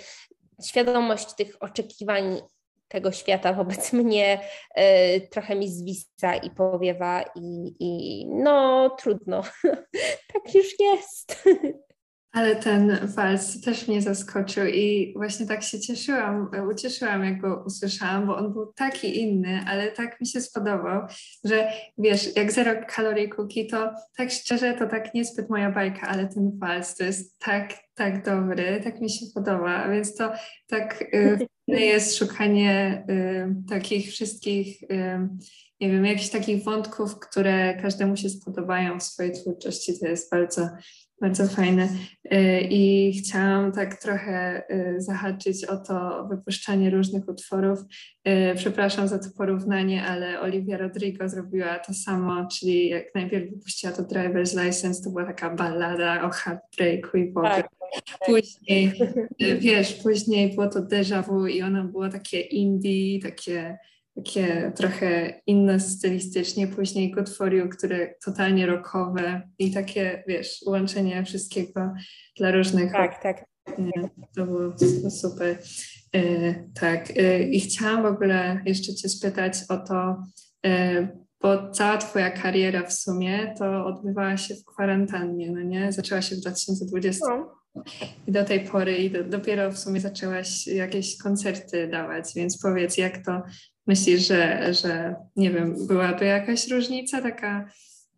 świadomość 0.63 1.33
tych 1.33 1.55
oczekiwań 1.59 2.41
tego 2.87 3.11
świata 3.11 3.53
wobec 3.53 3.93
mnie 3.93 4.39
y, 4.77 5.27
trochę 5.31 5.55
mi 5.55 5.69
zwisa 5.69 6.35
i 6.35 6.49
powiewa 6.49 7.23
i, 7.35 7.75
i 7.79 8.25
no 8.27 8.89
trudno, 8.89 9.43
tak 10.33 10.55
już 10.55 10.79
jest. 10.79 11.43
Ale 12.35 12.55
ten 12.55 13.07
wals 13.15 13.61
też 13.61 13.87
mnie 13.87 14.01
zaskoczył 14.01 14.65
i 14.65 15.13
właśnie 15.15 15.45
tak 15.45 15.63
się 15.63 15.79
cieszyłam, 15.79 16.51
ucieszyłam, 16.71 17.23
jak 17.23 17.41
go 17.41 17.63
usłyszałam, 17.65 18.27
bo 18.27 18.37
on 18.37 18.53
był 18.53 18.73
taki 18.73 19.21
inny, 19.21 19.59
ale 19.67 19.91
tak 19.91 20.21
mi 20.21 20.27
się 20.27 20.41
spodobał, 20.41 21.01
że 21.43 21.71
wiesz, 21.97 22.35
jak 22.35 22.51
Zero 22.51 22.71
Calorie 22.95 23.29
Cookie, 23.29 23.65
to 23.65 23.93
tak 24.17 24.31
szczerze, 24.31 24.73
to 24.73 24.87
tak 24.87 25.13
niezbyt 25.13 25.49
moja 25.49 25.71
bajka, 25.71 26.07
ale 26.07 26.27
ten 26.27 26.59
wals 26.59 26.95
to 26.95 27.03
jest 27.03 27.39
tak, 27.39 27.73
tak 27.93 28.25
dobry, 28.25 28.81
tak 28.83 29.01
mi 29.01 29.09
się 29.09 29.25
podoba, 29.33 29.89
więc 29.89 30.15
to 30.15 30.31
tak 30.67 31.01
y, 31.13 31.47
jest 31.67 32.17
szukanie 32.17 33.03
y, 33.09 33.55
takich 33.69 34.07
wszystkich, 34.07 34.83
y, 34.83 34.87
nie 35.81 35.91
wiem, 35.91 36.05
jakichś 36.05 36.29
takich 36.29 36.63
wątków, 36.63 37.19
które 37.19 37.81
każdemu 37.81 38.17
się 38.17 38.29
spodobają 38.29 38.99
w 38.99 39.03
swojej 39.03 39.31
twórczości, 39.31 39.99
to 39.99 40.07
jest 40.07 40.31
bardzo 40.31 40.69
bardzo 41.21 41.47
fajne. 41.47 41.89
Y, 42.33 42.61
I 42.69 43.13
chciałam 43.13 43.71
tak 43.71 44.01
trochę 44.01 44.63
y, 44.71 45.01
zahaczyć 45.01 45.65
o 45.65 45.77
to 45.77 46.27
wypuszczanie 46.29 46.89
różnych 46.89 47.27
utworów. 47.27 47.79
Y, 48.27 48.55
przepraszam 48.55 49.07
za 49.07 49.19
to 49.19 49.25
porównanie, 49.37 50.03
ale 50.03 50.41
Olivia 50.41 50.77
Rodrigo 50.77 51.29
zrobiła 51.29 51.79
to 51.79 51.93
samo, 51.93 52.47
czyli 52.47 52.89
jak 52.89 53.15
najpierw 53.15 53.49
wypuściła 53.49 53.93
to 53.93 54.03
Driver's 54.03 54.65
License, 54.65 55.03
to 55.03 55.09
była 55.09 55.25
taka 55.25 55.49
ballada 55.49 56.23
o 56.23 56.29
heartbreaku 56.29 57.17
i 57.17 57.31
w 57.31 57.37
ogóle. 57.37 57.49
Tak, 57.49 57.69
tak. 58.09 58.19
Później, 58.25 58.93
wiesz, 59.59 59.93
później 59.93 60.55
było 60.55 60.67
to 60.67 60.79
déjà 60.79 61.23
vu 61.23 61.47
i 61.47 61.61
ono 61.61 61.83
było 61.83 62.09
takie 62.09 62.39
indie, 62.39 63.19
takie 63.21 63.77
takie 64.15 64.71
trochę 64.75 65.41
inne 65.47 65.79
stylistycznie, 65.79 66.67
później 66.67 67.11
Godforiu, 67.11 67.69
które 67.69 68.13
totalnie 68.25 68.65
rockowe 68.65 69.41
i 69.59 69.71
takie, 69.71 70.23
wiesz, 70.27 70.63
łączenie 70.67 71.23
wszystkiego 71.25 71.93
dla 72.37 72.51
różnych... 72.51 72.91
Tak, 72.91 73.23
tak. 73.23 73.45
To 74.35 74.45
było 74.45 74.73
super. 75.09 75.57
E, 76.15 76.53
tak. 76.79 77.11
E, 77.17 77.43
I 77.43 77.59
chciałam 77.59 78.03
w 78.03 78.05
ogóle 78.05 78.61
jeszcze 78.65 78.93
Cię 78.93 79.09
spytać 79.09 79.53
o 79.69 79.77
to, 79.77 80.23
e, 80.65 81.07
bo 81.41 81.71
cała 81.71 81.97
Twoja 81.97 82.31
kariera 82.31 82.83
w 82.83 82.93
sumie 82.93 83.53
to 83.57 83.85
odbywała 83.85 84.37
się 84.37 84.55
w 84.55 84.65
kwarantannie, 84.65 85.51
no 85.51 85.61
nie? 85.61 85.91
Zaczęła 85.91 86.21
się 86.21 86.35
w 86.35 86.39
2020. 86.39 87.25
No. 87.29 87.64
I 88.27 88.31
do 88.31 88.43
tej 88.43 88.59
pory 88.59 88.97
i 88.97 89.11
do, 89.11 89.23
dopiero 89.23 89.71
w 89.71 89.79
sumie 89.79 89.99
zaczęłaś 89.99 90.67
jakieś 90.67 91.17
koncerty 91.17 91.87
dawać, 91.87 92.31
więc 92.35 92.61
powiedz, 92.61 92.97
jak 92.97 93.25
to 93.25 93.41
Myślisz, 93.87 94.27
że, 94.27 94.73
że 94.73 95.15
nie 95.35 95.51
wiem, 95.51 95.87
byłaby 95.87 96.25
jakaś 96.25 96.67
różnica 96.67 97.21
taka, 97.21 97.69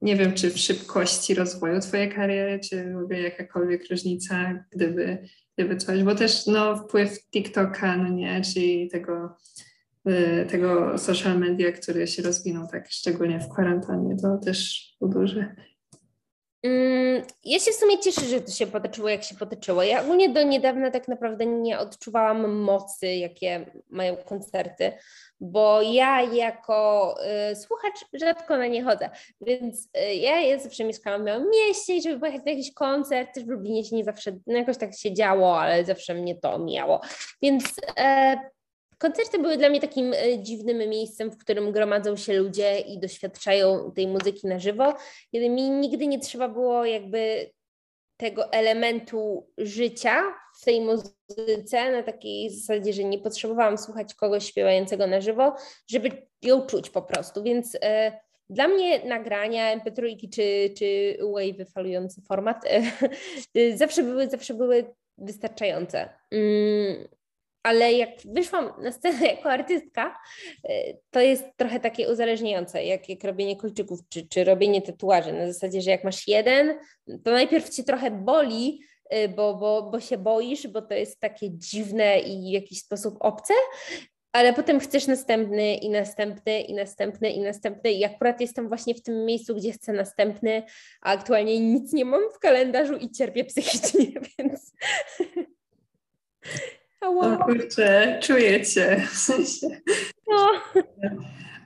nie 0.01 0.15
wiem, 0.15 0.33
czy 0.33 0.49
w 0.49 0.57
szybkości 0.57 1.33
rozwoju 1.33 1.79
Twojej 1.79 2.11
kariery, 2.11 2.59
czy 2.59 2.93
w 2.93 2.97
ogóle 2.97 3.21
jakakolwiek 3.21 3.89
różnica, 3.89 4.63
gdyby, 4.71 5.17
gdyby 5.57 5.77
coś, 5.77 6.03
bo 6.03 6.15
też 6.15 6.45
no, 6.45 6.75
wpływ 6.75 7.29
TikToka, 7.29 7.97
no 7.97 8.09
nie, 8.09 8.41
czyli 8.41 8.89
tego, 8.89 9.35
y, 10.09 10.45
tego 10.49 10.97
social 10.97 11.39
media, 11.39 11.71
który 11.71 12.07
się 12.07 12.23
rozwinął 12.23 12.67
tak 12.67 12.89
szczególnie 12.89 13.39
w 13.39 13.49
kwarantannie, 13.49 14.15
to 14.21 14.37
też 14.37 14.89
był 15.01 15.09
duży. 15.09 15.55
Mm, 16.63 17.23
ja 17.45 17.59
się 17.59 17.71
w 17.71 17.75
sumie 17.75 17.99
cieszę, 17.99 18.21
że 18.21 18.41
to 18.41 18.51
się 18.51 18.67
potoczyło, 18.67 19.09
jak 19.09 19.23
się 19.23 19.35
potoczyło. 19.35 19.83
Ja 19.83 20.01
ogólnie 20.01 20.29
do 20.29 20.43
niedawna 20.43 20.91
tak 20.91 21.07
naprawdę 21.07 21.45
nie 21.45 21.79
odczuwałam 21.79 22.51
mocy, 22.51 23.07
jakie 23.07 23.65
mają 23.89 24.17
koncerty, 24.17 24.91
bo 25.39 25.81
ja 25.81 26.21
jako 26.21 27.15
y, 27.51 27.55
słuchacz 27.55 28.05
rzadko 28.13 28.57
na 28.57 28.67
nie 28.67 28.83
chodzę, 28.83 29.09
więc 29.41 29.89
y, 29.97 30.15
ja, 30.15 30.59
zawsze 30.59 30.83
mieszkałam 30.83 31.21
w 31.21 31.25
małym 31.25 31.49
mieście 31.49 31.95
i 31.95 32.01
żeby 32.01 32.19
pojechać 32.19 32.45
na 32.45 32.51
jakiś 32.51 32.73
koncert, 32.73 33.33
też 33.33 33.43
w 33.43 33.47
Lublinie 33.47 33.85
się 33.85 33.95
nie 33.95 34.03
zawsze, 34.03 34.31
no 34.47 34.57
jakoś 34.57 34.77
tak 34.77 34.97
się 34.97 35.13
działo, 35.13 35.59
ale 35.61 35.85
zawsze 35.85 36.13
mnie 36.13 36.35
to 36.35 36.53
omijało. 36.53 37.01
Więc 37.41 37.63
e, 37.97 38.37
Koncerty 38.97 39.39
były 39.39 39.57
dla 39.57 39.69
mnie 39.69 39.81
takim 39.81 40.13
e, 40.13 40.43
dziwnym 40.43 40.89
miejscem, 40.89 41.31
w 41.31 41.37
którym 41.37 41.71
gromadzą 41.71 42.15
się 42.15 42.33
ludzie 42.33 42.79
i 42.79 42.99
doświadczają 42.99 43.91
tej 43.91 44.07
muzyki 44.07 44.47
na 44.47 44.59
żywo. 44.59 44.93
Mi 45.33 45.69
nigdy 45.69 46.07
nie 46.07 46.19
trzeba 46.19 46.47
było 46.49 46.85
jakby 46.85 47.51
tego 48.17 48.51
elementu 48.51 49.47
życia 49.57 50.23
w 50.61 50.65
tej 50.65 50.81
muzyce 50.81 51.91
na 51.91 52.03
takiej 52.03 52.49
zasadzie, 52.49 52.93
że 52.93 53.03
nie 53.03 53.19
potrzebowałam 53.19 53.77
słuchać 53.77 54.13
kogoś 54.13 54.45
śpiewającego 54.45 55.07
na 55.07 55.21
żywo, 55.21 55.55
żeby 55.87 56.27
ją 56.41 56.65
czuć 56.65 56.89
po 56.89 57.01
prostu. 57.01 57.43
Więc 57.43 57.77
e, 57.81 58.19
dla 58.49 58.67
mnie 58.67 59.05
nagrania 59.05 59.79
MP3 59.79 60.29
czy, 60.29 60.73
czy 60.77 61.17
wave 61.33 61.69
falujący 61.73 62.21
format 62.21 62.65
e, 62.65 63.77
zawsze 63.77 64.03
były, 64.03 64.29
zawsze 64.29 64.53
były 64.53 64.93
wystarczające. 65.17 66.09
Mm, 66.31 67.07
ale 67.67 67.93
jak 67.93 68.09
wyszłam 68.25 68.73
na 68.81 68.91
scenę 68.91 69.27
jako 69.35 69.51
artystka, 69.51 70.17
y, 70.69 70.97
to 71.11 71.19
jest 71.19 71.43
trochę 71.57 71.79
takie 71.79 72.11
uzależniające, 72.11 72.83
jak, 72.83 73.09
jak 73.09 73.23
robienie 73.23 73.55
kolczyków, 73.55 73.99
czy, 74.09 74.27
czy 74.27 74.43
robienie 74.43 74.81
tatuaży, 74.81 75.33
na 75.33 75.47
zasadzie, 75.47 75.81
że 75.81 75.91
jak 75.91 76.03
masz 76.03 76.27
jeden, 76.27 76.79
to 77.23 77.31
najpierw 77.31 77.69
cię 77.69 77.83
trochę 77.83 78.11
boli, 78.11 78.81
y, 79.13 79.29
bo, 79.29 79.53
bo, 79.53 79.89
bo 79.91 79.99
się 79.99 80.17
boisz, 80.17 80.67
bo 80.67 80.81
to 80.81 80.93
jest 80.93 81.19
takie 81.19 81.51
dziwne 81.51 82.19
i 82.19 82.49
w 82.49 82.53
jakiś 82.53 82.79
sposób 82.79 83.17
obce, 83.19 83.53
ale 84.31 84.53
potem 84.53 84.79
chcesz 84.79 85.07
następny 85.07 85.75
i 85.75 85.89
następny 85.89 86.61
i 86.61 86.73
następny 86.73 87.29
i 87.29 87.39
następny. 87.39 87.91
I 87.91 88.05
akurat 88.05 88.41
jestem 88.41 88.67
właśnie 88.67 88.95
w 88.95 89.01
tym 89.01 89.25
miejscu, 89.25 89.55
gdzie 89.55 89.71
chcę 89.71 89.93
następny, 89.93 90.63
a 91.01 91.11
aktualnie 91.11 91.59
nic 91.59 91.93
nie 91.93 92.05
mam 92.05 92.21
w 92.35 92.39
kalendarzu 92.39 92.95
i 92.95 93.11
cierpię 93.11 93.45
psychicznie, 93.45 94.05
więc 94.39 94.71
o 97.01 97.37
kurczę, 97.37 98.19
czuję 98.23 98.65
cię. 98.65 99.07
W 99.11 99.17
sensie. 99.17 99.67
No. 100.27 100.47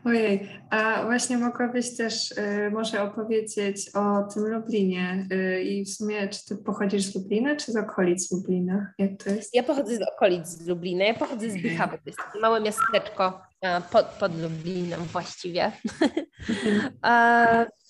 Ojej, 0.06 0.50
a 0.70 1.04
właśnie 1.06 1.38
mogłabyś 1.38 1.98
też 1.98 2.32
y, 2.32 2.72
może 2.72 3.02
opowiedzieć 3.02 3.90
o 3.94 4.24
tym 4.34 4.48
Lublinie 4.48 5.28
y, 5.32 5.62
i 5.62 5.86
w 5.86 5.90
sumie 5.90 6.28
czy 6.28 6.46
ty 6.46 6.56
pochodzisz 6.56 7.04
z 7.04 7.16
Lublina, 7.16 7.56
czy 7.56 7.72
z 7.72 7.76
okolic 7.76 8.32
Lublina? 8.32 8.94
Jak 8.98 9.24
to 9.24 9.30
jest? 9.30 9.56
Ja 9.56 9.64
pochodzę 9.64 9.98
z 9.98 10.02
okolic 10.16 10.48
z 10.48 10.68
Lublina, 10.68 11.06
ja 11.06 11.14
pochodzę 11.14 11.50
z 11.50 11.62
Bychawy, 11.62 11.98
to 11.98 12.04
jest 12.06 12.20
małe 12.42 12.62
miasteczko 12.62 13.42
pod, 13.92 14.06
pod 14.06 14.42
Lublinem 14.42 15.00
właściwie. 15.00 15.72
Mhm. 16.50 17.68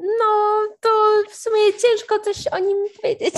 No, 0.00 0.60
to 0.80 0.88
w 1.30 1.34
sumie 1.34 1.60
ciężko 1.82 2.18
coś 2.18 2.46
o 2.46 2.58
nim 2.58 2.76
powiedzieć. 3.02 3.34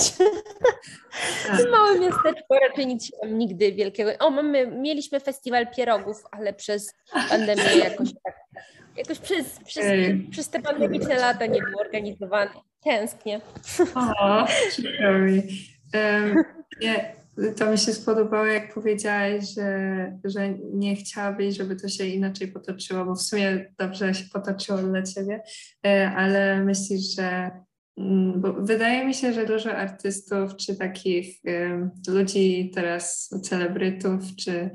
Tak. 1.47 1.71
Małe 1.71 1.99
miasteczko, 1.99 2.59
raczej 2.69 2.87
nic 2.87 3.05
się 3.05 3.11
tam 3.21 3.37
nigdy 3.37 3.71
wielkiego. 3.71 4.11
O, 4.19 4.29
mamy, 4.29 4.67
mieliśmy 4.67 5.19
festiwal 5.19 5.67
pierogów, 5.75 6.23
ale 6.31 6.53
przez 6.53 6.93
pandemię 7.29 7.77
jakoś 7.83 8.09
tak, 8.23 8.35
jakoś 8.97 9.19
przez, 9.19 9.59
przez, 9.65 9.85
przez 10.31 10.49
te 10.49 10.59
pandemiczne 10.61 11.15
lata 11.15 11.45
nie 11.45 11.61
był 11.61 11.79
organizowany. 11.79 12.51
Tęsknię. 12.83 13.41
O, 13.95 14.47
ciekawe. 14.75 15.41
Um, 15.93 16.43
nie, 16.81 17.15
to 17.57 17.71
mi 17.71 17.77
się 17.77 17.93
spodobało, 17.93 18.45
jak 18.45 18.73
powiedziałaś, 18.73 19.53
że, 19.55 20.19
że 20.23 20.53
nie 20.73 20.95
chciałabyś, 20.95 21.57
żeby 21.57 21.75
to 21.75 21.89
się 21.89 22.05
inaczej 22.05 22.47
potoczyło, 22.47 23.05
bo 23.05 23.15
w 23.15 23.21
sumie 23.21 23.73
dobrze 23.79 24.13
się 24.13 24.25
potoczyło 24.33 24.77
dla 24.77 25.03
ciebie, 25.03 25.43
e, 25.85 26.11
ale 26.15 26.63
myślisz, 26.63 27.15
że 27.15 27.51
mm, 27.97 28.41
bo 28.41 28.53
wydaje 28.53 29.05
mi 29.05 29.13
się, 29.13 29.33
że 29.33 29.45
dużo 29.45 29.75
artystów, 29.75 30.55
czy 30.55 30.75
takich 30.75 31.41
ludzi 32.07 32.71
teraz, 32.75 33.29
celebrytów, 33.43 34.35
czy 34.35 34.69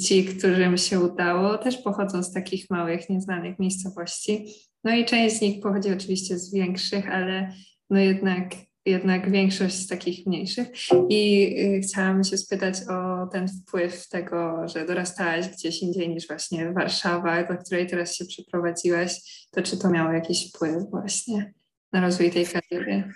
ci, 0.00 0.24
którym 0.24 0.76
się 0.76 1.00
udało, 1.00 1.58
też 1.58 1.76
pochodzą 1.76 2.22
z 2.22 2.32
takich 2.32 2.70
małych, 2.70 3.10
nieznanych 3.10 3.58
miejscowości. 3.58 4.46
No 4.84 4.94
i 4.94 5.04
część 5.04 5.36
z 5.36 5.40
nich 5.40 5.62
pochodzi 5.62 5.92
oczywiście 5.92 6.38
z 6.38 6.54
większych, 6.54 7.10
ale 7.10 7.52
no 7.90 7.98
jednak 7.98 8.54
jednak 8.88 9.30
większość 9.30 9.74
z 9.74 9.86
takich 9.86 10.26
mniejszych. 10.26 10.68
I 11.08 11.54
y, 11.76 11.80
chciałam 11.80 12.24
się 12.24 12.38
spytać 12.38 12.74
o 12.90 13.26
ten 13.26 13.48
wpływ 13.48 14.08
tego, 14.08 14.68
że 14.68 14.86
dorastałaś 14.86 15.48
gdzieś 15.48 15.82
indziej 15.82 16.08
niż 16.08 16.26
właśnie 16.26 16.72
Warszawa, 16.72 17.44
do 17.44 17.58
której 17.58 17.86
teraz 17.86 18.14
się 18.14 18.24
przeprowadziłaś, 18.24 19.20
to 19.50 19.62
czy 19.62 19.78
to 19.78 19.90
miało 19.90 20.12
jakiś 20.12 20.48
wpływ 20.48 20.90
właśnie 20.90 21.54
na 21.92 22.00
rozwój 22.00 22.30
tej 22.30 22.46
kariery? 22.46 23.12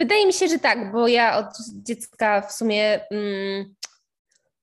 Wydaje 0.00 0.26
mi 0.26 0.32
się, 0.32 0.48
że 0.48 0.58
tak, 0.58 0.92
bo 0.92 1.08
ja 1.08 1.38
od 1.38 1.46
dziecka 1.74 2.40
w 2.40 2.52
sumie 2.52 3.00
mm, 3.10 3.74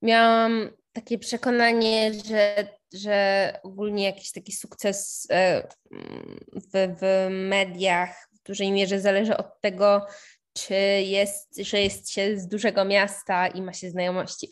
miałam 0.02 0.70
takie 0.94 1.18
przekonanie, 1.18 2.12
że, 2.14 2.68
że 2.94 3.60
ogólnie 3.64 4.04
jakiś 4.04 4.32
taki 4.32 4.52
sukces 4.52 5.28
e, 5.32 5.68
w, 6.54 6.96
w 7.00 7.28
mediach 7.30 8.31
w 8.44 8.48
dużej 8.48 8.72
mierze 8.72 9.00
zależy 9.00 9.38
od 9.38 9.62
tego, 9.62 10.06
czy 10.54 10.76
jest, 11.02 11.58
że 11.58 11.82
jest 11.82 12.12
się 12.12 12.38
z 12.38 12.48
dużego 12.48 12.86
miasta 12.86 13.48
i 13.48 13.62
ma 13.62 13.74
się 13.74 13.90
znajomości. 13.90 14.50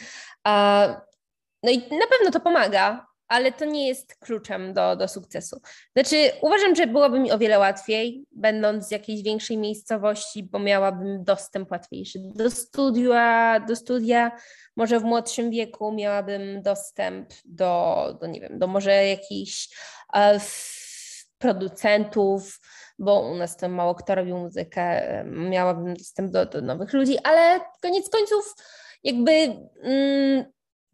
No 1.63 1.71
i 1.71 1.77
na 1.77 2.07
pewno 2.09 2.31
to 2.31 2.39
pomaga, 2.39 3.05
ale 3.27 3.51
to 3.51 3.65
nie 3.65 3.87
jest 3.87 4.15
kluczem 4.15 4.73
do, 4.73 4.95
do 4.95 5.07
sukcesu. 5.07 5.61
Znaczy, 5.95 6.31
uważam, 6.41 6.75
że 6.75 6.87
byłoby 6.87 7.19
mi 7.19 7.31
o 7.31 7.37
wiele 7.37 7.59
łatwiej, 7.59 8.25
będąc 8.31 8.87
z 8.87 8.91
jakiejś 8.91 9.23
większej 9.23 9.57
miejscowości, 9.57 10.43
bo 10.43 10.59
miałabym 10.59 11.23
dostęp 11.23 11.71
łatwiejszy 11.71 12.19
do 12.35 12.51
studia, 12.51 13.59
do 13.67 13.75
studia. 13.75 14.31
Może 14.75 14.99
w 14.99 15.03
młodszym 15.03 15.51
wieku 15.51 15.91
miałabym 15.91 16.61
dostęp 16.61 17.29
do, 17.45 18.17
do 18.21 18.27
nie 18.27 18.41
wiem, 18.41 18.59
do 18.59 18.67
może 18.67 19.05
jakichś 19.05 19.69
uh, 20.13 20.43
producentów, 21.37 22.59
bo 22.99 23.19
u 23.19 23.35
nas 23.35 23.57
to 23.57 23.69
mało 23.69 23.95
kto 23.95 24.15
robił 24.15 24.37
muzykę, 24.37 25.01
miałabym 25.25 25.93
dostęp 25.93 26.31
do, 26.31 26.45
do 26.45 26.61
nowych 26.61 26.93
ludzi, 26.93 27.17
ale 27.23 27.59
koniec 27.81 28.09
końców 28.09 28.55
jakby 29.03 29.31
mm, 29.83 30.45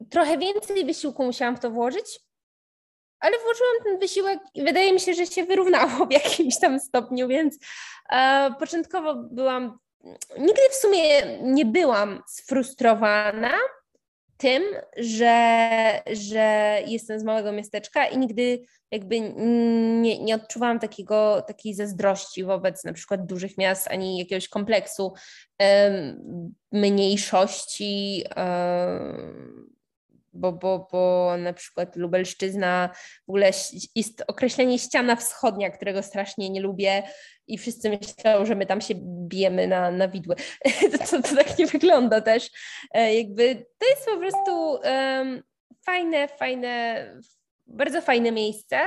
trochę 0.10 0.38
więcej 0.38 0.86
wysiłku 0.86 1.26
musiałam 1.26 1.58
w 1.58 1.60
to 1.60 1.72
włożyć, 1.72 2.20
ale 3.20 3.38
włożyłam 3.38 3.74
ten 3.84 4.00
wysiłek 4.00 4.40
i 4.54 4.64
wydaje 4.64 4.94
mi 4.94 5.00
się, 5.00 5.14
że 5.14 5.26
się 5.26 5.44
wyrównało 5.44 6.06
w 6.06 6.12
jakimś 6.12 6.60
tam 6.60 6.80
stopniu, 6.80 7.28
więc 7.28 7.58
e, 8.12 8.52
początkowo 8.60 9.16
byłam, 9.16 9.80
nigdy 10.38 10.62
w 10.72 10.76
sumie 10.76 11.38
nie 11.42 11.66
byłam 11.66 12.24
sfrustrowana, 12.28 13.52
tym, 14.38 14.64
że, 14.98 16.02
że 16.12 16.80
jestem 16.88 17.20
z 17.20 17.24
małego 17.24 17.52
miasteczka 17.52 18.06
i 18.06 18.18
nigdy 18.18 18.62
jakby 18.92 19.20
nie, 20.02 20.20
nie 20.20 20.36
odczuwałam 20.36 20.80
takiego, 20.80 21.42
takiej 21.48 21.74
zazdrości 21.74 22.44
wobec 22.44 22.84
na 22.84 22.94
przykład 22.94 23.26
dużych 23.26 23.58
miast, 23.58 23.88
ani 23.88 24.18
jakiegoś 24.18 24.48
kompleksu 24.48 25.14
um, 25.60 26.54
mniejszości, 26.72 28.24
um, 28.38 29.76
bo, 30.36 30.52
bo, 30.52 30.88
bo 30.92 31.34
na 31.38 31.54
przykład 31.54 31.96
Lubelszczyzna, 31.96 32.90
w 33.28 33.30
ogóle 33.30 33.52
jest 33.96 34.24
określenie 34.28 34.80
ściana 34.80 35.16
wschodnia, 35.16 35.70
którego 35.70 36.04
strasznie 36.04 36.50
nie 36.50 36.62
lubię 36.62 37.04
i 37.48 37.58
wszyscy 37.58 37.90
myślą, 37.90 38.46
że 38.46 38.56
my 38.56 38.66
tam 38.66 38.82
się 38.82 38.96
bijemy 39.28 39.68
na, 39.68 39.92
na 39.92 40.08
widły. 40.08 40.36
to, 41.10 41.22
to, 41.22 41.36
tak 41.36 41.60
nie 41.60 41.66
wygląda 41.66 42.22
też. 42.22 42.50
E, 42.94 43.16
jakby 43.16 43.66
to 43.78 43.90
jest 43.90 44.06
po 44.06 44.18
prostu 44.18 44.72
um, 44.72 45.44
fajne, 45.86 46.28
fajne, 46.28 47.06
bardzo 47.68 48.02
fajne 48.02 48.32
miejsce. 48.32 48.80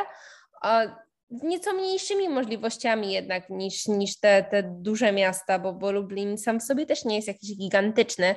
Z 1.30 1.42
nieco 1.42 1.72
mniejszymi 1.72 2.28
możliwościami 2.28 3.12
jednak 3.12 3.50
niż, 3.50 3.86
niż 3.86 4.20
te, 4.20 4.42
te 4.42 4.62
duże 4.62 5.12
miasta, 5.12 5.58
bo, 5.58 5.72
bo 5.72 5.92
Lublin 5.92 6.38
sam 6.38 6.60
w 6.60 6.62
sobie 6.62 6.86
też 6.86 7.04
nie 7.04 7.16
jest 7.16 7.28
jakiś 7.28 7.56
gigantyczny, 7.56 8.34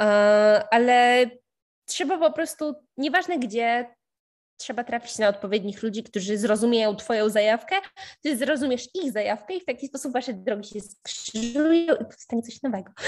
e, 0.00 0.04
ale 0.70 1.26
trzeba 1.88 2.18
po 2.18 2.32
prostu, 2.32 2.74
nieważne 2.96 3.38
gdzie, 3.38 3.86
trzeba 4.56 4.84
trafić 4.84 5.18
na 5.18 5.28
odpowiednich 5.28 5.82
ludzi, 5.82 6.02
którzy 6.02 6.38
zrozumieją 6.38 6.96
Twoją 6.96 7.28
zajawkę, 7.28 7.76
Ty 8.22 8.36
zrozumiesz 8.36 8.88
ich 8.94 9.12
zajawkę 9.12 9.54
i 9.54 9.60
w 9.60 9.64
taki 9.64 9.86
sposób 9.86 10.12
Wasze 10.12 10.34
drogi 10.34 10.68
się 10.68 10.80
skrzyżują 10.80 11.94
i 11.94 12.04
powstanie 12.04 12.42
coś 12.42 12.62
nowego. 12.62 12.92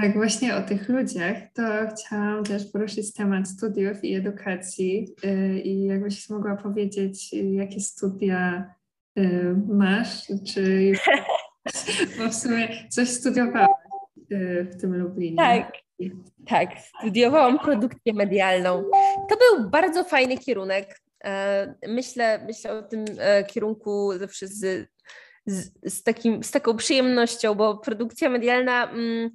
Tak, 0.00 0.14
właśnie 0.14 0.56
o 0.56 0.62
tych 0.62 0.88
ludziach, 0.88 1.36
to 1.54 1.62
chciałam 1.90 2.44
też 2.44 2.72
poruszyć 2.72 3.12
temat 3.12 3.48
studiów 3.48 4.04
i 4.04 4.14
edukacji 4.14 5.14
y, 5.24 5.60
i 5.60 5.84
jakbyś 5.84 6.30
mogła 6.30 6.56
powiedzieć, 6.56 7.32
jakie 7.32 7.80
studia 7.80 8.74
y, 9.18 9.56
masz, 9.68 10.26
czy 10.46 10.92
Bo 12.18 12.28
w 12.30 12.34
sumie 12.34 12.68
coś 12.88 13.08
studiowałaś 13.08 13.68
y, 14.32 14.68
w 14.72 14.80
tym 14.80 14.96
Lublinie. 14.96 15.36
Tak, 15.36 15.72
tak. 16.46 16.70
Studiowałam 16.98 17.58
produkcję 17.58 18.12
medialną. 18.14 18.84
To 19.28 19.36
był 19.36 19.70
bardzo 19.70 20.04
fajny 20.04 20.38
kierunek. 20.38 21.00
E, 21.24 21.74
myślę, 21.88 22.44
myślę 22.46 22.72
o 22.72 22.82
tym 22.82 23.04
e, 23.18 23.44
kierunku 23.44 24.18
zawsze 24.18 24.46
z, 24.46 24.88
z, 25.46 25.70
z, 25.84 26.02
takim, 26.02 26.44
z 26.44 26.50
taką 26.50 26.76
przyjemnością, 26.76 27.54
bo 27.54 27.78
produkcja 27.78 28.30
medialna 28.30 28.90
mm, 28.90 29.30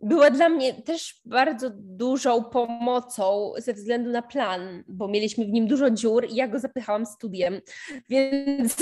była 0.00 0.30
dla 0.30 0.48
mnie 0.48 0.74
też 0.74 1.20
bardzo 1.24 1.70
dużą 1.74 2.44
pomocą 2.44 3.52
ze 3.56 3.74
względu 3.74 4.10
na 4.10 4.22
plan, 4.22 4.84
bo 4.88 5.08
mieliśmy 5.08 5.44
w 5.44 5.48
nim 5.48 5.66
dużo 5.66 5.90
dziur 5.90 6.26
i 6.30 6.34
ja 6.34 6.48
go 6.48 6.58
zapychałam 6.58 7.06
studiem, 7.06 7.60
więc, 8.08 8.76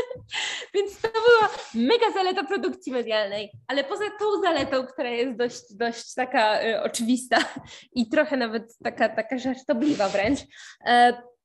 więc 0.74 1.00
to 1.00 1.08
była 1.08 1.48
mega 1.74 2.12
zaleta 2.14 2.44
produkcji 2.44 2.92
medialnej, 2.92 3.52
ale 3.68 3.84
poza 3.84 4.04
tą 4.18 4.40
zaletą, 4.42 4.86
która 4.86 5.10
jest 5.10 5.36
dość, 5.36 5.74
dość 5.74 6.14
taka 6.14 6.62
y, 6.64 6.82
oczywista 6.82 7.38
i 7.94 8.08
trochę 8.08 8.36
nawet 8.36 8.78
taka, 8.84 9.08
taka 9.08 9.38
żartobliwa 9.38 10.08
wręcz, 10.08 10.40
y, 10.40 10.44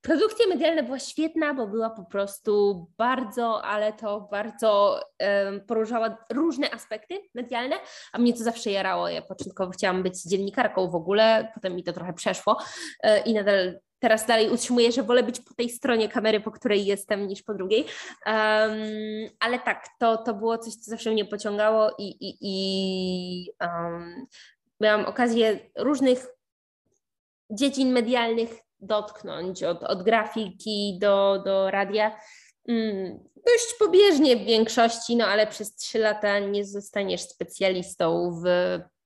Produkcja 0.00 0.46
medialna 0.46 0.82
była 0.82 0.98
świetna, 0.98 1.54
bo 1.54 1.66
była 1.66 1.90
po 1.90 2.04
prostu 2.04 2.86
bardzo, 2.98 3.64
ale 3.64 3.92
to 3.92 4.28
bardzo 4.30 5.00
um, 5.20 5.60
poruszała 5.60 6.16
różne 6.32 6.70
aspekty 6.70 7.14
medialne, 7.34 7.76
a 8.12 8.18
mnie 8.18 8.32
to 8.32 8.38
zawsze 8.44 8.70
jarało. 8.70 9.08
Ja 9.08 9.22
początkowo 9.22 9.72
chciałam 9.72 10.02
być 10.02 10.22
dziennikarką 10.22 10.90
w 10.90 10.94
ogóle, 10.94 11.52
potem 11.54 11.74
mi 11.76 11.84
to 11.84 11.92
trochę 11.92 12.12
przeszło 12.12 12.56
e, 13.02 13.20
i 13.20 13.34
nadal 13.34 13.78
teraz 13.98 14.26
dalej 14.26 14.50
utrzymuję, 14.50 14.92
że 14.92 15.02
wolę 15.02 15.22
być 15.22 15.40
po 15.40 15.54
tej 15.54 15.70
stronie 15.70 16.08
kamery, 16.08 16.40
po 16.40 16.50
której 16.50 16.86
jestem, 16.86 17.26
niż 17.26 17.42
po 17.42 17.54
drugiej. 17.54 17.80
Um, 17.80 18.72
ale 19.40 19.58
tak, 19.58 19.86
to, 19.98 20.16
to 20.16 20.34
było 20.34 20.58
coś, 20.58 20.74
co 20.74 20.90
zawsze 20.90 21.10
mnie 21.10 21.24
pociągało 21.24 21.90
i, 21.98 22.04
i, 22.04 22.38
i 22.40 23.50
um, 23.60 24.26
miałam 24.80 25.06
okazję 25.06 25.58
różnych 25.76 26.26
dziedzin 27.50 27.92
medialnych 27.92 28.67
dotknąć, 28.80 29.62
od, 29.62 29.82
od 29.82 30.02
grafiki 30.02 30.98
do, 31.00 31.42
do 31.44 31.70
radia. 31.70 32.20
Mm, 32.68 33.18
dość 33.36 33.74
pobieżnie 33.78 34.36
w 34.36 34.44
większości, 34.44 35.16
no 35.16 35.26
ale 35.26 35.46
przez 35.46 35.74
trzy 35.74 35.98
lata 35.98 36.38
nie 36.38 36.64
zostaniesz 36.64 37.20
specjalistą 37.20 38.30
w 38.44 38.48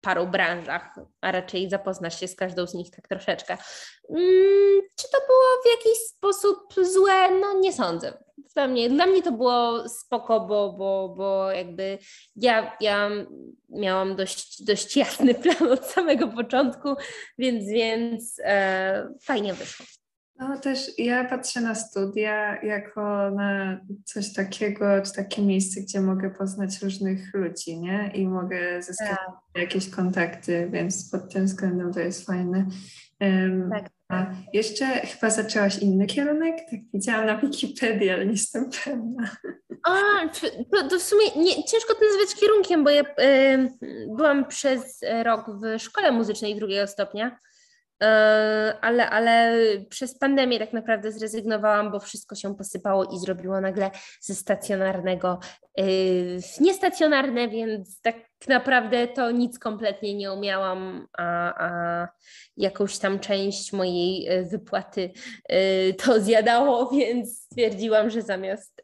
paru 0.03 0.27
branżach, 0.27 0.95
a 1.21 1.33
raczej 1.33 1.71
zapoznasz 1.71 2.21
się 2.21 2.29
z 2.29 2.37
każdą 2.37 2.67
z 2.67 2.75
nich 2.75 2.91
tak 2.91 3.09
troszeczkę. 3.09 3.57
Mm, 4.11 4.81
czy 4.97 5.11
to 5.13 5.19
było 5.27 5.63
w 5.65 5.79
jakiś 5.79 5.99
sposób 5.99 6.75
złe? 6.83 7.31
No 7.41 7.61
nie 7.61 7.73
sądzę. 7.73 8.13
Dla 8.55 8.69
mnie, 8.69 8.91
dla 8.91 9.07
mnie 9.07 9.23
to 9.23 9.33
było 9.33 9.89
spoko, 9.89 10.41
bo, 10.41 10.73
bo, 10.73 11.15
bo 11.17 11.51
jakby 11.51 11.99
ja, 12.37 12.77
ja 12.81 13.11
miałam 13.69 14.17
dość, 14.17 14.65
dość 14.65 14.97
jasny 14.97 15.35
plan 15.35 15.73
od 15.73 15.87
samego 15.87 16.29
początku, 16.29 16.95
więc, 17.39 17.69
więc 17.69 18.41
e, 18.45 19.09
fajnie 19.23 19.55
wyszło. 19.55 19.87
No 20.49 20.59
też 20.59 20.99
ja 20.99 21.25
patrzę 21.25 21.61
na 21.61 21.75
studia 21.75 22.63
jako 22.63 23.31
na 23.31 23.81
coś 24.05 24.33
takiego, 24.33 24.85
czy 25.03 25.13
takie 25.13 25.43
miejsce, 25.43 25.81
gdzie 25.81 26.01
mogę 26.01 26.31
poznać 26.31 26.83
różnych 26.83 27.35
ludzi, 27.35 27.81
nie? 27.81 28.11
I 28.15 28.29
mogę 28.29 28.83
zyskać 28.83 29.09
tak. 29.09 29.63
jakieś 29.63 29.91
kontakty, 29.91 30.69
więc 30.73 31.11
pod 31.11 31.33
tym 31.33 31.47
względem 31.47 31.93
to 31.93 32.01
jest 32.01 32.27
fajne. 32.27 32.67
Um, 33.21 33.71
tak. 33.71 33.91
A 34.09 34.27
jeszcze 34.53 34.87
chyba 34.87 35.31
zaczęłaś 35.31 35.79
inny 35.79 36.07
kierunek? 36.07 36.57
Tak 36.71 36.81
widziałam 36.95 37.27
na 37.27 37.39
Wikipedii, 37.39 38.11
ale 38.11 38.27
nie 38.27 38.33
jestem 38.33 38.71
pewna. 38.85 39.37
A, 39.89 39.93
to, 40.71 40.89
to 40.89 40.99
w 40.99 41.03
sumie 41.03 41.25
nie, 41.37 41.65
ciężko 41.65 41.95
to 41.95 42.01
nazwać 42.05 42.41
kierunkiem, 42.41 42.85
bo 42.85 42.91
ja 42.91 43.03
y, 43.03 43.73
byłam 44.17 44.49
przez 44.49 45.01
rok 45.23 45.47
w 45.51 45.83
szkole 45.83 46.13
muzycznej 46.13 46.57
drugiego 46.57 46.87
stopnia 46.87 47.39
ale, 48.81 49.11
ale 49.11 49.57
przez 49.89 50.19
pandemię 50.19 50.59
tak 50.59 50.73
naprawdę 50.73 51.13
zrezygnowałam, 51.13 51.93
bo 51.93 52.01
wszystko 52.01 52.35
się 52.35 52.57
posypało 52.57 53.05
i 53.05 53.19
zrobiło 53.19 53.61
nagle 53.61 53.91
ze 54.21 54.35
stacjonarnego 54.35 55.39
e, 55.79 55.85
niestacjonarne, 56.61 57.49
więc 57.49 58.01
tak 58.01 58.17
naprawdę 58.49 59.09
to 59.09 59.31
nic 59.31 59.59
kompletnie 59.59 60.15
nie 60.15 60.33
umiałam, 60.33 61.07
a, 61.19 61.55
a 61.69 62.09
jakąś 62.57 62.99
tam 62.99 63.19
część 63.19 63.73
mojej 63.73 64.29
e, 64.29 64.43
wypłaty 64.43 65.11
to 66.05 66.21
zjadało, 66.21 66.91
więc 66.91 67.41
stwierdziłam, 67.41 68.11
że 68.11 68.23
zamiast 68.23 68.83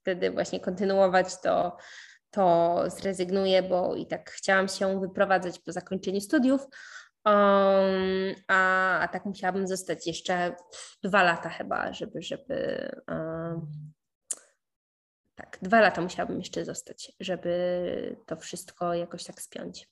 wtedy 0.00 0.30
właśnie 0.30 0.60
kontynuować 0.60 1.40
to, 1.42 1.76
to 2.30 2.84
zrezygnuję, 2.86 3.62
bo 3.62 3.94
i 3.94 4.06
tak 4.06 4.30
chciałam 4.30 4.68
się 4.68 5.00
wyprowadzać 5.00 5.58
po 5.58 5.72
zakończeniu 5.72 6.20
studiów. 6.20 6.66
Um, 7.26 8.34
a, 8.48 9.00
a 9.00 9.08
tak 9.08 9.24
musiałabym 9.24 9.68
zostać 9.68 10.06
jeszcze 10.06 10.56
dwa 11.02 11.22
lata 11.22 11.48
chyba, 11.48 11.92
żeby, 11.92 12.22
żeby 12.22 12.88
um, 13.08 13.66
tak, 15.34 15.58
dwa 15.62 15.80
lata 15.80 16.02
musiałabym 16.02 16.38
jeszcze 16.38 16.64
zostać, 16.64 17.12
żeby 17.20 18.16
to 18.26 18.36
wszystko 18.36 18.94
jakoś 18.94 19.24
tak 19.24 19.42
spiąć. 19.42 19.88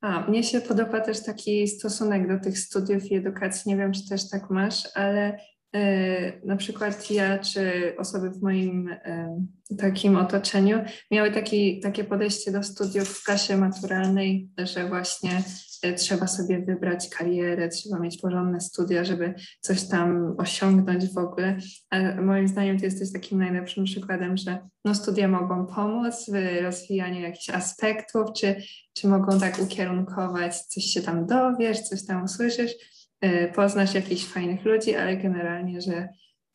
A, 0.00 0.20
mnie 0.20 0.42
się 0.42 0.60
podoba 0.60 1.00
też 1.00 1.24
taki 1.24 1.68
stosunek 1.68 2.28
do 2.28 2.44
tych 2.44 2.58
studiów 2.58 3.04
i 3.04 3.14
edukacji. 3.14 3.70
Nie 3.70 3.76
wiem, 3.76 3.92
czy 3.92 4.08
też 4.08 4.30
tak 4.30 4.50
masz, 4.50 4.88
ale 4.94 5.38
y, 5.76 6.40
na 6.44 6.56
przykład 6.56 7.10
ja 7.10 7.38
czy 7.38 7.94
osoby 7.98 8.30
w 8.30 8.42
moim 8.42 8.88
y, 8.88 9.76
takim 9.78 10.16
otoczeniu 10.16 10.84
miały 11.10 11.32
taki, 11.32 11.80
takie 11.80 12.04
podejście 12.04 12.52
do 12.52 12.62
studiów 12.62 13.08
w 13.08 13.24
klasie 13.24 13.56
maturalnej, 13.56 14.50
że 14.58 14.88
właśnie 14.88 15.42
Trzeba 15.92 16.26
sobie 16.26 16.58
wybrać 16.58 17.08
karierę, 17.08 17.68
trzeba 17.68 17.98
mieć 17.98 18.20
porządne 18.20 18.60
studia, 18.60 19.04
żeby 19.04 19.34
coś 19.60 19.88
tam 19.88 20.34
osiągnąć 20.38 21.12
w 21.14 21.18
ogóle. 21.18 21.58
Ale 21.90 22.22
moim 22.22 22.48
zdaniem 22.48 22.78
ty 22.78 22.84
jesteś 22.84 23.12
takim 23.12 23.38
najlepszym 23.38 23.84
przykładem, 23.84 24.36
że 24.36 24.58
no, 24.84 24.94
studia 24.94 25.28
mogą 25.28 25.66
pomóc 25.66 26.30
w 26.30 26.62
rozwijaniu 26.62 27.20
jakichś 27.20 27.50
aspektów, 27.50 28.26
czy, 28.36 28.56
czy 28.92 29.08
mogą 29.08 29.40
tak 29.40 29.58
ukierunkować, 29.58 30.60
coś 30.60 30.84
się 30.84 31.02
tam 31.02 31.26
dowiesz, 31.26 31.80
coś 31.80 32.06
tam 32.06 32.24
usłyszysz, 32.24 32.72
e, 33.20 33.52
poznasz 33.52 33.94
jakichś 33.94 34.24
fajnych 34.24 34.64
ludzi, 34.64 34.96
ale 34.96 35.16
generalnie, 35.16 35.80
że 35.80 36.08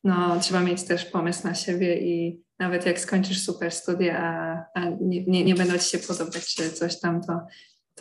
no, 0.04 0.40
trzeba 0.40 0.60
mieć 0.60 0.84
też 0.84 1.06
pomysł 1.06 1.48
na 1.48 1.54
siebie 1.54 2.02
i 2.02 2.42
nawet 2.60 2.86
jak 2.86 3.00
skończysz 3.00 3.44
super 3.46 3.72
studia, 3.72 4.18
a, 4.20 4.66
a 4.80 4.90
nie, 5.02 5.26
nie, 5.26 5.44
nie 5.44 5.56
będą 5.56 5.78
ci 5.78 5.90
się 5.90 5.98
podobać, 5.98 6.56
czy 6.56 6.72
coś 6.72 7.00
tam, 7.00 7.22
to 7.22 7.40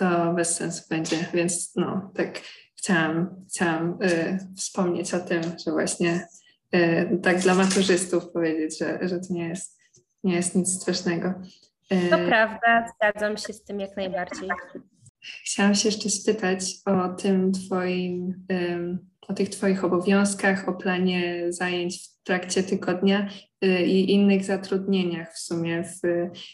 to 0.00 0.32
bez 0.34 0.56
sensu 0.56 0.82
będzie, 0.90 1.16
więc 1.34 1.76
no, 1.76 2.12
tak 2.14 2.40
chciałam, 2.76 3.44
chciałam 3.48 3.98
y, 4.02 4.38
wspomnieć 4.56 5.14
o 5.14 5.20
tym, 5.20 5.42
że 5.42 5.72
właśnie 5.72 6.28
y, 6.74 7.18
tak 7.22 7.38
dla 7.38 7.54
maturzystów 7.54 8.32
powiedzieć, 8.32 8.78
że, 8.78 9.08
że 9.08 9.20
to 9.20 9.26
nie 9.30 9.48
jest, 9.48 9.78
nie 10.24 10.34
jest 10.34 10.54
nic 10.54 10.82
strasznego. 10.82 11.28
Y, 11.92 12.10
to 12.10 12.18
prawda, 12.18 12.86
zgadzam 12.96 13.36
się 13.36 13.52
z 13.52 13.64
tym 13.64 13.80
jak 13.80 13.96
najbardziej. 13.96 14.48
Chciałam 15.44 15.74
się 15.74 15.88
jeszcze 15.88 16.10
spytać 16.10 16.74
o 16.84 17.08
tym 17.08 17.52
twoim, 17.52 18.46
o 19.28 19.34
tych 19.34 19.48
twoich 19.48 19.84
obowiązkach, 19.84 20.68
o 20.68 20.72
planie 20.72 21.52
zajęć 21.52 22.08
w 22.08 22.22
trakcie 22.22 22.62
tygodnia 22.62 23.28
i 23.66 24.12
innych 24.12 24.44
zatrudnieniach 24.44 25.34
w 25.34 25.38
sumie. 25.38 25.84
W, 25.84 26.00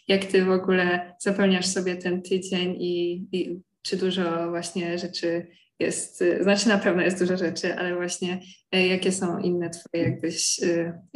jak 0.09 0.25
ty 0.25 0.45
w 0.45 0.51
ogóle 0.51 1.15
zapełniasz 1.19 1.67
sobie 1.67 1.97
ten 1.97 2.23
tydzień 2.23 2.77
i, 2.79 3.27
i 3.33 3.61
czy 3.83 3.97
dużo 3.97 4.49
właśnie 4.49 4.99
rzeczy 4.99 5.47
jest, 5.79 6.23
y, 6.23 6.43
znaczy 6.43 6.69
na 6.69 6.79
pewno 6.79 7.03
jest 7.03 7.19
dużo 7.19 7.37
rzeczy, 7.37 7.75
ale 7.75 7.95
właśnie 7.95 8.41
y, 8.75 8.87
jakie 8.87 9.13
są 9.13 9.39
inne 9.39 9.71
twoje 9.71 10.05
jakbyś 10.05 10.61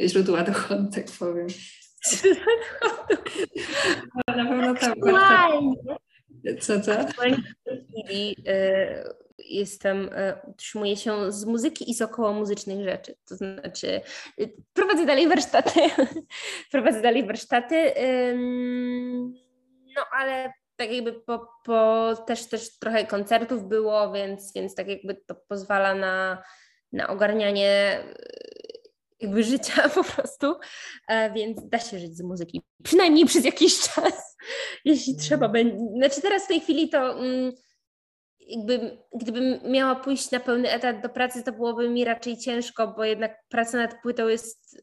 źródła 0.01 0.43
dochodu, 0.51 0.89
tak 0.95 1.05
powiem. 1.19 1.47
Na 4.27 4.45
pewno 4.45 4.75
tam. 4.75 4.93
Co, 6.59 6.81
co? 6.81 6.91
Jestem, 9.49 10.09
e, 10.13 10.41
utrzymuję 10.47 10.97
się 10.97 11.31
z 11.31 11.45
muzyki 11.45 11.91
i 11.91 11.93
z 11.93 12.01
około 12.01 12.33
muzycznych 12.33 12.83
rzeczy. 12.83 13.15
To 13.29 13.35
znaczy, 13.35 14.01
y, 14.39 14.53
prowadzę 14.73 15.05
dalej 15.05 15.27
warsztaty, 15.27 15.79
prowadzę 16.71 17.01
dalej 17.01 17.27
warsztaty, 17.27 17.93
no 19.95 20.01
ale 20.11 20.53
tak 20.75 20.91
jakby 20.91 21.13
po, 21.13 21.47
po 21.65 22.09
też, 22.27 22.45
też 22.45 22.79
trochę 22.79 23.05
koncertów 23.05 23.67
było, 23.67 24.11
więc, 24.11 24.53
więc 24.53 24.75
tak 24.75 24.87
jakby 24.87 25.15
to 25.15 25.35
pozwala 25.35 25.95
na, 25.95 26.43
na 26.91 27.07
ogarnianie 27.07 27.99
y, 27.99 28.81
jakby 29.19 29.43
życia 29.43 29.89
po 29.95 30.03
prostu, 30.03 30.55
e, 31.07 31.33
więc 31.33 31.69
da 31.69 31.79
się 31.79 31.99
żyć 31.99 32.17
z 32.17 32.21
muzyki, 32.21 32.61
przynajmniej 32.83 33.25
przez 33.25 33.45
jakiś 33.45 33.79
czas, 33.79 34.37
jeśli 34.85 35.15
trzeba 35.15 35.49
będzie. 35.49 35.77
Znaczy 35.95 36.21
teraz 36.21 36.43
w 36.43 36.47
tej 36.47 36.59
chwili 36.59 36.89
to... 36.89 37.15
Mm, 38.51 38.67
jakby, 38.69 38.97
gdybym 39.13 39.71
miała 39.71 39.95
pójść 39.95 40.31
na 40.31 40.39
pełny 40.39 40.71
etat 40.71 41.01
do 41.01 41.09
pracy, 41.09 41.43
to 41.43 41.51
byłoby 41.51 41.89
mi 41.89 42.05
raczej 42.05 42.37
ciężko, 42.37 42.87
bo 42.87 43.03
jednak 43.03 43.37
praca 43.49 43.77
nad 43.77 44.01
płytą 44.01 44.27
jest 44.27 44.81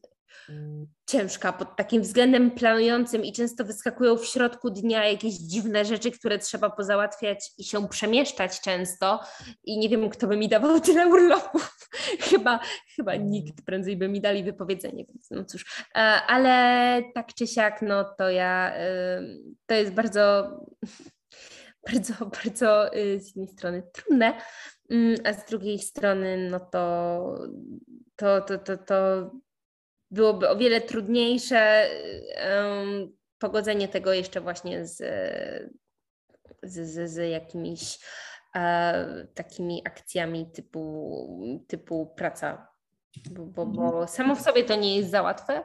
ciężka 1.06 1.52
pod 1.52 1.76
takim 1.76 2.02
względem 2.02 2.50
planującym 2.50 3.24
i 3.24 3.32
często 3.32 3.64
wyskakują 3.64 4.16
w 4.16 4.26
środku 4.26 4.70
dnia 4.70 5.06
jakieś 5.06 5.34
dziwne 5.34 5.84
rzeczy, 5.84 6.10
które 6.10 6.38
trzeba 6.38 6.70
pozałatwiać 6.70 7.50
i 7.58 7.64
się 7.64 7.88
przemieszczać 7.88 8.60
często 8.60 9.20
i 9.64 9.78
nie 9.78 9.88
wiem, 9.88 10.10
kto 10.10 10.26
by 10.26 10.36
mi 10.36 10.48
dawał 10.48 10.80
tyle 10.86 11.06
urlopów. 11.06 11.78
chyba, 12.20 12.60
chyba 12.96 13.16
nikt 13.16 13.64
prędzej 13.64 13.96
by 13.96 14.08
mi 14.08 14.20
dali 14.20 14.44
wypowiedzenie, 14.44 15.04
więc 15.08 15.30
no 15.30 15.44
cóż. 15.44 15.84
E, 15.94 15.98
ale 16.26 17.02
tak 17.14 17.34
czy 17.34 17.46
siak, 17.46 17.82
no 17.82 18.04
to 18.18 18.30
ja, 18.30 18.72
to 19.66 19.74
jest 19.74 19.92
bardzo, 19.92 20.50
bardzo, 21.86 22.26
bardzo 22.42 22.94
y, 22.96 23.20
z 23.20 23.26
jednej 23.26 23.48
strony 23.48 23.82
trudne, 23.92 24.40
mm, 24.90 25.16
a 25.24 25.32
z 25.32 25.44
drugiej 25.44 25.78
strony, 25.78 26.48
no 26.50 26.60
to, 26.60 27.38
to, 28.16 28.40
to, 28.40 28.58
to, 28.58 28.76
to 28.76 29.30
byłoby 30.10 30.48
o 30.48 30.56
wiele 30.56 30.80
trudniejsze 30.80 31.90
um, 32.56 33.16
pogodzenie 33.38 33.88
tego 33.88 34.12
jeszcze 34.12 34.40
właśnie 34.40 34.86
z, 34.86 34.96
z, 36.62 36.88
z, 36.88 37.10
z 37.10 37.30
jakimiś 37.30 37.98
e, 38.54 39.26
takimi 39.34 39.82
akcjami 39.84 40.50
typu, 40.52 41.64
typu 41.68 42.06
praca, 42.16 42.68
bo, 43.30 43.46
bo, 43.46 43.66
bo 43.66 44.06
samo 44.06 44.34
w 44.34 44.40
sobie 44.40 44.64
to 44.64 44.76
nie 44.76 44.96
jest 44.96 45.10
za 45.10 45.22
łatwe, 45.22 45.64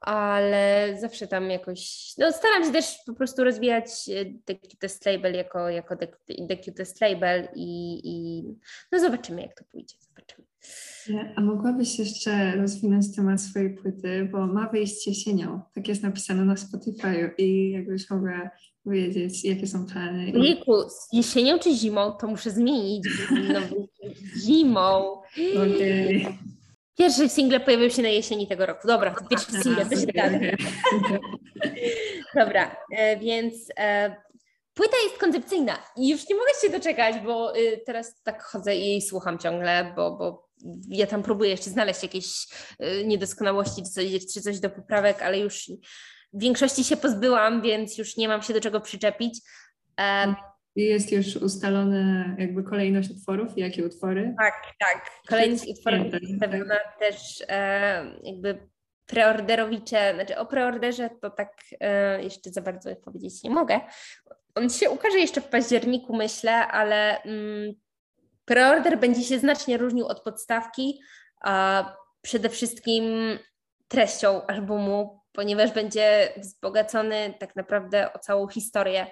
ale 0.00 0.96
zawsze 1.00 1.26
tam 1.26 1.50
jakoś, 1.50 2.12
no 2.18 2.32
staram 2.32 2.64
się 2.64 2.72
też 2.72 2.98
po 3.06 3.14
prostu 3.14 3.44
rozwijać 3.44 3.86
e, 4.08 4.24
The 4.44 4.54
Cutest 4.54 5.06
Label 5.06 5.34
jako, 5.34 5.68
jako 5.68 5.96
The, 5.96 6.06
The 6.48 6.56
Cutest 6.56 7.00
Label 7.00 7.48
i, 7.54 8.00
i 8.04 8.42
no 8.92 9.00
zobaczymy 9.00 9.42
jak 9.42 9.54
to 9.58 9.64
pójdzie, 9.64 9.96
zobaczymy. 10.00 10.48
A 11.36 11.40
mogłabyś 11.40 11.98
jeszcze 11.98 12.56
rozwinąć 12.56 13.16
temat 13.16 13.40
swojej 13.40 13.70
płyty, 13.74 14.28
bo 14.32 14.46
ma 14.46 14.68
wyjść 14.68 15.06
jesienią. 15.06 15.60
Tak 15.74 15.88
jest 15.88 16.02
napisane 16.02 16.44
na 16.44 16.56
Spotify 16.56 17.34
i 17.38 17.70
jakbyś 17.70 18.10
mogła 18.10 18.50
powiedzieć, 18.84 19.44
jakie 19.44 19.66
są 19.66 19.86
plany. 19.86 20.30
Jejku, 20.30 20.72
jesienią 21.12 21.58
czy 21.58 21.74
zimą? 21.74 22.12
To 22.12 22.26
muszę 22.26 22.50
zmienić. 22.50 23.04
No, 23.52 23.60
zimą. 24.46 25.12
Okay. 25.56 26.38
Pierwszy 26.98 27.28
single 27.28 27.60
pojawił 27.60 27.90
się 27.90 28.02
na 28.02 28.08
jesieni 28.08 28.48
tego 28.48 28.66
roku. 28.66 28.88
Dobra, 28.88 29.14
to 29.14 29.24
pierwszy 29.24 29.52
single, 29.62 29.86
to 29.86 29.96
się. 29.96 30.06
Dobra, 32.34 32.76
e, 32.96 33.16
więc 33.16 33.54
e, 33.76 34.16
płyta 34.74 34.96
jest 35.04 35.18
koncepcyjna 35.18 35.78
i 35.96 36.08
już 36.08 36.28
nie 36.28 36.34
mogę 36.34 36.50
się 36.62 36.70
doczekać, 36.70 37.16
bo 37.24 37.56
y, 37.56 37.82
teraz 37.86 38.22
tak 38.22 38.42
chodzę 38.42 38.76
i 38.76 39.02
słucham 39.02 39.38
ciągle, 39.38 39.92
bo, 39.96 40.16
bo 40.16 40.48
ja 40.88 41.06
tam 41.06 41.22
próbuję 41.22 41.50
jeszcze 41.50 41.70
znaleźć 41.70 42.02
jakieś 42.02 42.46
y, 42.82 43.06
niedoskonałości 43.06 43.82
czy 43.82 43.90
coś, 43.90 44.06
czy 44.34 44.40
coś 44.40 44.60
do 44.60 44.70
poprawek, 44.70 45.22
ale 45.22 45.38
już 45.38 45.70
w 46.32 46.40
większości 46.40 46.84
się 46.84 46.96
pozbyłam, 46.96 47.62
więc 47.62 47.98
już 47.98 48.16
nie 48.16 48.28
mam 48.28 48.42
się 48.42 48.54
do 48.54 48.60
czego 48.60 48.80
przyczepić. 48.80 49.40
Jest 50.76 51.12
już 51.12 51.36
ustalona 51.36 52.34
jakby 52.38 52.62
kolejność 52.62 53.10
utworów, 53.10 53.58
jakie 53.58 53.86
utwory? 53.86 54.34
Tak, 54.38 54.54
tak. 54.78 55.10
Kolejność 55.28 55.68
utworów 55.68 56.12
jest 56.12 56.40
pewna 56.40 56.76
też 56.98 57.44
e, 57.48 58.04
jakby 58.22 58.68
preorderowicze, 59.06 60.14
znaczy 60.14 60.38
o 60.38 60.46
preorderze 60.46 61.10
to 61.20 61.30
tak 61.30 61.52
e, 61.80 62.22
jeszcze 62.22 62.50
za 62.50 62.62
bardzo 62.62 62.96
powiedzieć 62.96 63.42
nie 63.42 63.50
mogę. 63.50 63.80
On 64.54 64.70
się 64.70 64.90
ukaże 64.90 65.18
jeszcze 65.18 65.40
w 65.40 65.48
październiku, 65.48 66.16
myślę, 66.16 66.68
ale 66.68 67.22
mm, 67.22 67.74
Preorder 68.48 68.98
będzie 68.98 69.22
się 69.22 69.38
znacznie 69.38 69.76
różnił 69.76 70.06
od 70.06 70.20
podstawki, 70.20 71.00
a 71.40 71.84
przede 72.22 72.48
wszystkim 72.48 73.04
treścią 73.88 74.46
albumu, 74.46 75.20
ponieważ 75.32 75.72
będzie 75.72 76.32
wzbogacony 76.36 77.34
tak 77.38 77.56
naprawdę 77.56 78.12
o 78.12 78.18
całą 78.18 78.48
historię, 78.48 79.06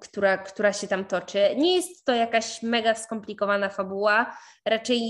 która, 0.00 0.38
która 0.38 0.72
się 0.72 0.88
tam 0.88 1.04
toczy. 1.04 1.38
Nie 1.56 1.76
jest 1.76 2.04
to 2.04 2.14
jakaś 2.14 2.62
mega 2.62 2.94
skomplikowana 2.94 3.68
fabuła, 3.68 4.36
raczej 4.64 5.00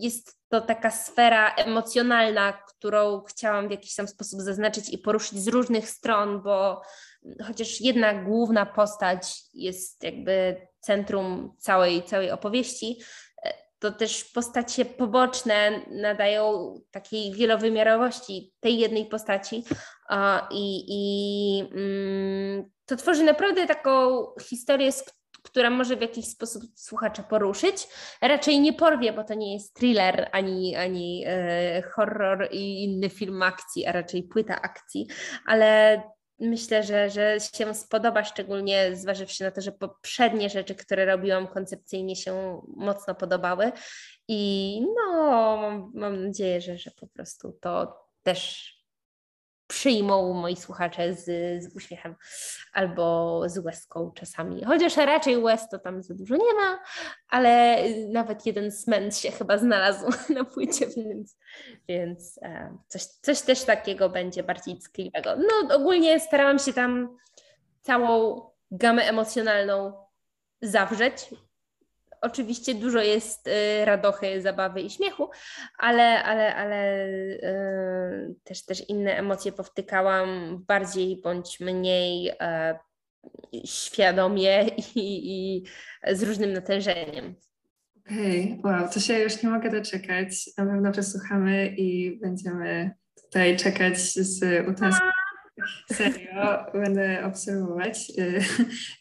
jest 0.00 0.38
to 0.48 0.60
taka 0.60 0.90
sfera 0.90 1.54
emocjonalna, 1.54 2.52
którą 2.52 3.22
chciałam 3.22 3.68
w 3.68 3.70
jakiś 3.70 3.94
tam 3.94 4.08
sposób 4.08 4.40
zaznaczyć 4.40 4.88
i 4.88 4.98
poruszyć 4.98 5.38
z 5.38 5.48
różnych 5.48 5.88
stron, 5.88 6.42
bo 6.42 6.82
chociaż 7.46 7.80
jedna 7.80 8.14
główna 8.14 8.66
postać 8.66 9.40
jest 9.54 10.02
jakby 10.02 10.66
centrum 10.80 11.56
całej, 11.58 12.02
całej 12.02 12.30
opowieści, 12.30 12.98
e, 13.00 13.31
to 13.82 13.90
też 13.92 14.24
postacie 14.24 14.84
poboczne 14.84 15.80
nadają 15.90 16.74
takiej 16.90 17.32
wielowymiarowości 17.32 18.52
tej 18.60 18.78
jednej 18.78 19.06
postaci 19.06 19.64
i, 20.50 20.84
i 20.88 21.60
mm, 21.74 22.70
to 22.86 22.96
tworzy 22.96 23.22
naprawdę 23.24 23.66
taką 23.66 24.26
historię, 24.42 24.90
która 25.42 25.70
może 25.70 25.96
w 25.96 26.00
jakiś 26.00 26.26
sposób 26.28 26.62
słuchacza 26.76 27.22
poruszyć. 27.22 27.88
Raczej 28.20 28.60
nie 28.60 28.72
porwie, 28.72 29.12
bo 29.12 29.24
to 29.24 29.34
nie 29.34 29.54
jest 29.54 29.74
thriller 29.74 30.28
ani, 30.32 30.76
ani 30.76 31.24
e, 31.26 31.82
horror 31.82 32.48
i 32.52 32.84
inny 32.84 33.10
film 33.10 33.42
akcji, 33.42 33.86
a 33.86 33.92
raczej 33.92 34.22
płyta 34.22 34.62
akcji, 34.62 35.06
ale 35.46 36.02
myślę, 36.48 36.82
że, 36.82 37.10
że 37.10 37.36
się 37.54 37.74
spodoba, 37.74 38.24
szczególnie 38.24 38.96
zważywszy 38.96 39.44
na 39.44 39.50
to, 39.50 39.60
że 39.60 39.72
poprzednie 39.72 40.50
rzeczy, 40.50 40.74
które 40.74 41.04
robiłam 41.04 41.48
koncepcyjnie 41.48 42.16
się 42.16 42.62
mocno 42.76 43.14
podobały. 43.14 43.72
I 44.28 44.80
no 44.96 45.56
mam, 45.56 45.92
mam 45.94 46.24
nadzieję, 46.24 46.60
że, 46.60 46.78
że 46.78 46.90
po 46.90 47.06
prostu 47.06 47.52
to 47.60 48.02
też 48.22 48.72
przyjmą 49.72 50.32
moi 50.32 50.56
słuchacze 50.56 51.14
z, 51.14 51.24
z 51.62 51.76
uśmiechem 51.76 52.14
albo 52.72 53.42
z 53.46 53.58
łezką 53.58 54.12
czasami. 54.14 54.64
Chociaż 54.64 54.96
raczej 54.96 55.36
łez 55.36 55.68
to 55.68 55.78
tam 55.78 56.02
za 56.02 56.14
dużo 56.14 56.36
nie 56.36 56.54
ma, 56.54 56.78
ale 57.28 57.78
nawet 58.08 58.46
jeden 58.46 58.72
smęt 58.72 59.16
się 59.16 59.30
chyba 59.30 59.58
znalazł 59.58 60.06
na 60.36 60.44
płycie, 60.44 60.86
więc, 60.86 61.36
więc 61.88 62.38
e, 62.42 62.76
coś, 62.88 63.04
coś 63.04 63.40
też 63.40 63.64
takiego 63.64 64.10
będzie 64.10 64.42
bardziej 64.42 64.78
ckliwego. 64.78 65.36
No 65.36 65.76
ogólnie 65.76 66.20
starałam 66.20 66.58
się 66.58 66.72
tam 66.72 67.16
całą 67.80 68.40
gamę 68.70 69.02
emocjonalną 69.02 69.92
zawrzeć 70.62 71.30
Oczywiście 72.22 72.74
dużo 72.74 73.00
jest 73.00 73.46
y, 73.46 73.84
radochy, 73.84 74.42
zabawy 74.42 74.80
i 74.80 74.90
śmiechu, 74.90 75.30
ale, 75.78 76.22
ale, 76.22 76.54
ale 76.56 77.06
y, 77.08 78.34
też, 78.44 78.64
też 78.64 78.88
inne 78.88 79.16
emocje 79.16 79.52
powtykałam 79.52 80.58
bardziej 80.68 81.20
bądź 81.20 81.60
mniej 81.60 82.32
e, 82.40 82.78
świadomie 83.64 84.68
i, 84.94 85.30
i 85.32 85.64
z 86.14 86.22
różnym 86.22 86.52
natężeniem. 86.52 87.34
Okej, 88.06 88.56
okay, 88.58 88.72
wow, 88.72 88.92
to 88.92 89.00
się 89.00 89.18
już 89.18 89.42
nie 89.42 89.48
mogę 89.48 89.70
doczekać. 89.70 90.50
Na 90.58 90.66
pewno 90.66 90.92
przesłuchamy 90.92 91.66
i 91.66 92.18
będziemy 92.20 92.90
tutaj 93.22 93.56
czekać 93.56 93.98
z 93.98 94.42
utęsknieniem. 94.68 95.12
Serio, 95.92 96.66
będę 96.72 97.24
obserwować. 97.24 98.12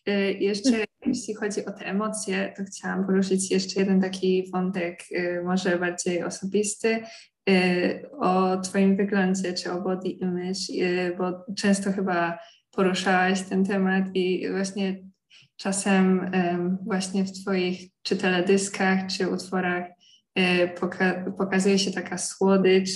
Y, 0.08 0.34
jeszcze 0.34 0.91
jeśli 1.12 1.36
chodzi 1.36 1.66
o 1.66 1.72
te 1.72 1.86
emocje, 1.86 2.54
to 2.58 2.64
chciałam 2.64 3.06
poruszyć 3.06 3.52
jeszcze 3.52 3.80
jeden 3.80 4.02
taki 4.02 4.50
wątek, 4.52 5.04
y, 5.12 5.42
może 5.46 5.80
bardziej 5.80 6.24
osobisty, 6.24 7.04
y, 7.50 8.10
o 8.20 8.58
Twoim 8.58 8.98
wyglądzie 8.98 9.54
czy 9.54 9.72
o 9.72 9.82
body 9.82 10.10
image, 10.10 10.60
y, 10.70 11.16
bo 11.18 11.46
często 11.58 11.92
chyba 11.92 12.40
poruszałaś 12.72 13.42
ten 13.42 13.66
temat 13.66 14.04
i 14.14 14.50
właśnie 14.52 15.00
czasem 15.58 16.32
właśnie 16.86 17.26
w 17.26 17.32
Twoich 17.32 17.90
czy 18.04 18.18
teledyskach, 18.18 19.08
czy 19.08 19.30
utworach 19.30 19.84
poka 20.80 21.26
pokazuje 21.38 21.80
się 21.80 21.92
taka 21.92 22.18
słodycz 22.18 22.90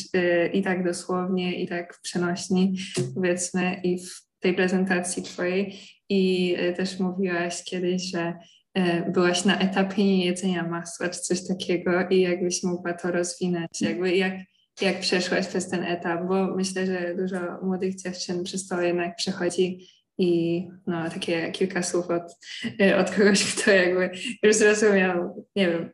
i 0.53 0.61
tak 0.61 0.83
dosłownie, 0.83 1.61
i 1.61 1.67
tak 1.67 1.95
w 1.95 2.01
przenośni, 2.01 2.77
powiedzmy, 3.15 3.81
i 3.83 3.99
w 3.99 4.25
tej 4.39 4.53
prezentacji 4.53 5.23
Twojej 5.23 5.79
i 6.09 6.55
e, 6.57 6.73
też 6.73 6.99
mówiłaś 6.99 7.63
kiedyś, 7.63 8.11
że 8.11 8.33
e, 8.73 9.11
byłaś 9.11 9.45
na 9.45 9.59
etapie 9.59 10.03
niejedzenia 10.03 10.67
masła 10.67 11.09
czy 11.09 11.19
coś 11.19 11.47
takiego 11.47 12.07
i 12.09 12.21
jakbyś 12.21 12.63
mogła 12.63 12.93
to 12.93 13.11
rozwinąć, 13.11 13.81
jakby 13.81 14.15
jak, 14.15 14.33
jak 14.81 14.99
przeszłaś 14.99 15.47
przez 15.47 15.69
ten 15.69 15.83
etap, 15.83 16.27
bo 16.27 16.55
myślę, 16.55 16.85
że 16.85 17.15
dużo 17.15 17.39
młodych 17.61 17.95
dziewczyn 17.95 18.43
przez 18.43 18.67
to 18.67 18.81
jednak 18.81 19.15
przechodzi 19.15 19.87
i 20.17 20.63
no, 20.87 21.09
takie 21.09 21.51
kilka 21.51 21.83
słów 21.83 22.09
od, 22.09 22.37
e, 22.81 22.97
od 22.97 23.11
kogoś, 23.11 23.43
kto 23.55 23.71
jakby 23.71 24.09
już 24.43 24.55
zrozumiał, 24.55 25.45
nie 25.55 25.69
wiem, 25.69 25.91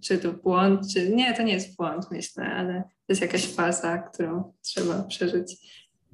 czy 0.00 0.18
to 0.18 0.32
błąd, 0.32 0.92
czy 0.94 1.08
nie, 1.08 1.34
to 1.34 1.42
nie 1.42 1.52
jest 1.52 1.76
błąd, 1.76 2.06
myślę, 2.10 2.44
ale 2.44 2.82
to 2.82 2.88
jest 3.08 3.22
jakaś 3.22 3.46
faza, 3.46 3.98
którą 3.98 4.52
trzeba 4.62 5.02
przeżyć. 5.02 5.56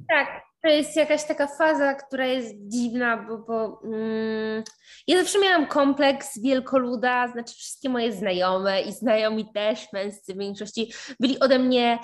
Tak, 0.09 0.50
to 0.63 0.69
jest 0.69 0.97
jakaś 0.97 1.25
taka 1.25 1.47
faza, 1.47 1.95
która 1.95 2.27
jest 2.27 2.55
dziwna, 2.59 3.17
bo, 3.17 3.39
bo 3.39 3.81
mm, 3.85 4.65
ja 5.07 5.19
zawsze 5.19 5.39
miałam 5.39 5.67
kompleks 5.67 6.43
wielkoluda, 6.43 7.29
znaczy 7.33 7.55
wszystkie 7.55 7.89
moje 7.89 8.13
znajome 8.13 8.83
i 8.83 8.93
znajomi 8.93 9.53
też, 9.55 9.93
męscy 9.93 10.35
w 10.35 10.39
większości, 10.39 10.93
byli 11.21 11.41
ode 11.41 11.59
mnie 11.59 11.99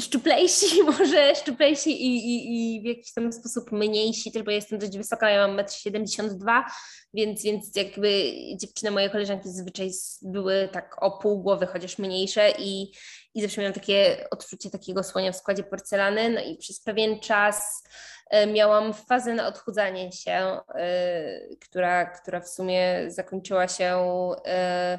szczuplejsi, 0.00 0.82
może 0.98 1.34
szczuplejsi 1.34 1.90
i, 1.90 2.16
i, 2.16 2.76
i 2.76 2.82
w 2.82 2.84
jakiś 2.84 3.12
tam 3.12 3.32
sposób 3.32 3.72
mniejsi, 3.72 4.32
też 4.32 4.42
bo 4.42 4.50
jestem 4.50 4.78
dość 4.78 4.96
wysoka, 4.96 5.30
ja 5.30 5.48
mam 5.48 5.56
1,72 5.56 6.56
m, 6.56 6.64
więc, 7.14 7.42
więc 7.42 7.76
jakby 7.76 8.32
dziewczyny, 8.56 8.90
moje 8.90 9.10
koleżanki 9.10 9.48
zazwyczaj 9.48 9.90
były 10.22 10.68
tak 10.72 11.02
o 11.02 11.18
pół 11.18 11.42
głowy, 11.42 11.66
chociaż 11.66 11.98
mniejsze 11.98 12.50
i, 12.58 12.92
i 13.36 13.42
zawsze 13.42 13.60
miałam 13.60 13.74
takie 13.74 14.26
odczucie 14.30 14.70
takiego 14.70 15.02
słonia 15.02 15.32
w 15.32 15.36
składzie 15.36 15.62
porcelany, 15.62 16.30
no 16.30 16.40
i 16.40 16.56
przez 16.56 16.80
pewien 16.80 17.20
czas 17.20 17.84
e, 18.30 18.46
miałam 18.46 18.94
fazę 18.94 19.34
na 19.34 19.46
odchudzanie 19.46 20.12
się, 20.12 20.60
e, 20.74 21.56
która, 21.60 22.06
która 22.06 22.40
w 22.40 22.48
sumie 22.48 23.10
zakończyła 23.10 23.68
się 23.68 23.96
e, 24.46 24.98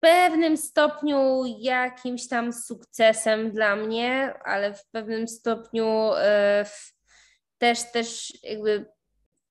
pewnym 0.00 0.56
stopniu 0.56 1.44
jakimś 1.58 2.28
tam 2.28 2.52
sukcesem 2.52 3.50
dla 3.50 3.76
mnie, 3.76 4.34
ale 4.44 4.74
w 4.74 4.86
pewnym 4.86 5.28
stopniu 5.28 6.10
też, 7.58 7.92
też 7.92 8.32
jakby 8.42 8.86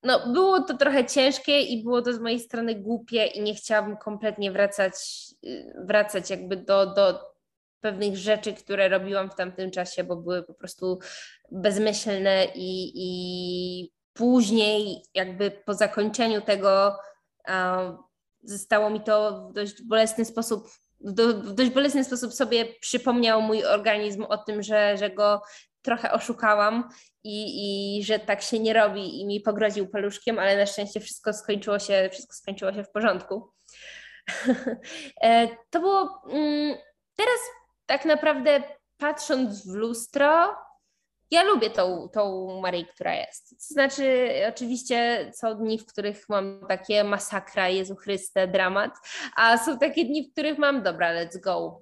no, 0.03 0.33
było 0.33 0.61
to 0.61 0.77
trochę 0.77 1.05
ciężkie 1.05 1.61
i 1.61 1.83
było 1.83 2.01
to 2.01 2.13
z 2.13 2.19
mojej 2.19 2.39
strony 2.39 2.75
głupie 2.75 3.25
i 3.25 3.41
nie 3.41 3.55
chciałabym 3.55 3.97
kompletnie 3.97 4.51
wracać, 4.51 4.93
wracać 5.75 6.29
jakby 6.29 6.57
do, 6.57 6.85
do 6.85 7.34
pewnych 7.85 8.17
rzeczy, 8.17 8.53
które 8.53 8.89
robiłam 8.89 9.29
w 9.29 9.35
tamtym 9.35 9.71
czasie, 9.71 10.03
bo 10.03 10.15
były 10.15 10.43
po 10.43 10.53
prostu 10.53 10.99
bezmyślne 11.51 12.45
i, 12.55 12.91
i 12.95 13.91
później 14.13 15.03
jakby 15.13 15.51
po 15.51 15.73
zakończeniu 15.73 16.41
tego 16.41 16.97
zostało 18.43 18.89
mi 18.89 19.01
to 19.01 19.47
w 19.49 19.53
dość 19.53 19.83
bolesny 19.83 20.25
sposób, 20.25 20.67
w 20.99 21.53
dość 21.53 21.69
bolesny 21.69 22.03
sposób 22.03 22.33
sobie 22.33 22.65
przypomniał 22.81 23.41
mój 23.41 23.65
organizm 23.65 24.23
o 24.23 24.37
tym, 24.37 24.63
że, 24.63 24.97
że 24.97 25.09
go 25.09 25.41
trochę 25.81 26.11
oszukałam 26.11 26.89
i, 27.23 27.37
i 27.99 28.03
że 28.03 28.19
tak 28.19 28.41
się 28.41 28.59
nie 28.59 28.73
robi 28.73 29.21
i 29.21 29.25
mi 29.25 29.41
pogroził 29.41 29.87
paluszkiem, 29.87 30.39
ale 30.39 30.57
na 30.57 30.65
szczęście 30.65 30.99
wszystko 30.99 31.33
skończyło 31.33 31.79
się, 31.79 32.09
wszystko 32.11 32.33
skończyło 32.33 32.73
się 32.73 32.83
w 32.83 32.91
porządku. 32.91 33.51
E, 35.21 35.47
to 35.69 35.79
było 35.79 36.21
mm, 36.29 36.77
teraz 37.15 37.39
tak 37.85 38.05
naprawdę 38.05 38.63
patrząc 38.97 39.67
w 39.67 39.75
lustro, 39.75 40.55
ja 41.31 41.43
lubię 41.43 41.69
tą, 41.69 42.09
tą 42.13 42.61
która 42.93 43.13
jest. 43.13 43.71
Znaczy, 43.71 44.29
oczywiście 44.49 45.31
są 45.35 45.55
dni, 45.55 45.79
w 45.79 45.85
których 45.85 46.29
mam 46.29 46.65
takie 46.67 47.03
masakra, 47.03 47.69
Jezu 47.69 47.95
Chryste, 47.95 48.47
dramat, 48.47 48.91
a 49.35 49.57
są 49.57 49.79
takie 49.79 50.05
dni, 50.05 50.29
w 50.29 50.31
których 50.31 50.57
mam, 50.57 50.83
dobra, 50.83 51.13
let's 51.13 51.39
go, 51.39 51.81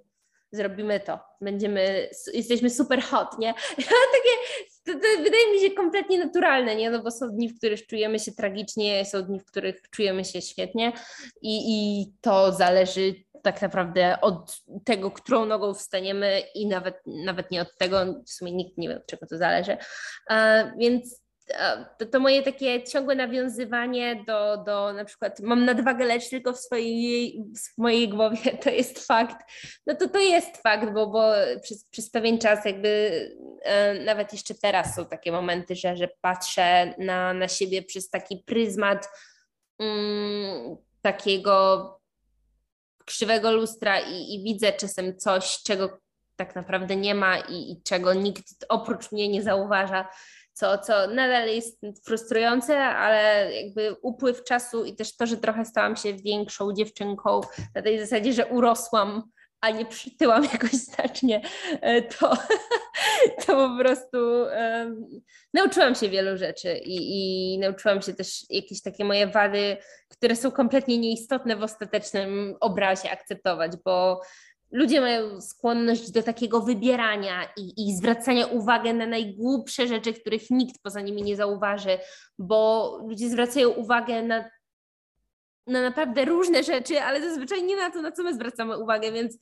zrobimy 0.54 1.00
to, 1.00 1.20
będziemy, 1.42 2.10
jesteśmy 2.34 2.70
super 2.70 3.02
hot, 3.02 3.40
nie? 3.40 3.54
takie, 4.16 4.64
to, 4.86 4.94
to 4.94 5.24
wydaje 5.24 5.54
mi 5.54 5.60
się 5.60 5.72
kompletnie 5.72 6.26
naturalne, 6.26 6.76
nie? 6.76 6.90
No 6.90 7.04
bo 7.04 7.12
są 7.12 7.30
dni, 7.30 7.50
w 7.50 7.58
których 7.58 7.88
czujemy 7.88 8.20
się 8.20 8.32
tragicznie, 8.32 9.06
są 9.06 9.22
dni, 9.22 9.40
w 9.40 9.46
których 9.46 9.82
czujemy 9.90 10.26
się 10.26 10.42
świetnie 10.42 10.94
i, 11.42 11.62
i 11.68 12.06
to 12.22 12.52
zależy 12.52 13.14
tak 13.44 13.62
naprawdę 13.62 14.22
od 14.22 14.62
tego, 14.86 15.12
którą 15.12 15.46
nogą 15.46 15.74
wstaniemy 15.74 16.42
i 16.56 16.68
nawet, 16.68 16.96
nawet 17.06 17.52
nie 17.52 17.62
od 17.62 17.78
tego, 17.78 18.06
w 18.26 18.30
sumie 18.30 18.52
nikt 18.52 18.78
nie 18.78 18.90
wie, 18.90 18.98
od 18.98 19.06
czego 19.06 19.28
to 19.28 19.38
zależy. 19.38 19.78
Więc 20.78 21.23
to, 21.98 22.06
to, 22.06 22.20
moje 22.20 22.44
takie 22.44 22.84
ciągłe 22.84 23.16
nawiązywanie 23.16 24.24
do, 24.28 24.58
do 24.58 24.94
na 24.94 25.06
przykład 25.06 25.40
mam 25.40 25.66
nadwagę, 25.66 26.06
lecz 26.06 26.30
tylko 26.30 26.54
w 26.54 26.60
swojej, 26.60 27.44
w 27.58 27.78
mojej 27.78 28.10
głowie, 28.10 28.58
to 28.64 28.70
jest 28.70 29.08
fakt. 29.08 29.52
No 29.88 29.96
to 29.96 30.10
to 30.10 30.20
jest 30.20 30.58
fakt, 30.58 30.94
bo, 30.94 31.08
bo 31.08 31.32
przez, 31.62 31.86
przez 31.86 32.10
pewien 32.10 32.40
czas 32.40 32.66
jakby 32.66 32.90
e, 33.62 33.94
nawet 33.94 34.34
jeszcze 34.34 34.56
teraz 34.56 34.96
są 34.96 35.06
takie 35.06 35.32
momenty, 35.32 35.76
że, 35.76 35.98
że 35.98 36.08
patrzę 36.22 36.94
na, 36.98 37.34
na 37.34 37.48
siebie 37.48 37.84
przez 37.84 38.10
taki 38.10 38.44
pryzmat 38.46 39.10
mm, 39.80 40.78
takiego 41.02 41.90
krzywego 43.06 43.52
lustra 43.52 44.00
i, 44.00 44.36
i 44.36 44.44
widzę 44.44 44.74
czasem 44.74 45.18
coś, 45.18 45.64
czego 45.64 46.00
tak 46.36 46.56
naprawdę 46.56 46.96
nie 46.96 47.16
ma 47.16 47.38
i, 47.38 47.72
i 47.72 47.82
czego 47.84 48.14
nikt 48.14 48.66
oprócz 48.70 49.12
mnie 49.12 49.30
nie 49.30 49.44
zauważa, 49.44 50.10
co, 50.54 50.78
co 50.78 51.08
nadal 51.08 51.48
jest 51.48 51.82
frustrujące, 52.06 52.80
ale 52.80 53.50
jakby 53.54 53.96
upływ 54.02 54.44
czasu 54.44 54.86
i 54.86 54.96
też 54.96 55.16
to, 55.16 55.26
że 55.26 55.38
trochę 55.38 55.66
stałam 55.66 55.96
się 55.96 56.14
większą 56.14 56.74
dziewczynką 56.74 57.42
na 57.76 57.82
tej 57.82 58.00
zasadzie, 58.00 58.34
że 58.34 58.46
urosłam, 58.46 59.24
a 59.62 59.70
nie 59.70 59.86
przytyłam 59.86 60.44
jakoś 60.54 60.72
znacznie, 60.72 61.42
e, 61.82 62.02
to, 62.02 62.38
to 63.46 63.70
po 63.70 63.78
prostu 63.80 64.18
um, 64.18 65.06
nauczyłam 65.54 65.96
się 65.96 66.10
wielu 66.10 66.38
rzeczy 66.38 66.78
i, 66.78 66.96
i 67.54 67.60
nauczyłam 67.60 68.02
się 68.02 68.14
też 68.14 68.46
jakieś 68.50 68.82
takie 68.82 69.06
moje 69.06 69.28
wady, 69.28 69.78
które 70.10 70.36
są 70.36 70.52
kompletnie 70.52 70.98
nieistotne 70.98 71.56
w 71.56 71.64
ostatecznym 71.64 72.56
obrazie 72.60 73.12
akceptować, 73.12 73.72
bo 73.86 74.22
ludzie 74.74 75.02
mają 75.02 75.42
skłonność 75.42 76.12
do 76.12 76.24
takiego 76.24 76.62
wybierania 76.62 77.54
i, 77.58 77.88
i 77.88 77.96
zwracania 77.96 78.48
uwagi 78.48 78.94
na 78.94 79.06
najgłupsze 79.06 79.88
rzeczy, 79.88 80.14
których 80.14 80.50
nikt 80.50 80.82
poza 80.82 81.02
nimi 81.02 81.24
nie 81.24 81.36
zauważy, 81.36 81.98
bo 82.40 83.00
ludzie 83.08 83.30
zwracają 83.30 83.70
uwagę 83.70 84.22
na, 84.22 84.50
na 85.68 85.82
naprawdę 85.82 86.26
różne 86.26 86.64
rzeczy, 86.64 87.02
ale 87.02 87.22
zazwyczaj 87.22 87.64
nie 87.64 87.76
na 87.76 87.92
to, 87.92 88.02
na 88.02 88.12
co 88.12 88.24
my 88.24 88.34
zwracamy 88.34 88.78
uwagę, 88.78 89.12
więc 89.12 89.38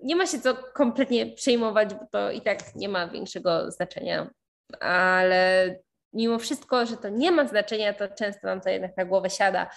nie 0.00 0.16
ma 0.16 0.26
się 0.26 0.40
co 0.40 0.54
kompletnie 0.54 1.26
przejmować, 1.26 1.94
bo 1.94 2.06
to 2.10 2.30
i 2.30 2.40
tak 2.40 2.58
nie 2.74 2.88
ma 2.88 3.08
większego 3.08 3.70
znaczenia. 3.70 4.30
Ale 4.80 5.76
mimo 6.12 6.38
wszystko, 6.38 6.86
że 6.86 6.96
to 6.96 7.08
nie 7.08 7.30
ma 7.30 7.46
znaczenia, 7.46 7.94
to 7.94 8.08
często 8.08 8.46
nam 8.46 8.60
to 8.60 8.68
jednak 8.68 8.96
na 8.96 9.04
głowę 9.04 9.30
siada. 9.30 9.70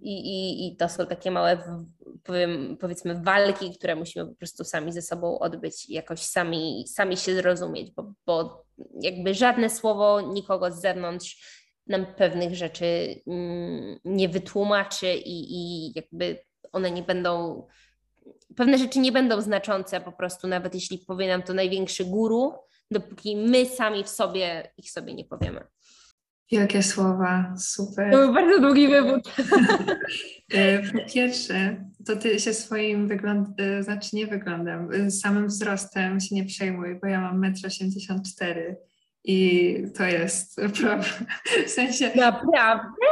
I, 0.00 0.12
i, 0.12 0.66
i 0.66 0.76
to 0.76 0.88
są 0.88 1.06
takie 1.06 1.30
małe, 1.30 1.58
powiem, 2.24 2.76
powiedzmy, 2.80 3.22
walki, 3.22 3.78
które 3.78 3.96
musimy 3.96 4.26
po 4.26 4.34
prostu 4.34 4.64
sami 4.64 4.92
ze 4.92 5.02
sobą 5.02 5.38
odbyć 5.38 5.90
jakoś 5.90 6.20
sami, 6.20 6.84
sami 6.88 7.16
się 7.16 7.34
zrozumieć, 7.34 7.90
bo, 7.90 8.12
bo 8.26 8.64
jakby 9.00 9.34
żadne 9.34 9.70
słowo 9.70 10.20
nikogo 10.20 10.72
z 10.72 10.80
zewnątrz 10.80 11.64
nam 11.86 12.06
pewnych 12.06 12.54
rzeczy 12.54 13.20
mm, 13.26 13.98
nie 14.04 14.28
wytłumaczy 14.28 15.14
i, 15.14 15.54
i 15.54 15.92
jakby 15.94 16.44
one 16.72 16.90
nie 16.90 17.02
będą, 17.02 17.66
pewne 18.56 18.78
rzeczy 18.78 18.98
nie 18.98 19.12
będą 19.12 19.40
znaczące 19.40 20.00
po 20.00 20.12
prostu, 20.12 20.48
nawet 20.48 20.74
jeśli 20.74 20.98
powie 20.98 21.28
nam 21.28 21.42
to 21.42 21.54
największy 21.54 22.04
guru, 22.04 22.54
dopóki 22.90 23.36
my 23.36 23.66
sami 23.66 24.04
w 24.04 24.08
sobie 24.08 24.72
ich 24.76 24.90
sobie 24.90 25.14
nie 25.14 25.24
powiemy. 25.24 25.73
Wielkie 26.52 26.82
słowa, 26.82 27.54
super. 27.58 28.12
To 28.12 28.18
był 28.18 28.34
bardzo 28.34 28.60
długi 28.60 28.88
wywód. 28.88 29.34
E, 30.52 30.82
po 30.82 31.12
pierwsze, 31.14 31.84
to 32.06 32.16
ty 32.16 32.40
się 32.40 32.54
swoim 32.54 33.08
wyglądem, 33.08 33.82
znaczy 33.82 34.16
nie 34.16 34.26
wyglądem, 34.26 34.88
e, 34.92 35.10
samym 35.10 35.46
wzrostem 35.46 36.20
się 36.20 36.34
nie 36.34 36.44
przejmuj, 36.44 36.98
bo 37.02 37.06
ja 37.06 37.20
mam 37.20 37.40
1,84 37.40 38.44
m 38.44 38.76
i 39.24 39.76
to 39.96 40.04
jest 40.04 40.56
problem. 40.80 41.02
W 41.66 41.70
sensie... 41.70 42.10
Naprawdę? 42.16 43.06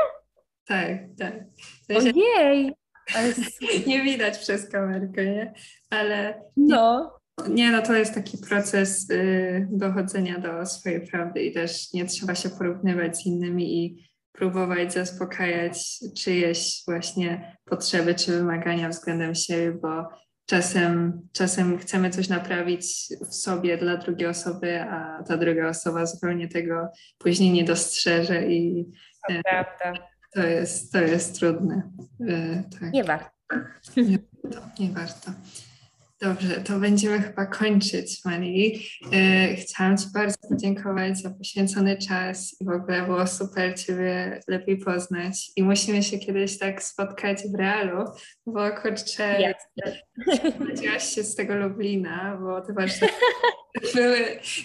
Tak, 0.67 0.91
tak. 1.19 1.35
W 1.83 1.93
sensie, 1.93 2.13
Ojej! 2.37 2.73
Ale 3.15 3.33
nie 3.87 4.03
widać 4.03 4.39
przez 4.39 4.69
kamerkę, 4.69 5.25
nie? 5.25 5.55
Ale... 5.91 6.43
No. 6.57 7.13
Nie, 7.49 7.71
no 7.71 7.83
to 7.83 7.95
jest 7.95 8.15
taki 8.15 8.39
proces 8.39 9.11
y, 9.11 9.69
dochodzenia 9.71 10.39
do 10.39 10.67
swojej 10.67 11.07
prawdy 11.07 11.43
i 11.43 11.53
też 11.53 11.93
nie 11.93 12.05
trzeba 12.05 12.35
się 12.35 12.51
porównywać 12.51 13.17
z 13.19 13.27
innymi 13.27 13.85
i 13.85 14.13
próbować 14.33 14.93
zaspokajać 14.93 15.99
czyjeś 16.19 16.83
właśnie 16.87 17.57
potrzeby 17.65 18.15
czy 18.15 18.33
wymagania 18.33 18.89
względem 18.89 19.35
siebie, 19.35 19.73
bo 19.73 20.09
czasem, 20.47 21.23
czasem 21.33 21.79
chcemy 21.79 22.11
coś 22.11 22.29
naprawić 22.29 22.87
w 23.31 23.35
sobie 23.35 23.79
dla 23.79 23.97
drugiej 23.97 24.29
osoby, 24.29 24.83
a 24.83 25.23
ta 25.23 25.37
druga 25.37 25.69
osoba 25.69 26.07
zupełnie 26.07 26.49
tego 26.49 26.89
później 27.19 27.53
nie 27.53 27.65
dostrzeże 27.65 28.47
i 28.47 28.91
to, 29.29 29.35
y, 29.35 29.41
prawda. 29.43 30.07
to, 30.35 30.43
jest, 30.43 30.93
to 30.93 31.01
jest 31.01 31.39
trudne. 31.39 31.93
Y, 32.21 32.63
tak. 32.81 32.93
Nie 32.93 33.05
warto. 33.05 33.31
Nie, 33.97 34.19
nie 34.79 34.91
warto. 34.91 35.31
Dobrze, 36.23 36.61
to 36.61 36.79
będziemy 36.79 37.21
chyba 37.21 37.47
kończyć, 37.47 38.25
Marii. 38.25 38.89
E, 39.13 39.55
chciałam 39.55 39.97
Ci 39.97 40.05
bardzo 40.15 40.37
podziękować 40.49 41.19
za 41.19 41.31
poświęcony 41.31 41.97
czas 41.97 42.57
i 42.61 42.65
w 42.65 42.69
ogóle 42.69 43.03
było 43.03 43.27
super 43.27 43.79
Ciebie 43.79 44.41
lepiej 44.49 44.79
poznać. 44.79 45.51
I 45.57 45.63
musimy 45.63 46.03
się 46.03 46.19
kiedyś 46.19 46.59
tak 46.59 46.83
spotkać 46.83 47.39
w 47.53 47.55
realu, 47.55 48.05
bo 48.47 48.71
kurczę, 48.71 49.55
wróciłaś 50.59 51.05
się 51.05 51.25
z 51.25 51.35
tego 51.35 51.55
Lublina, 51.55 52.39
bo 52.43 52.61
Ty 52.61 52.73
warsztaty 52.73 53.13
były 53.95 54.19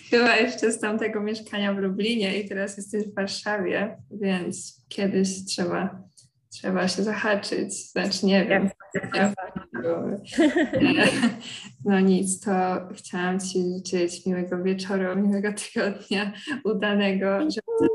chyba 0.09 0.35
jeszcze 0.35 0.71
z 0.71 0.79
tamtego 0.79 1.21
mieszkania 1.21 1.73
w 1.73 1.77
Lublinie 1.77 2.39
i 2.39 2.49
teraz 2.49 2.77
jesteś 2.77 3.03
w 3.03 3.15
Warszawie, 3.15 3.97
więc 4.11 4.85
kiedyś 4.89 5.45
trzeba 5.45 6.07
trzeba 6.49 6.87
się 6.87 7.03
zahaczyć, 7.03 7.91
znaczy 7.91 8.25
nie 8.25 8.45
wiem, 8.45 8.69
No 11.85 11.99
nic, 11.99 12.39
to 12.39 12.51
chciałam 12.93 13.39
Ci 13.39 13.63
życzyć 13.75 14.25
miłego 14.25 14.63
wieczoru, 14.63 15.15
miłego 15.15 15.49
tygodnia, 15.53 16.31
udanego, 16.63 17.39
żeby 17.41 17.89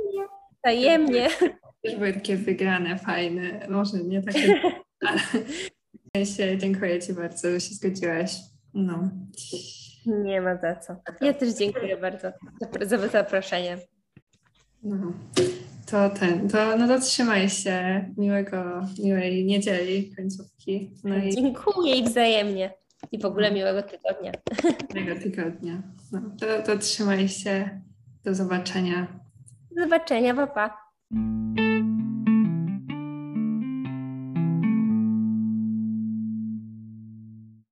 Tajemnie. 0.63 1.29
też 1.83 1.97
były 1.97 2.13
takie 2.13 2.37
wygrane, 2.37 2.99
fajne, 2.99 3.67
może 3.69 3.99
nie 3.99 4.23
takie, 4.23 4.61
ale 5.07 5.21
sensie 6.17 6.59
dziękuję 6.59 7.03
Ci 7.03 7.13
bardzo, 7.13 7.51
że 7.51 7.61
się 7.61 7.75
zgodziłaś. 7.75 8.37
No. 8.75 9.11
Nie 10.07 10.41
ma 10.41 10.57
za 10.57 10.77
co. 10.77 10.97
Ja 11.21 11.35
też 11.35 11.55
dziękuję 11.55 11.97
bardzo 11.97 12.33
za, 12.81 12.99
za 12.99 13.09
zaproszenie. 13.09 13.79
No, 14.83 15.13
to 15.93 16.11
ten, 16.11 16.49
to, 16.49 16.77
no 16.77 16.89
to 16.89 17.01
trzymaj 17.01 17.49
się, 17.49 18.09
miłego, 18.17 18.87
miłej 19.05 19.45
niedzieli, 19.45 20.15
końcówki, 20.17 20.91
no 21.05 21.17
i 21.17 21.35
Dziękuję 21.35 21.97
i 21.97 22.05
wzajemnie. 22.05 22.75
I 23.13 23.19
w 23.19 23.25
ogóle 23.25 23.53
miłego 23.53 23.83
tygodnia. 23.83 24.33
miłego 24.95 25.21
tygodnia. 25.21 25.83
No, 26.13 26.21
to, 26.41 26.63
to 26.63 26.79
trzymaj 26.79 27.29
się, 27.29 27.81
do 28.25 28.35
zobaczenia. 28.35 29.21
Do 29.77 29.83
zobaczenia, 29.83 30.35
papa. 30.35 30.69
Pa. 30.69 31.62